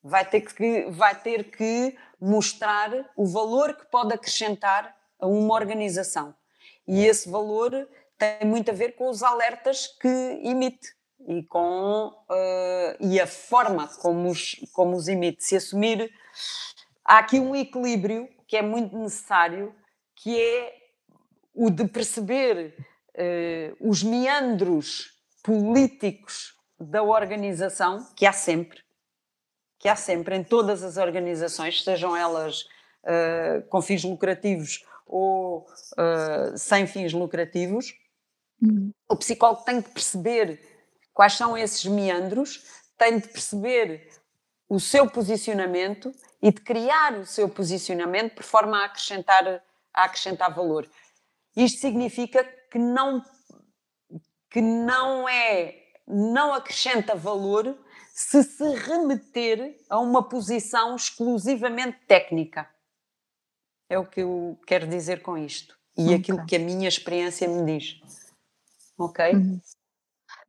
vai 0.03 0.24
ter 0.24 0.41
que, 0.41 0.87
vai 0.91 1.14
ter 1.20 1.51
que 1.51 1.97
mostrar 2.20 2.91
o 3.16 3.26
valor 3.26 3.74
que 3.74 3.87
pode 3.87 4.14
acrescentar 4.14 4.97
a 5.18 5.26
uma 5.26 5.55
organização. 5.55 6.35
E 6.87 7.05
esse 7.05 7.29
valor 7.29 7.89
tem 8.16 8.45
muito 8.45 8.70
a 8.70 8.74
ver 8.74 8.93
com 8.93 9.09
os 9.11 9.22
alertas 9.22 9.87
que 9.87 10.09
emite 10.43 10.97
e 11.26 11.43
com 11.43 12.09
uh, 12.09 12.97
e 13.01 13.20
a 13.20 13.26
forma 13.26 13.87
como 14.01 14.31
os, 14.31 14.57
como 14.72 14.97
os 14.97 15.09
emite. 15.09 15.45
Se 15.45 15.57
assumir 15.57 16.11
há 17.05 17.18
aqui 17.18 17.41
um 17.41 17.55
equilíbrio 17.55 18.28
que 18.47 18.57
é 18.57 18.62
muito 18.62 18.97
necessário, 18.97 19.74
que 20.16 20.41
é 20.41 20.74
o 21.55 21.70
de 21.70 21.86
perceber 21.89 22.74
uh, 23.14 23.89
os 23.89 24.03
meandros 24.03 25.12
políticos 25.43 26.55
da 26.78 27.03
organização, 27.03 28.07
que 28.14 28.24
há 28.24 28.32
sempre, 28.32 28.80
que 29.78 29.89
há 29.89 29.97
sempre 29.97 30.36
em 30.36 30.45
todas 30.45 30.82
as 30.82 30.97
organizações, 30.97 31.82
sejam 31.82 32.16
elas 32.16 32.62
uh, 32.62 33.66
com 33.68 33.82
fins 33.82 34.05
lucrativos 34.05 34.84
ou 35.07 35.61
uh, 35.62 36.57
sem 36.57 36.86
fins 36.86 37.12
lucrativos. 37.12 37.95
Uhum. 38.62 38.93
O 39.09 39.16
psicólogo 39.16 39.64
tem 39.64 39.80
de 39.80 39.89
perceber 39.89 40.61
quais 41.12 41.32
são 41.32 41.57
esses 41.57 41.84
meandros, 41.86 42.62
tem 42.97 43.18
de 43.18 43.28
perceber 43.28 44.09
o 44.68 44.78
seu 44.78 45.09
posicionamento 45.09 46.12
e 46.43 46.53
de 46.53 46.61
criar 46.61 47.14
o 47.14 47.26
seu 47.26 47.49
posicionamento 47.49 48.34
por 48.34 48.45
forma 48.45 48.78
a 48.78 48.84
acrescentar, 48.84 49.62
a 49.93 50.05
acrescentar 50.05 50.55
valor. 50.55 50.89
Isto 51.57 51.80
significa 51.80 52.45
que 52.70 52.78
não, 52.78 53.22
que 54.51 54.61
não 54.61 55.28
é, 55.28 55.74
não 56.07 56.55
acrescenta 56.55 57.14
valor 57.14 57.76
se 58.14 58.43
se 58.43 58.64
remeter 58.74 59.78
a 59.89 59.99
uma 59.99 60.28
posição 60.28 60.97
exclusivamente 60.97 61.99
técnica. 62.07 62.68
É 63.89 63.99
o 63.99 64.07
que 64.07 64.20
eu 64.20 64.59
quero 64.66 64.86
dizer 64.86 65.22
com 65.22 65.36
isto. 65.39 65.78
E 65.97 66.03
okay. 66.03 66.16
aquilo 66.16 66.47
que 66.47 66.57
a 66.57 66.59
minha 66.59 66.89
experiência 66.89 67.49
me 67.49 67.78
diz. 67.78 68.01
Ok? 68.99 69.32
Uhum. 69.32 69.61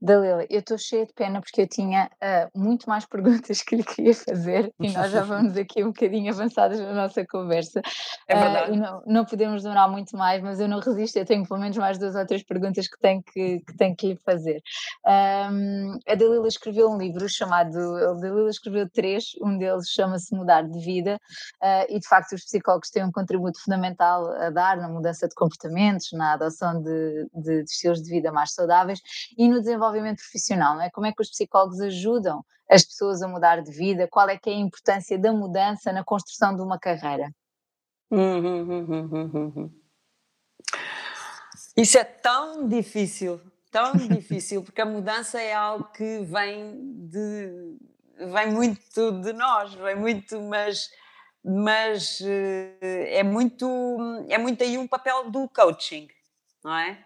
Dalila, 0.01 0.45
eu 0.49 0.59
estou 0.59 0.77
cheia 0.77 1.05
de 1.05 1.13
pena 1.13 1.41
porque 1.41 1.61
eu 1.61 1.67
tinha 1.67 2.09
uh, 2.15 2.59
muito 2.59 2.87
mais 2.87 3.05
perguntas 3.07 3.61
que 3.61 3.75
lhe 3.75 3.83
queria 3.83 4.15
fazer 4.15 4.73
e 4.79 4.91
nós 4.91 5.11
já 5.11 5.21
vamos 5.23 5.57
aqui 5.57 5.83
um 5.83 5.87
bocadinho 5.87 6.31
avançadas 6.31 6.79
na 6.79 6.93
nossa 6.93 7.25
conversa. 7.25 7.81
É 8.27 8.35
verdade. 8.35 8.71
Uh, 8.71 8.75
não, 8.75 9.03
não 9.05 9.25
podemos 9.25 9.63
demorar 9.63 9.89
muito 9.89 10.15
mais, 10.15 10.41
mas 10.41 10.59
eu 10.59 10.67
não 10.67 10.79
resisto, 10.79 11.17
eu 11.17 11.25
tenho 11.25 11.45
pelo 11.45 11.59
menos 11.59 11.77
mais 11.77 11.97
duas 11.97 12.15
ou 12.15 12.25
três 12.25 12.43
perguntas 12.43 12.87
que 12.87 12.97
tenho 12.99 13.21
que, 13.21 13.59
que, 13.59 13.77
tenho 13.77 13.95
que 13.95 14.07
lhe 14.07 14.15
fazer. 14.17 14.61
Um, 15.05 15.99
a 16.07 16.15
Dalila 16.15 16.47
escreveu 16.47 16.89
um 16.89 16.97
livro 16.97 17.27
chamado. 17.27 17.77
A 17.77 18.13
Dalila 18.13 18.49
escreveu 18.49 18.89
três, 18.89 19.31
um 19.41 19.57
deles 19.57 19.89
chama-se 19.89 20.33
Mudar 20.33 20.61
de 20.61 20.79
Vida, 20.79 21.19
uh, 21.61 21.85
e 21.89 21.99
de 21.99 22.07
facto 22.07 22.33
os 22.33 22.45
psicólogos 22.45 22.89
têm 22.89 23.03
um 23.03 23.11
contributo 23.11 23.61
fundamental 23.61 24.31
a 24.31 24.49
dar 24.49 24.77
na 24.77 24.87
mudança 24.87 25.27
de 25.27 25.35
comportamentos, 25.35 26.11
na 26.13 26.33
adoção 26.33 26.81
de, 26.81 27.27
de, 27.33 27.63
de 27.63 27.69
estilos 27.69 28.01
de 28.01 28.09
vida 28.09 28.31
mais 28.31 28.53
saudáveis 28.53 29.01
e 29.37 29.47
no 29.49 29.59
desenvolvimento 29.59 29.88
desenvolvimento 29.89 30.17
profissional, 30.17 30.75
não 30.75 30.81
é? 30.83 30.89
Como 30.89 31.07
é 31.07 31.11
que 31.11 31.21
os 31.21 31.29
psicólogos 31.29 31.79
ajudam 31.81 32.43
as 32.69 32.83
pessoas 32.83 33.21
a 33.21 33.27
mudar 33.27 33.61
de 33.61 33.71
vida? 33.71 34.07
Qual 34.07 34.29
é 34.29 34.37
que 34.37 34.49
é 34.49 34.53
a 34.53 34.57
importância 34.57 35.17
da 35.17 35.31
mudança 35.31 35.91
na 35.91 36.03
construção 36.03 36.55
de 36.55 36.61
uma 36.61 36.79
carreira? 36.79 37.31
Uhum, 38.11 38.61
uhum, 38.61 39.29
uhum, 39.35 39.71
Isso 41.77 41.97
é 41.97 42.03
tão 42.03 42.67
difícil, 42.67 43.39
tão 43.71 43.93
difícil, 44.07 44.63
porque 44.63 44.81
a 44.81 44.85
mudança 44.85 45.39
é 45.39 45.53
algo 45.53 45.85
que 45.91 46.19
vem 46.19 47.07
de 47.07 47.77
vem 48.17 48.51
muito 48.51 49.11
de 49.21 49.31
nós, 49.33 49.73
vem 49.75 49.95
muito, 49.95 50.39
mas 50.41 50.89
mas 51.41 52.19
eh, 52.21 53.19
é 53.19 53.23
muito 53.23 53.67
é 54.27 54.37
muito 54.37 54.61
aí 54.61 54.77
um 54.77 54.87
papel 54.87 55.31
do 55.31 55.47
coaching 55.47 56.07
não 56.63 56.73
é? 56.75 56.97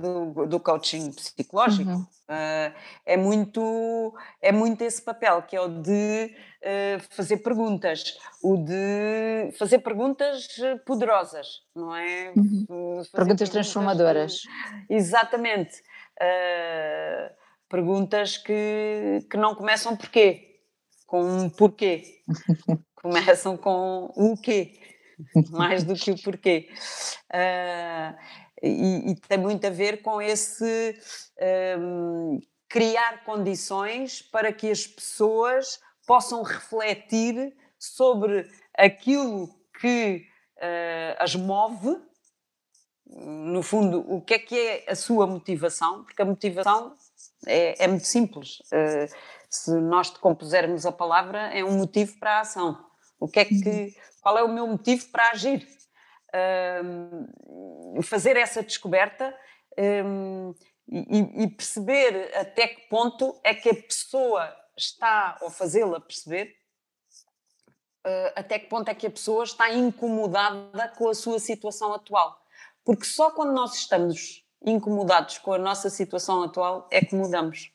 Do, 0.00 0.46
do 0.46 0.60
coaching 0.60 1.12
psicológico. 1.12 1.90
Uhum. 1.90 2.02
Uh, 2.02 2.74
é, 3.04 3.16
muito, 3.16 4.14
é 4.40 4.52
muito 4.52 4.82
esse 4.82 5.02
papel, 5.02 5.42
que 5.42 5.56
é 5.56 5.60
o 5.60 5.68
de 5.68 6.34
uh, 6.62 7.00
fazer 7.10 7.38
perguntas, 7.38 8.16
o 8.42 8.56
de 8.56 9.52
fazer 9.58 9.80
perguntas 9.80 10.46
poderosas, 10.86 11.62
não 11.74 11.94
é? 11.94 12.32
Uhum. 12.36 12.66
Perguntas, 12.66 13.10
perguntas, 13.10 13.48
transformadoras. 13.48 14.42
exatamente. 14.88 15.82
Uh, 16.20 17.34
perguntas 17.68 18.36
que, 18.36 19.26
que 19.30 19.36
não 19.36 19.54
começam 19.54 19.96
porquê, 19.96 20.60
com 21.06 21.22
um 21.22 21.50
porquê. 21.50 22.22
começam 23.02 23.56
com 23.56 24.12
o 24.14 24.36
quê, 24.36 24.78
mais 25.50 25.84
do 25.84 25.94
que 25.94 26.10
o 26.10 26.22
porquê. 26.22 26.68
Uh, 27.32 28.14
e, 28.62 29.10
e 29.10 29.14
tem 29.16 29.38
muito 29.38 29.66
a 29.66 29.70
ver 29.70 30.02
com 30.02 30.20
esse 30.20 30.98
um, 31.78 32.40
criar 32.68 33.24
condições 33.24 34.22
para 34.22 34.52
que 34.52 34.70
as 34.70 34.86
pessoas 34.86 35.80
possam 36.06 36.42
refletir 36.42 37.54
sobre 37.78 38.48
aquilo 38.76 39.48
que 39.80 40.26
uh, 40.58 41.16
as 41.18 41.34
move, 41.34 41.96
no 43.06 43.62
fundo, 43.62 44.04
o 44.08 44.20
que 44.20 44.34
é 44.34 44.38
que 44.38 44.58
é 44.58 44.84
a 44.88 44.94
sua 44.94 45.26
motivação, 45.26 46.04
porque 46.04 46.22
a 46.22 46.24
motivação 46.24 46.94
é, 47.46 47.84
é 47.84 47.88
muito 47.88 48.06
simples. 48.06 48.60
Uh, 48.66 49.12
se 49.48 49.72
nós 49.72 50.10
decompusermos 50.10 50.86
a 50.86 50.92
palavra, 50.92 51.48
é 51.52 51.64
um 51.64 51.78
motivo 51.78 52.18
para 52.20 52.38
a 52.38 52.40
ação. 52.40 52.86
O 53.18 53.26
que 53.26 53.40
é 53.40 53.44
que, 53.44 53.54
uhum. 53.54 53.92
qual 54.20 54.38
é 54.38 54.44
o 54.44 54.48
meu 54.48 54.66
motivo 54.66 55.06
para 55.10 55.30
agir? 55.30 55.66
Fazer 58.02 58.36
essa 58.36 58.62
descoberta 58.62 59.36
um, 60.04 60.54
e, 60.88 61.44
e, 61.44 61.48
perceber 61.48 62.36
até 62.36 62.68
que 62.68 62.88
ponto 62.88 63.38
é 63.44 63.54
que 63.54 63.68
a 63.68 63.74
pessoa 63.74 64.56
está, 64.76 65.38
ou 65.40 65.50
fazê-la 65.50 66.00
perceber, 66.00 66.56
uh, 68.06 68.32
até 68.34 68.58
que 68.58 68.68
ponto 68.68 68.88
é 68.88 68.94
que 68.94 69.06
a 69.06 69.10
pessoa 69.10 69.44
está 69.44 69.72
incomodada 69.72 70.88
com 70.96 71.08
a 71.08 71.14
sua 71.14 71.38
situação 71.38 71.92
atual. 71.94 72.40
Porque 72.84 73.04
só 73.04 73.30
quando 73.30 73.52
nós 73.52 73.74
estamos 73.74 74.44
incomodados 74.64 75.38
com 75.38 75.52
a 75.52 75.58
nossa 75.58 75.88
situação 75.88 76.42
atual 76.42 76.88
é 76.90 77.00
que 77.00 77.14
mudamos. 77.14 77.72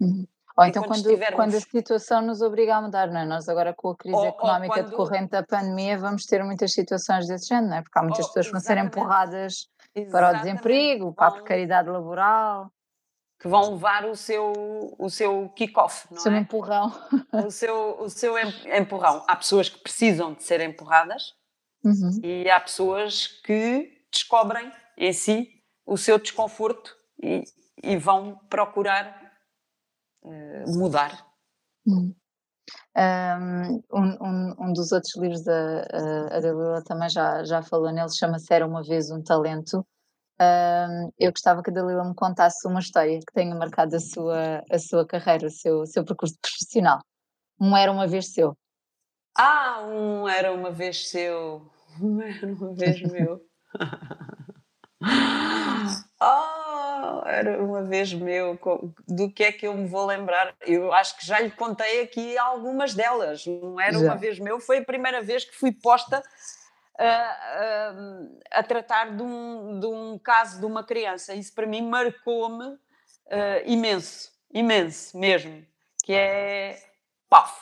Uhum. 0.00 0.26
Ou 0.56 0.64
então 0.64 0.82
quando, 0.82 0.96
estivermos... 0.96 1.36
quando, 1.36 1.54
a 1.54 1.60
situação 1.60 2.20
nos 2.20 2.42
obriga 2.42 2.76
a 2.76 2.82
mudar, 2.82 3.08
não 3.08 3.20
é? 3.20 3.24
Nós 3.24 3.48
agora 3.48 3.72
com 3.72 3.90
a 3.90 3.96
crise 3.96 4.16
ou, 4.16 4.26
económica 4.26 4.74
ou 4.74 4.80
quando... 4.80 4.90
decorrente 4.90 5.30
da 5.30 5.42
pandemia 5.42 5.98
vamos 5.98 6.26
ter 6.26 6.44
muitas 6.44 6.72
situações 6.72 7.26
desse 7.26 7.48
género, 7.48 7.68
não 7.68 7.76
é? 7.76 7.82
Porque 7.82 7.98
há 7.98 8.02
muitas 8.02 8.26
pessoas 8.26 8.46
que 8.46 8.52
vão 8.52 8.60
ser 8.60 8.78
empurradas 8.78 9.68
exatamente. 9.94 10.10
para 10.10 10.30
o 10.30 10.42
desemprego, 10.42 11.14
para 11.14 11.26
a 11.26 11.30
precariedade 11.30 11.88
laboral. 11.88 12.70
Que 13.40 13.48
vão 13.48 13.72
levar 13.72 14.04
o 14.04 14.14
seu, 14.14 14.52
o 14.96 15.10
seu 15.10 15.48
kick-off, 15.56 16.06
não 16.10 16.16
o 16.16 16.20
seu 16.20 16.32
é? 16.32 16.38
empurrão. 16.38 16.92
O 17.44 17.50
seu, 17.50 18.00
o 18.00 18.08
seu 18.08 18.34
empurrão. 18.38 19.24
Há 19.26 19.34
pessoas 19.34 19.68
que 19.68 19.80
precisam 19.80 20.32
de 20.32 20.44
ser 20.44 20.60
empurradas 20.60 21.34
uhum. 21.82 22.20
e 22.22 22.48
há 22.48 22.60
pessoas 22.60 23.26
que 23.26 23.90
descobrem 24.12 24.70
em 24.96 25.12
si 25.12 25.48
o 25.84 25.96
seu 25.96 26.18
desconforto 26.18 26.94
e, 27.20 27.42
e 27.82 27.96
vão 27.96 28.38
procurar 28.48 29.21
mudar. 30.66 31.26
Hum. 31.86 32.14
Um, 32.96 33.82
um, 33.92 34.54
um, 34.58 34.72
dos 34.72 34.92
outros 34.92 35.16
livros 35.16 35.42
da 35.42 35.82
a 36.30 36.40
Dalila 36.40 36.82
também 36.84 37.08
já, 37.08 37.42
já 37.44 37.62
falou 37.62 37.90
nele, 37.90 38.10
chama-se 38.10 38.52
Era 38.52 38.66
Uma 38.66 38.82
Vez 38.82 39.10
um 39.10 39.22
Talento. 39.22 39.84
Um, 40.40 41.12
eu 41.18 41.30
gostava 41.30 41.62
que 41.62 41.70
a 41.70 41.72
Dalila 41.72 42.04
me 42.04 42.14
contasse 42.14 42.66
uma 42.66 42.80
história 42.80 43.18
que 43.18 43.32
tenha 43.32 43.54
marcado 43.54 43.96
a 43.96 44.00
sua, 44.00 44.62
a 44.70 44.78
sua 44.78 45.06
carreira, 45.06 45.46
o 45.46 45.50
seu, 45.50 45.86
seu 45.86 46.04
percurso 46.04 46.36
profissional. 46.40 47.00
Um 47.60 47.76
Era 47.76 47.92
Uma 47.92 48.06
Vez 48.06 48.32
Seu. 48.32 48.56
Ah, 49.36 49.82
um 49.84 50.28
Era 50.28 50.52
Uma 50.52 50.70
Vez 50.70 51.08
Seu. 51.08 51.70
Um 52.00 52.20
Era 52.20 52.46
Uma 52.46 52.74
Vez 52.74 53.00
Meu. 53.02 53.40
Oh, 56.20 56.48
era 57.26 57.62
uma 57.62 57.82
vez 57.82 58.12
meu, 58.12 58.58
do 59.08 59.30
que 59.30 59.44
é 59.44 59.52
que 59.52 59.66
eu 59.66 59.74
me 59.74 59.86
vou 59.86 60.06
lembrar? 60.06 60.54
Eu 60.60 60.92
acho 60.92 61.16
que 61.16 61.26
já 61.26 61.40
lhe 61.40 61.50
contei 61.50 62.02
aqui 62.02 62.36
algumas 62.38 62.94
delas. 62.94 63.46
Não 63.46 63.80
era 63.80 63.92
já. 63.92 63.98
uma 63.98 64.16
vez 64.16 64.38
meu, 64.38 64.60
foi 64.60 64.78
a 64.78 64.84
primeira 64.84 65.22
vez 65.22 65.44
que 65.44 65.54
fui 65.54 65.72
posta 65.72 66.22
a, 66.98 67.04
a, 67.04 68.58
a 68.58 68.62
tratar 68.62 69.16
de 69.16 69.22
um, 69.22 69.80
de 69.80 69.86
um 69.86 70.18
caso 70.18 70.60
de 70.60 70.66
uma 70.66 70.84
criança. 70.84 71.34
Isso 71.34 71.54
para 71.54 71.66
mim 71.66 71.82
marcou-me 71.82 72.66
uh, 72.66 72.78
imenso, 73.66 74.30
imenso 74.52 75.18
mesmo. 75.18 75.64
Que 76.04 76.14
é, 76.14 76.82
paf, 77.28 77.54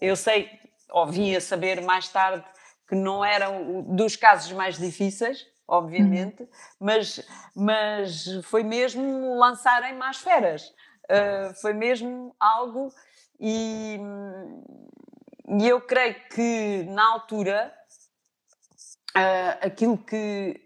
eu 0.00 0.16
sei, 0.16 0.50
ou 0.90 1.06
vim 1.06 1.34
a 1.34 1.40
saber 1.40 1.80
mais 1.82 2.08
tarde 2.08 2.44
que 2.88 2.94
não 2.94 3.24
era 3.24 3.48
dos 3.86 4.16
casos 4.16 4.52
mais 4.52 4.78
difíceis, 4.78 5.46
obviamente, 5.66 6.42
uhum. 6.42 6.48
mas, 6.78 7.26
mas 7.54 8.26
foi 8.44 8.62
mesmo 8.62 9.36
lançarem 9.36 9.94
mais 9.94 10.18
feras. 10.18 10.74
Uh, 11.04 11.54
foi 11.60 11.74
mesmo 11.74 12.34
algo 12.40 12.90
e, 13.38 13.98
e, 15.48 15.68
eu 15.68 15.80
creio 15.82 16.16
que 16.30 16.84
na 16.88 17.12
altura 17.12 17.74
uh, 19.14 19.66
aquilo, 19.66 19.98
que, 19.98 20.64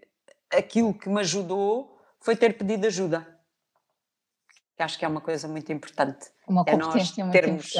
aquilo 0.49 0.93
que 0.93 1.09
me 1.09 1.19
ajudou 1.19 1.99
foi 2.21 2.35
ter 2.35 2.57
pedido 2.57 2.87
ajuda. 2.87 3.27
Que 4.77 4.83
acho 4.83 4.97
que 4.97 5.03
é 5.03 5.07
uma 5.07 5.19
coisa 5.19 5.47
muito 5.47 5.73
importante. 5.73 6.31
Uma 6.47 6.63
é 6.65 6.77
nós 6.77 7.11
termos. 7.31 7.73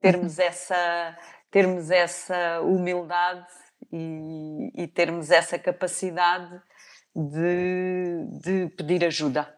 Termos 0.00 0.38
essa, 0.38 1.18
termos 1.50 1.90
essa 1.90 2.60
humildade 2.62 3.52
e, 3.92 4.72
e 4.74 4.86
termos 4.86 5.30
essa 5.30 5.58
capacidade 5.58 6.60
de, 7.14 8.26
de 8.40 8.68
pedir 8.76 9.04
ajuda. 9.04 9.52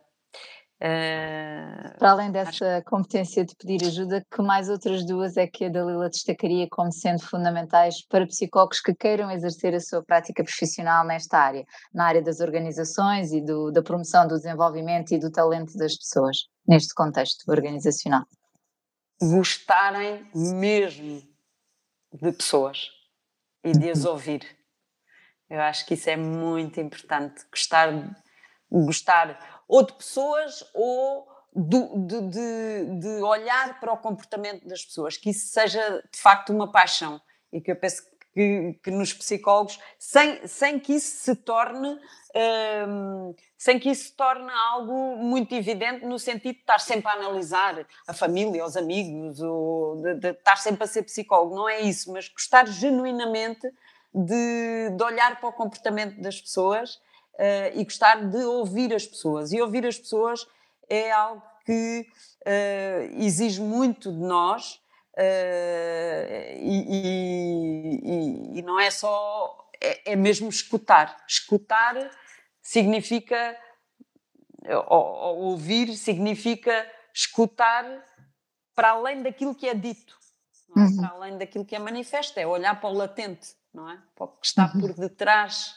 Uh, 0.83 1.97
Para 1.97 2.11
além 2.11 2.33
dessa 2.33 2.79
acho... 2.79 2.85
competência 2.87 3.45
de 3.45 3.55
pedir 3.55 3.87
ajuda, 3.87 4.27
que 4.29 4.43
mais 4.43 4.69
outras 4.69 5.07
duas 5.07 5.37
é 5.37 5.47
que 5.47 5.67
a 5.67 5.69
Dalila 5.69 6.09
destacaria 6.09 6.67
como 6.69 6.91
sendo 6.91 7.23
fundamentais 7.23 8.05
para 8.09 8.27
psicólogos 8.27 8.81
que 8.81 8.93
queiram 8.93 9.31
exercer 9.31 9.73
a 9.77 9.81
sua 9.81 10.03
prática 10.03 10.43
profissional 10.43 11.07
nesta 11.07 11.39
área, 11.39 11.65
na 11.95 12.07
área 12.07 12.21
das 12.21 12.41
organizações 12.41 13.33
e 13.33 13.41
do, 13.41 13.71
da 13.71 13.81
promoção 13.81 14.27
do 14.27 14.35
desenvolvimento 14.35 15.13
e 15.13 15.21
do 15.21 15.31
talento 15.31 15.73
das 15.79 15.97
pessoas, 15.97 16.49
neste 16.67 16.93
contexto 16.95 17.49
organizacional? 17.49 18.25
Gostarem 19.21 20.27
mesmo 20.35 21.23
de 22.13 22.33
pessoas 22.33 22.89
e 23.65 23.73
de 23.73 23.91
as 23.91 24.05
ouvir. 24.05 24.45
Eu 25.49 25.61
acho 25.61 25.87
que 25.87 25.95
isso 25.95 26.09
é 26.09 26.17
muito 26.17 26.81
importante. 26.81 27.45
Gostar, 27.51 27.89
gostar 28.71 29.63
ou 29.69 29.85
de 29.85 29.93
pessoas 29.93 30.65
ou 30.75 31.29
do, 31.55 32.07
de, 32.07 32.21
de, 32.29 33.01
de, 33.01 33.23
olhar 33.23 33.79
para 33.79 33.93
o 33.93 33.99
comportamento 33.99 34.67
das 34.67 34.85
pessoas, 34.85 35.17
que 35.17 35.31
isso 35.31 35.49
seja 35.49 36.03
de 36.11 36.19
facto 36.19 36.51
uma 36.51 36.73
paixão 36.73 37.21
e 37.53 37.61
que 37.61 37.71
eu 37.71 37.77
penso 37.77 38.03
que, 38.33 38.79
que 38.83 38.91
nos 38.91 39.13
psicólogos, 39.13 39.79
sem, 39.99 40.47
sem 40.47 40.81
que 40.81 40.95
isso 40.95 41.17
se 41.23 41.37
torne 41.37 41.99
um, 42.35 43.35
sem 43.59 43.79
que 43.79 43.91
isso 43.91 44.05
se 44.05 44.17
torne 44.17 44.51
algo 44.51 45.17
muito 45.17 45.55
evidente 45.55 46.05
no 46.07 46.19
sentido 46.19 46.55
de 46.55 46.61
estar 46.61 46.79
sempre 46.79 47.09
a 47.09 47.15
analisar 47.15 47.87
a 48.07 48.13
família, 48.13 48.65
os 48.65 48.77
amigos, 48.77 49.41
ou 49.41 50.01
de, 50.03 50.15
de 50.15 50.31
estar 50.31 50.57
sempre 50.57 50.85
a 50.85 50.87
ser 50.87 51.03
psicólogo, 51.03 51.55
não 51.55 51.69
é 51.69 51.81
isso, 51.81 52.13
mas 52.13 52.29
gostar 52.29 52.67
genuinamente 52.67 53.71
de, 54.15 54.91
de 54.97 55.03
olhar 55.03 55.41
para 55.41 55.49
o 55.49 55.53
comportamento 55.53 56.21
das 56.21 56.41
pessoas 56.41 56.95
uh, 57.35 57.73
e 57.75 57.85
gostar 57.85 58.29
de 58.29 58.45
ouvir 58.45 58.95
as 58.95 59.07
pessoas. 59.07 59.53
E 59.53 59.61
ouvir 59.61 59.87
as 59.87 59.99
pessoas 59.99 60.47
é 60.89 61.11
algo 61.11 61.43
que 61.65 62.07
uh, 62.47 63.23
exige 63.23 63.61
muito 63.61 64.13
de 64.13 64.19
nós 64.19 64.81
uh, 65.17 66.53
e, 66.59 66.87
e, 68.55 68.59
e, 68.59 68.63
não 68.63 68.79
é 68.79 68.91
só, 68.91 69.69
é, 69.83 70.13
é 70.13 70.17
mesmo 70.17 70.49
escutar. 70.49 71.25
Escutar 71.29 72.11
significa, 72.63 73.59
ou, 74.89 75.05
ou 75.05 75.39
ouvir 75.51 75.97
significa 75.97 76.91
escutar 77.13 77.85
para 78.75 78.91
além 78.91 79.23
daquilo 79.23 79.55
que 79.55 79.69
é 79.69 79.75
dito, 79.75 80.17
é? 80.77 80.81
Uhum. 80.81 80.97
para 80.97 81.09
além 81.09 81.39
daquilo 81.39 81.65
que 81.65 81.77
é 81.77 81.79
manifesto, 81.79 82.39
é 82.39 82.47
olhar 82.47 82.81
para 82.81 82.89
o 82.89 82.95
latente, 82.95 83.55
não 83.75 83.91
é? 83.91 84.01
Para 84.15 84.25
o 84.25 84.29
que 84.29 84.47
está 84.47 84.73
uhum. 84.73 84.81
por 84.81 84.95
detrás 84.95 85.75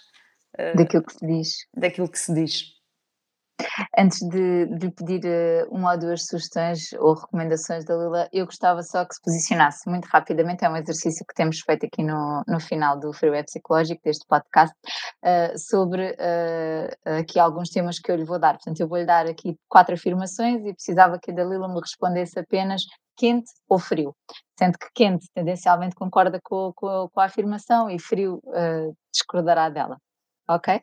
uh, 0.58 0.78
daquilo 0.78 1.04
que 1.04 1.14
se 1.14 1.28
diz. 1.28 1.50
Daquilo 1.74 2.10
que 2.10 2.20
se 2.20 2.34
diz. 2.34 2.75
Antes 3.98 4.20
de, 4.20 4.66
de 4.78 4.92
pedir 4.92 5.22
uh, 5.26 5.74
uma 5.74 5.94
ou 5.94 5.98
duas 5.98 6.26
sugestões 6.26 6.92
ou 6.94 7.14
recomendações 7.14 7.86
da 7.86 7.96
Lila, 7.96 8.30
eu 8.32 8.46
gostava 8.46 8.84
só 8.84 9.06
que 9.06 9.16
se 9.16 9.22
posicionasse 9.22 9.90
muito 9.90 10.06
rapidamente, 10.06 10.66
é 10.66 10.70
um 10.70 10.76
exercício 10.76 11.26
que 11.26 11.34
temos 11.34 11.60
feito 11.62 11.86
aqui 11.86 12.04
no, 12.04 12.44
no 12.48 12.60
final 12.60 13.00
do 13.00 13.14
Freeway 13.14 13.44
Psicológico, 13.44 14.02
deste 14.04 14.26
podcast, 14.28 14.76
uh, 15.24 15.58
sobre 15.58 16.12
uh, 16.12 17.20
aqui 17.20 17.40
alguns 17.40 17.70
temas 17.70 18.00
que 18.00 18.12
eu 18.12 18.16
lhe 18.16 18.26
vou 18.26 18.40
dar. 18.40 18.54
Portanto, 18.56 18.80
eu 18.80 18.88
vou-lhe 18.88 19.06
dar 19.06 19.26
aqui 19.26 19.58
quatro 19.70 19.96
afirmações 19.96 20.66
e 20.66 20.74
precisava 20.74 21.18
que 21.20 21.32
a 21.32 21.34
Dalila 21.34 21.68
me 21.68 21.80
respondesse 21.80 22.38
apenas 22.38 22.84
quente 23.18 23.52
ou 23.70 23.80
frio. 23.80 24.14
Sendo 24.60 24.78
que 24.78 24.88
quente 24.94 25.28
tendencialmente 25.34 25.96
concorda 25.96 26.40
com, 26.44 26.74
com, 26.76 27.10
com 27.10 27.20
a 27.20 27.26
afirmação 27.26 27.90
e 27.90 27.98
frio 27.98 28.42
discordará 29.14 29.70
dela. 29.70 29.98
Ok? 30.50 30.82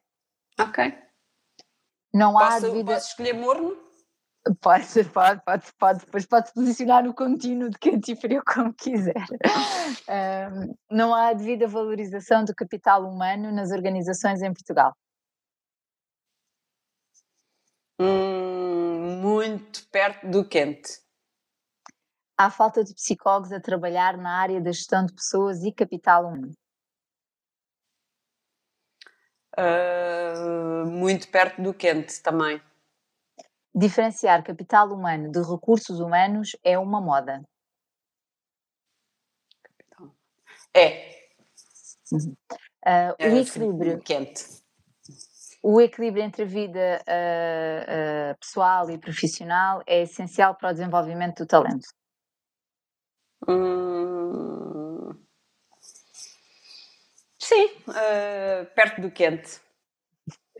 Ok. 0.59 1.12
Não 2.13 2.33
posso, 2.33 2.45
há 2.45 2.61
devida... 2.61 2.95
Posso 2.95 3.09
escolher 3.09 3.33
morno? 3.33 3.77
Pode, 4.61 5.05
pode, 5.13 5.41
pode, 5.45 5.73
pode, 5.79 6.01
depois 6.01 6.27
pode 6.27 6.53
posicionar 6.53 7.05
no 7.05 7.15
contínuo 7.15 7.71
de 7.71 7.79
quente 7.79 8.13
e 8.13 8.17
frio 8.17 8.43
como 8.45 8.73
quiser. 8.75 9.15
Um, 10.09 10.75
não 10.91 11.15
há 11.15 11.33
devida 11.33 11.67
valorização 11.69 12.45
do 12.45 12.55
capital 12.55 13.05
humano 13.05 13.53
nas 13.53 13.71
organizações 13.71 14.43
em 14.43 14.53
Portugal? 14.53 14.93
Hum, 18.01 19.21
muito 19.21 19.89
perto 19.91 20.29
do 20.29 20.47
quente. 20.47 21.01
Há 22.37 22.51
falta 22.51 22.83
de 22.83 22.95
psicólogos 22.95 23.53
a 23.53 23.61
trabalhar 23.61 24.17
na 24.17 24.41
área 24.41 24.61
da 24.61 24.73
gestão 24.73 25.07
de 25.07 25.15
pessoas 25.15 25.63
e 25.63 25.73
capital 25.73 26.27
humano? 26.27 26.53
Uh, 29.59 30.87
muito 30.87 31.29
perto 31.29 31.61
do 31.61 31.75
quente 31.75 32.23
também. 32.23 32.61
Diferenciar 33.75 34.43
capital 34.43 34.93
humano 34.93 35.31
de 35.31 35.41
recursos 35.41 36.01
humanos 36.01 36.57
é 36.65 36.79
uma 36.79 37.01
moda. 37.01 37.43
É. 40.75 41.23
Uhum. 42.11 42.35
Uh, 42.85 43.33
o 43.33 43.37
equilíbrio. 43.37 44.01
Quente. 44.01 44.63
O 45.63 45.81
equilíbrio 45.81 46.25
entre 46.25 46.43
a 46.43 46.47
vida 46.47 47.01
uh, 47.03 48.39
pessoal 48.39 48.91
e 48.91 48.99
profissional 48.99 49.83
é 49.87 50.03
essencial 50.03 50.57
para 50.57 50.71
o 50.71 50.73
desenvolvimento 50.73 51.45
do 51.45 51.47
talento. 51.47 51.87
Hum, 53.47 55.15
uh, 57.89 58.67
perto 58.75 59.01
do 59.01 59.11
quente. 59.11 59.61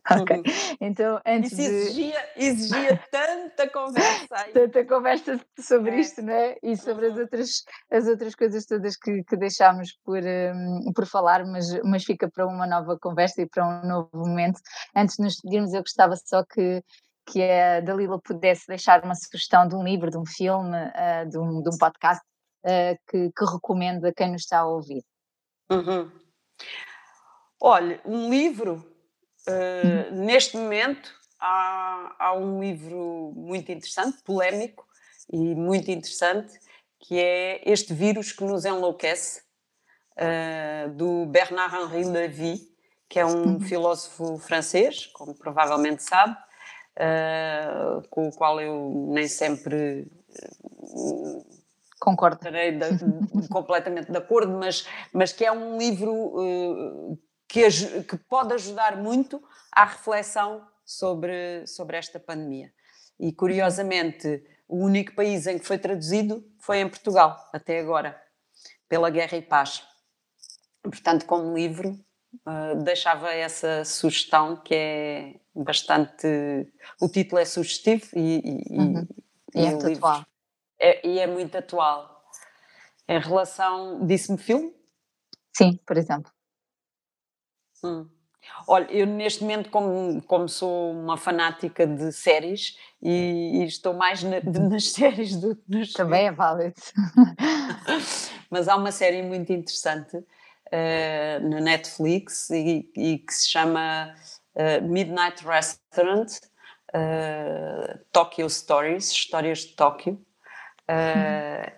Ok, 0.11 0.37
uhum. 0.37 0.43
então 0.81 1.21
antes 1.25 1.53
Isso 1.53 1.63
exigia, 1.63 2.29
de... 2.37 2.45
exigia 2.45 2.97
tanta 3.11 3.71
conversa. 3.71 4.27
Aí. 4.33 4.53
Tanta 4.53 4.85
conversa 4.85 5.41
sobre 5.61 5.93
é. 5.93 6.01
isto, 6.01 6.23
não 6.23 6.33
é? 6.33 6.57
E 6.61 6.77
sobre 6.77 7.07
as 7.07 7.15
uhum. 7.15 7.21
outras, 7.21 7.51
as 7.89 8.07
outras 8.09 8.35
coisas 8.35 8.67
todas 8.67 8.97
que, 8.97 9.23
que 9.23 9.37
deixámos 9.37 9.97
por, 10.05 10.19
um, 10.19 10.93
por 10.93 11.07
falar, 11.07 11.45
mas, 11.47 11.67
mas 11.85 12.05
fica 12.05 12.29
para 12.29 12.47
uma 12.47 12.67
nova 12.67 12.99
conversa 12.99 13.43
e 13.43 13.49
para 13.49 13.65
um 13.65 13.87
novo 13.87 14.11
momento. 14.13 14.59
Antes 14.95 15.17
de 15.17 15.23
nos 15.23 15.35
despedirmos, 15.35 15.73
eu 15.73 15.83
gostava 15.83 16.17
só 16.17 16.45
que, 16.45 16.83
que 17.27 17.41
a 17.41 17.81
Dalila 17.81 18.21
pudesse 18.21 18.67
deixar 18.67 19.05
uma 19.05 19.15
sugestão 19.15 19.69
de 19.69 19.77
um 19.77 19.85
livro, 19.85 20.11
de 20.11 20.19
um 20.19 20.27
filme, 20.27 20.77
uh, 20.77 21.31
de, 21.31 21.39
um, 21.39 21.63
de 21.63 21.69
um 21.69 21.79
podcast 21.79 22.21
uh, 22.65 22.99
que, 23.09 23.31
que 23.31 23.45
recomenda 23.45 24.09
a 24.09 24.13
quem 24.13 24.33
nos 24.33 24.43
está 24.43 24.59
a 24.59 24.67
ouvir. 24.67 25.05
Uhum. 25.71 26.22
Olha, 27.61 28.01
um 28.05 28.29
livro 28.29 28.93
Uh, 29.49 30.15
neste 30.15 30.57
momento 30.57 31.13
há, 31.41 32.15
há, 32.17 32.35
um 32.35 32.61
livro 32.61 33.33
muito 33.35 33.73
interessante, 33.73 34.23
polémico 34.23 34.87
e 35.33 35.37
muito 35.37 35.91
interessante, 35.91 36.61
que 37.01 37.19
é 37.19 37.61
Este 37.69 37.93
Vírus 37.93 38.31
que 38.31 38.45
nos 38.45 38.65
enlouquece, 38.65 39.43
uh, 40.17 40.91
do 40.91 41.27
Bernard-Henri 41.27 42.05
Lévy, 42.05 42.61
que 43.09 43.19
é 43.19 43.27
um 43.27 43.55
uhum. 43.55 43.61
filósofo 43.61 44.39
francês, 44.39 45.07
como 45.07 45.35
provavelmente 45.35 46.05
sabe, 46.05 46.37
uh, 46.99 48.09
com 48.09 48.29
o 48.29 48.33
qual 48.33 48.61
eu 48.61 48.93
nem 49.09 49.27
sempre 49.27 50.07
concordo 52.03 52.41
de, 52.51 53.49
completamente 53.49 54.11
de 54.11 54.19
acordo, 54.19 54.59
mas, 54.59 54.85
mas 55.13 55.33
que 55.33 55.45
é 55.45 55.53
um 55.53 55.79
livro 55.79 56.13
uh, 56.13 57.19
que, 57.49 57.63
que 58.03 58.17
pode 58.29 58.53
ajudar 58.55 58.97
muito 58.97 59.41
à 59.71 59.85
reflexão 59.85 60.67
sobre, 60.85 61.65
sobre 61.65 61.97
esta 61.97 62.19
pandemia. 62.19 62.73
E 63.21 63.33
curiosamente, 63.33 64.43
o 64.67 64.79
único 64.85 65.15
país 65.15 65.47
em 65.47 65.61
que 65.61 65.65
foi 65.65 65.79
traduzido 65.79 66.45
foi 66.59 66.81
em 66.81 66.89
Portugal, 66.89 67.37
até 67.53 67.79
agora, 67.79 68.21
pela 68.89 69.09
Guerra 69.09 69.39
e 69.39 69.43
Paz. 69.43 69.85
Portanto, 70.83 71.25
como 71.25 71.55
livro, 71.55 71.91
uh, 72.45 72.83
deixava 72.83 73.33
essa 73.33 73.85
sugestão 73.85 74.57
que 74.57 74.75
é 74.75 75.35
bastante. 75.55 76.27
O 77.01 77.09
título 77.09 77.41
é 77.41 77.45
sugestivo 77.45 78.07
e, 78.17 78.65
e, 78.69 78.77
uhum. 78.77 79.07
e, 79.55 79.61
e 79.61 79.67
é 79.67 79.69
atual. 79.69 80.25
É, 80.83 81.07
e 81.07 81.21
é 81.21 81.29
muito 81.29 81.57
atual. 81.57 82.25
Em 83.09 83.21
relação. 83.21 84.05
Disse-me 84.05 84.37
filme? 84.37 84.75
Sim, 85.57 85.79
por 85.87 85.97
exemplo. 85.97 86.33
Hum. 87.85 88.09
Olha, 88.67 88.91
eu 88.91 89.07
neste 89.07 89.43
momento, 89.43 89.71
como, 89.71 90.21
como 90.23 90.49
sou 90.49 90.91
uma 90.91 91.17
fanática 91.17 91.87
de 91.87 92.11
séries 92.13 92.77
e, 93.01 93.61
e 93.61 93.65
estou 93.65 93.95
mais 93.95 94.25
na, 94.25 94.41
de, 94.41 94.59
nas 94.59 94.91
séries 94.91 95.37
do 95.37 95.55
que 95.55 95.63
nos 95.69 95.93
Também 95.93 96.27
é 96.27 96.33
válido. 96.33 96.75
Mas 98.51 98.67
há 98.67 98.77
uma 98.77 98.91
série 98.91 99.23
muito 99.23 99.53
interessante 99.53 100.17
uh, 100.17 101.49
na 101.49 101.61
Netflix 101.61 102.51
e, 102.51 102.91
e, 102.97 103.19
que 103.19 103.33
se 103.33 103.49
chama 103.49 104.13
uh, 104.57 104.89
Midnight 104.89 105.45
Restaurant 105.47 106.29
uh, 106.95 107.99
Tokyo 108.11 108.51
Stories 108.51 109.11
Histórias 109.11 109.61
de 109.61 109.77
Tóquio. 109.77 110.21
Uh, 110.91 111.73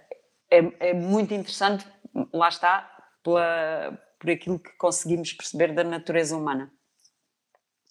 é, 0.50 0.90
é 0.90 0.94
muito 0.94 1.34
interessante, 1.34 1.86
lá 2.32 2.48
está, 2.48 2.90
pela 3.22 3.98
por 4.24 4.30
aquilo 4.30 4.58
que 4.58 4.70
conseguimos 4.78 5.34
perceber 5.34 5.74
da 5.74 5.84
natureza 5.84 6.34
humana. 6.34 6.72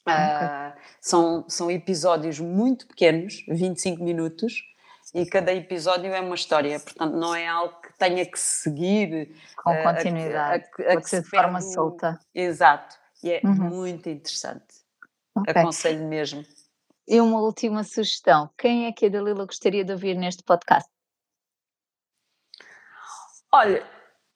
Okay. 0.01 0.15
Uh, 0.15 0.73
são, 0.99 1.45
são 1.47 1.71
episódios 1.71 2.39
muito 2.39 2.87
pequenos, 2.87 3.45
25 3.47 4.03
minutos, 4.03 4.63
e 5.13 5.25
cada 5.27 5.53
episódio 5.53 6.11
é 6.11 6.19
uma 6.19 6.33
história, 6.33 6.79
portanto 6.79 7.15
não 7.15 7.35
é 7.35 7.47
algo 7.47 7.79
que 7.81 7.97
tenha 7.99 8.25
que 8.25 8.39
seguir 8.39 9.35
com 9.55 9.71
uh, 9.71 9.83
continuidade, 9.83 10.65
a, 10.79 10.89
a, 10.89 10.93
a, 10.93 11.01
que 11.01 11.09
se 11.09 11.21
de 11.21 11.29
forma 11.29 11.61
solta. 11.61 12.19
Exato, 12.33 12.97
e 13.23 13.31
é 13.31 13.41
uhum. 13.43 13.53
muito 13.53 14.09
interessante. 14.09 14.65
Okay. 15.35 15.61
Aconselho 15.61 16.07
mesmo. 16.07 16.43
E 17.07 17.21
uma 17.21 17.39
última 17.39 17.83
sugestão: 17.83 18.49
quem 18.57 18.87
é 18.87 18.91
que 18.91 19.05
a 19.05 19.09
Dalila 19.09 19.45
gostaria 19.45 19.85
de 19.85 19.91
ouvir 19.91 20.15
neste 20.15 20.41
podcast? 20.43 20.89
Olha, 23.53 23.85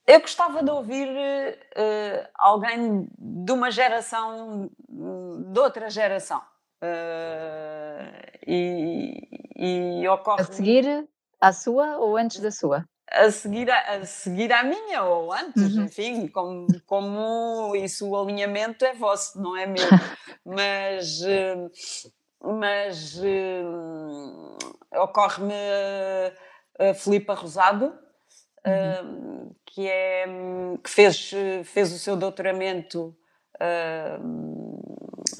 eu 0.05 0.21
gostava 0.21 0.61
de 0.61 0.69
ouvir 0.69 1.07
uh, 1.09 2.29
alguém 2.35 3.09
de 3.17 3.51
uma 3.51 3.71
geração, 3.71 4.69
de 4.87 5.59
outra 5.59 5.89
geração. 5.89 6.39
Uh, 6.83 8.13
e, 8.45 9.19
e 9.55 10.07
ocorre. 10.07 10.43
A 10.43 10.45
seguir 10.45 11.09
à 11.41 11.51
sua 11.51 11.97
ou 11.97 12.15
antes 12.15 12.39
da 12.39 12.51
sua? 12.51 12.85
A 13.09 13.31
seguir 13.31 13.71
a, 13.71 13.95
a 13.95 14.05
seguir 14.05 14.53
à 14.53 14.63
minha 14.63 15.03
ou 15.03 15.33
antes, 15.33 15.75
uhum. 15.75 15.85
enfim, 15.85 16.27
como, 16.27 16.67
como 16.85 17.75
isso 17.75 18.07
o 18.07 18.21
alinhamento 18.21 18.85
é 18.85 18.93
vosso, 18.93 19.41
não 19.41 19.57
é 19.57 19.65
meu. 19.65 19.87
mas 20.45 21.21
uh, 21.21 21.71
mas 22.53 23.19
ocorre-me 24.93 25.55
a 26.79 26.93
Filipa 26.93 27.33
Rosado 27.33 28.06
uhum. 28.67 29.47
uh, 29.47 29.55
que, 29.65 29.87
é, 29.87 30.25
que 30.83 30.89
fez, 30.89 31.31
fez 31.65 31.91
o 31.93 31.97
seu 31.97 32.15
doutoramento 32.15 33.15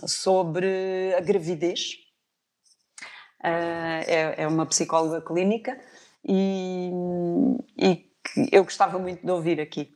sobre 0.05 1.13
a 1.15 1.21
gravidez. 1.21 1.95
Uh, 3.39 4.01
é, 4.07 4.41
é, 4.41 4.47
uma 4.47 4.65
psicóloga 4.65 5.21
clínica 5.21 5.79
e, 6.27 6.89
e 7.77 8.11
eu 8.51 8.63
gostava 8.63 8.97
muito 8.97 9.23
de 9.23 9.31
ouvir 9.31 9.61
aqui. 9.61 9.93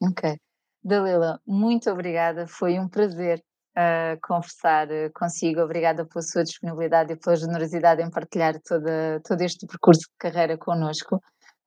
Ok. 0.00 0.38
Dalila, 0.84 1.40
muito 1.44 1.90
obrigada, 1.90 2.46
foi 2.46 2.78
um 2.78 2.88
prazer 2.88 3.42
uh, 3.76 4.18
conversar 4.22 4.88
consigo. 5.14 5.60
Obrigada 5.60 6.06
pela 6.06 6.22
sua 6.22 6.44
disponibilidade 6.44 7.12
e 7.12 7.16
pela 7.16 7.36
generosidade 7.36 8.02
em 8.02 8.10
partilhar 8.10 8.60
toda, 8.60 9.20
todo 9.24 9.42
este 9.42 9.66
percurso 9.66 10.02
de 10.02 10.16
carreira 10.18 10.56
connosco. 10.56 11.20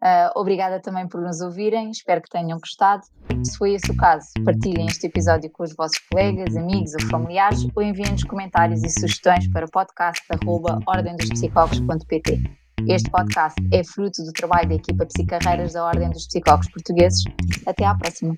Uh, 0.06 0.30
obrigada 0.36 0.80
também 0.80 1.08
por 1.08 1.20
nos 1.20 1.42
ouvirem, 1.42 1.90
espero 1.90 2.22
que 2.22 2.30
tenham 2.30 2.60
gostado. 2.60 3.02
Se 3.44 3.58
foi 3.58 3.74
esse 3.74 3.90
o 3.90 3.98
caso, 3.98 4.28
partilhem 4.46 4.86
este 4.86 5.08
episódio 5.08 5.50
com 5.50 5.64
os 5.64 5.76
vossos 5.76 5.98
colegas, 6.12 6.56
amigos 6.56 6.94
ou 6.94 7.02
familiares 7.10 7.66
ou 7.76 7.82
enviem-nos 7.82 8.24
comentários 8.24 8.84
e 8.84 8.90
sugestões 8.92 9.52
para 9.52 9.66
podcast.ordemdospsicólogos.pt. 9.66 12.40
Este 12.88 13.10
podcast 13.10 13.60
é 13.74 13.84
fruto 13.84 14.24
do 14.24 14.32
trabalho 14.32 14.70
da 14.70 14.76
equipa 14.76 15.08
Psicarreiras 15.08 15.74
da 15.74 15.84
Ordem 15.84 16.12
dos 16.12 16.28
Psicólogos 16.28 16.70
Portugueses. 16.70 17.24
Até 17.66 17.86
à 17.86 17.96
próxima! 17.96 18.38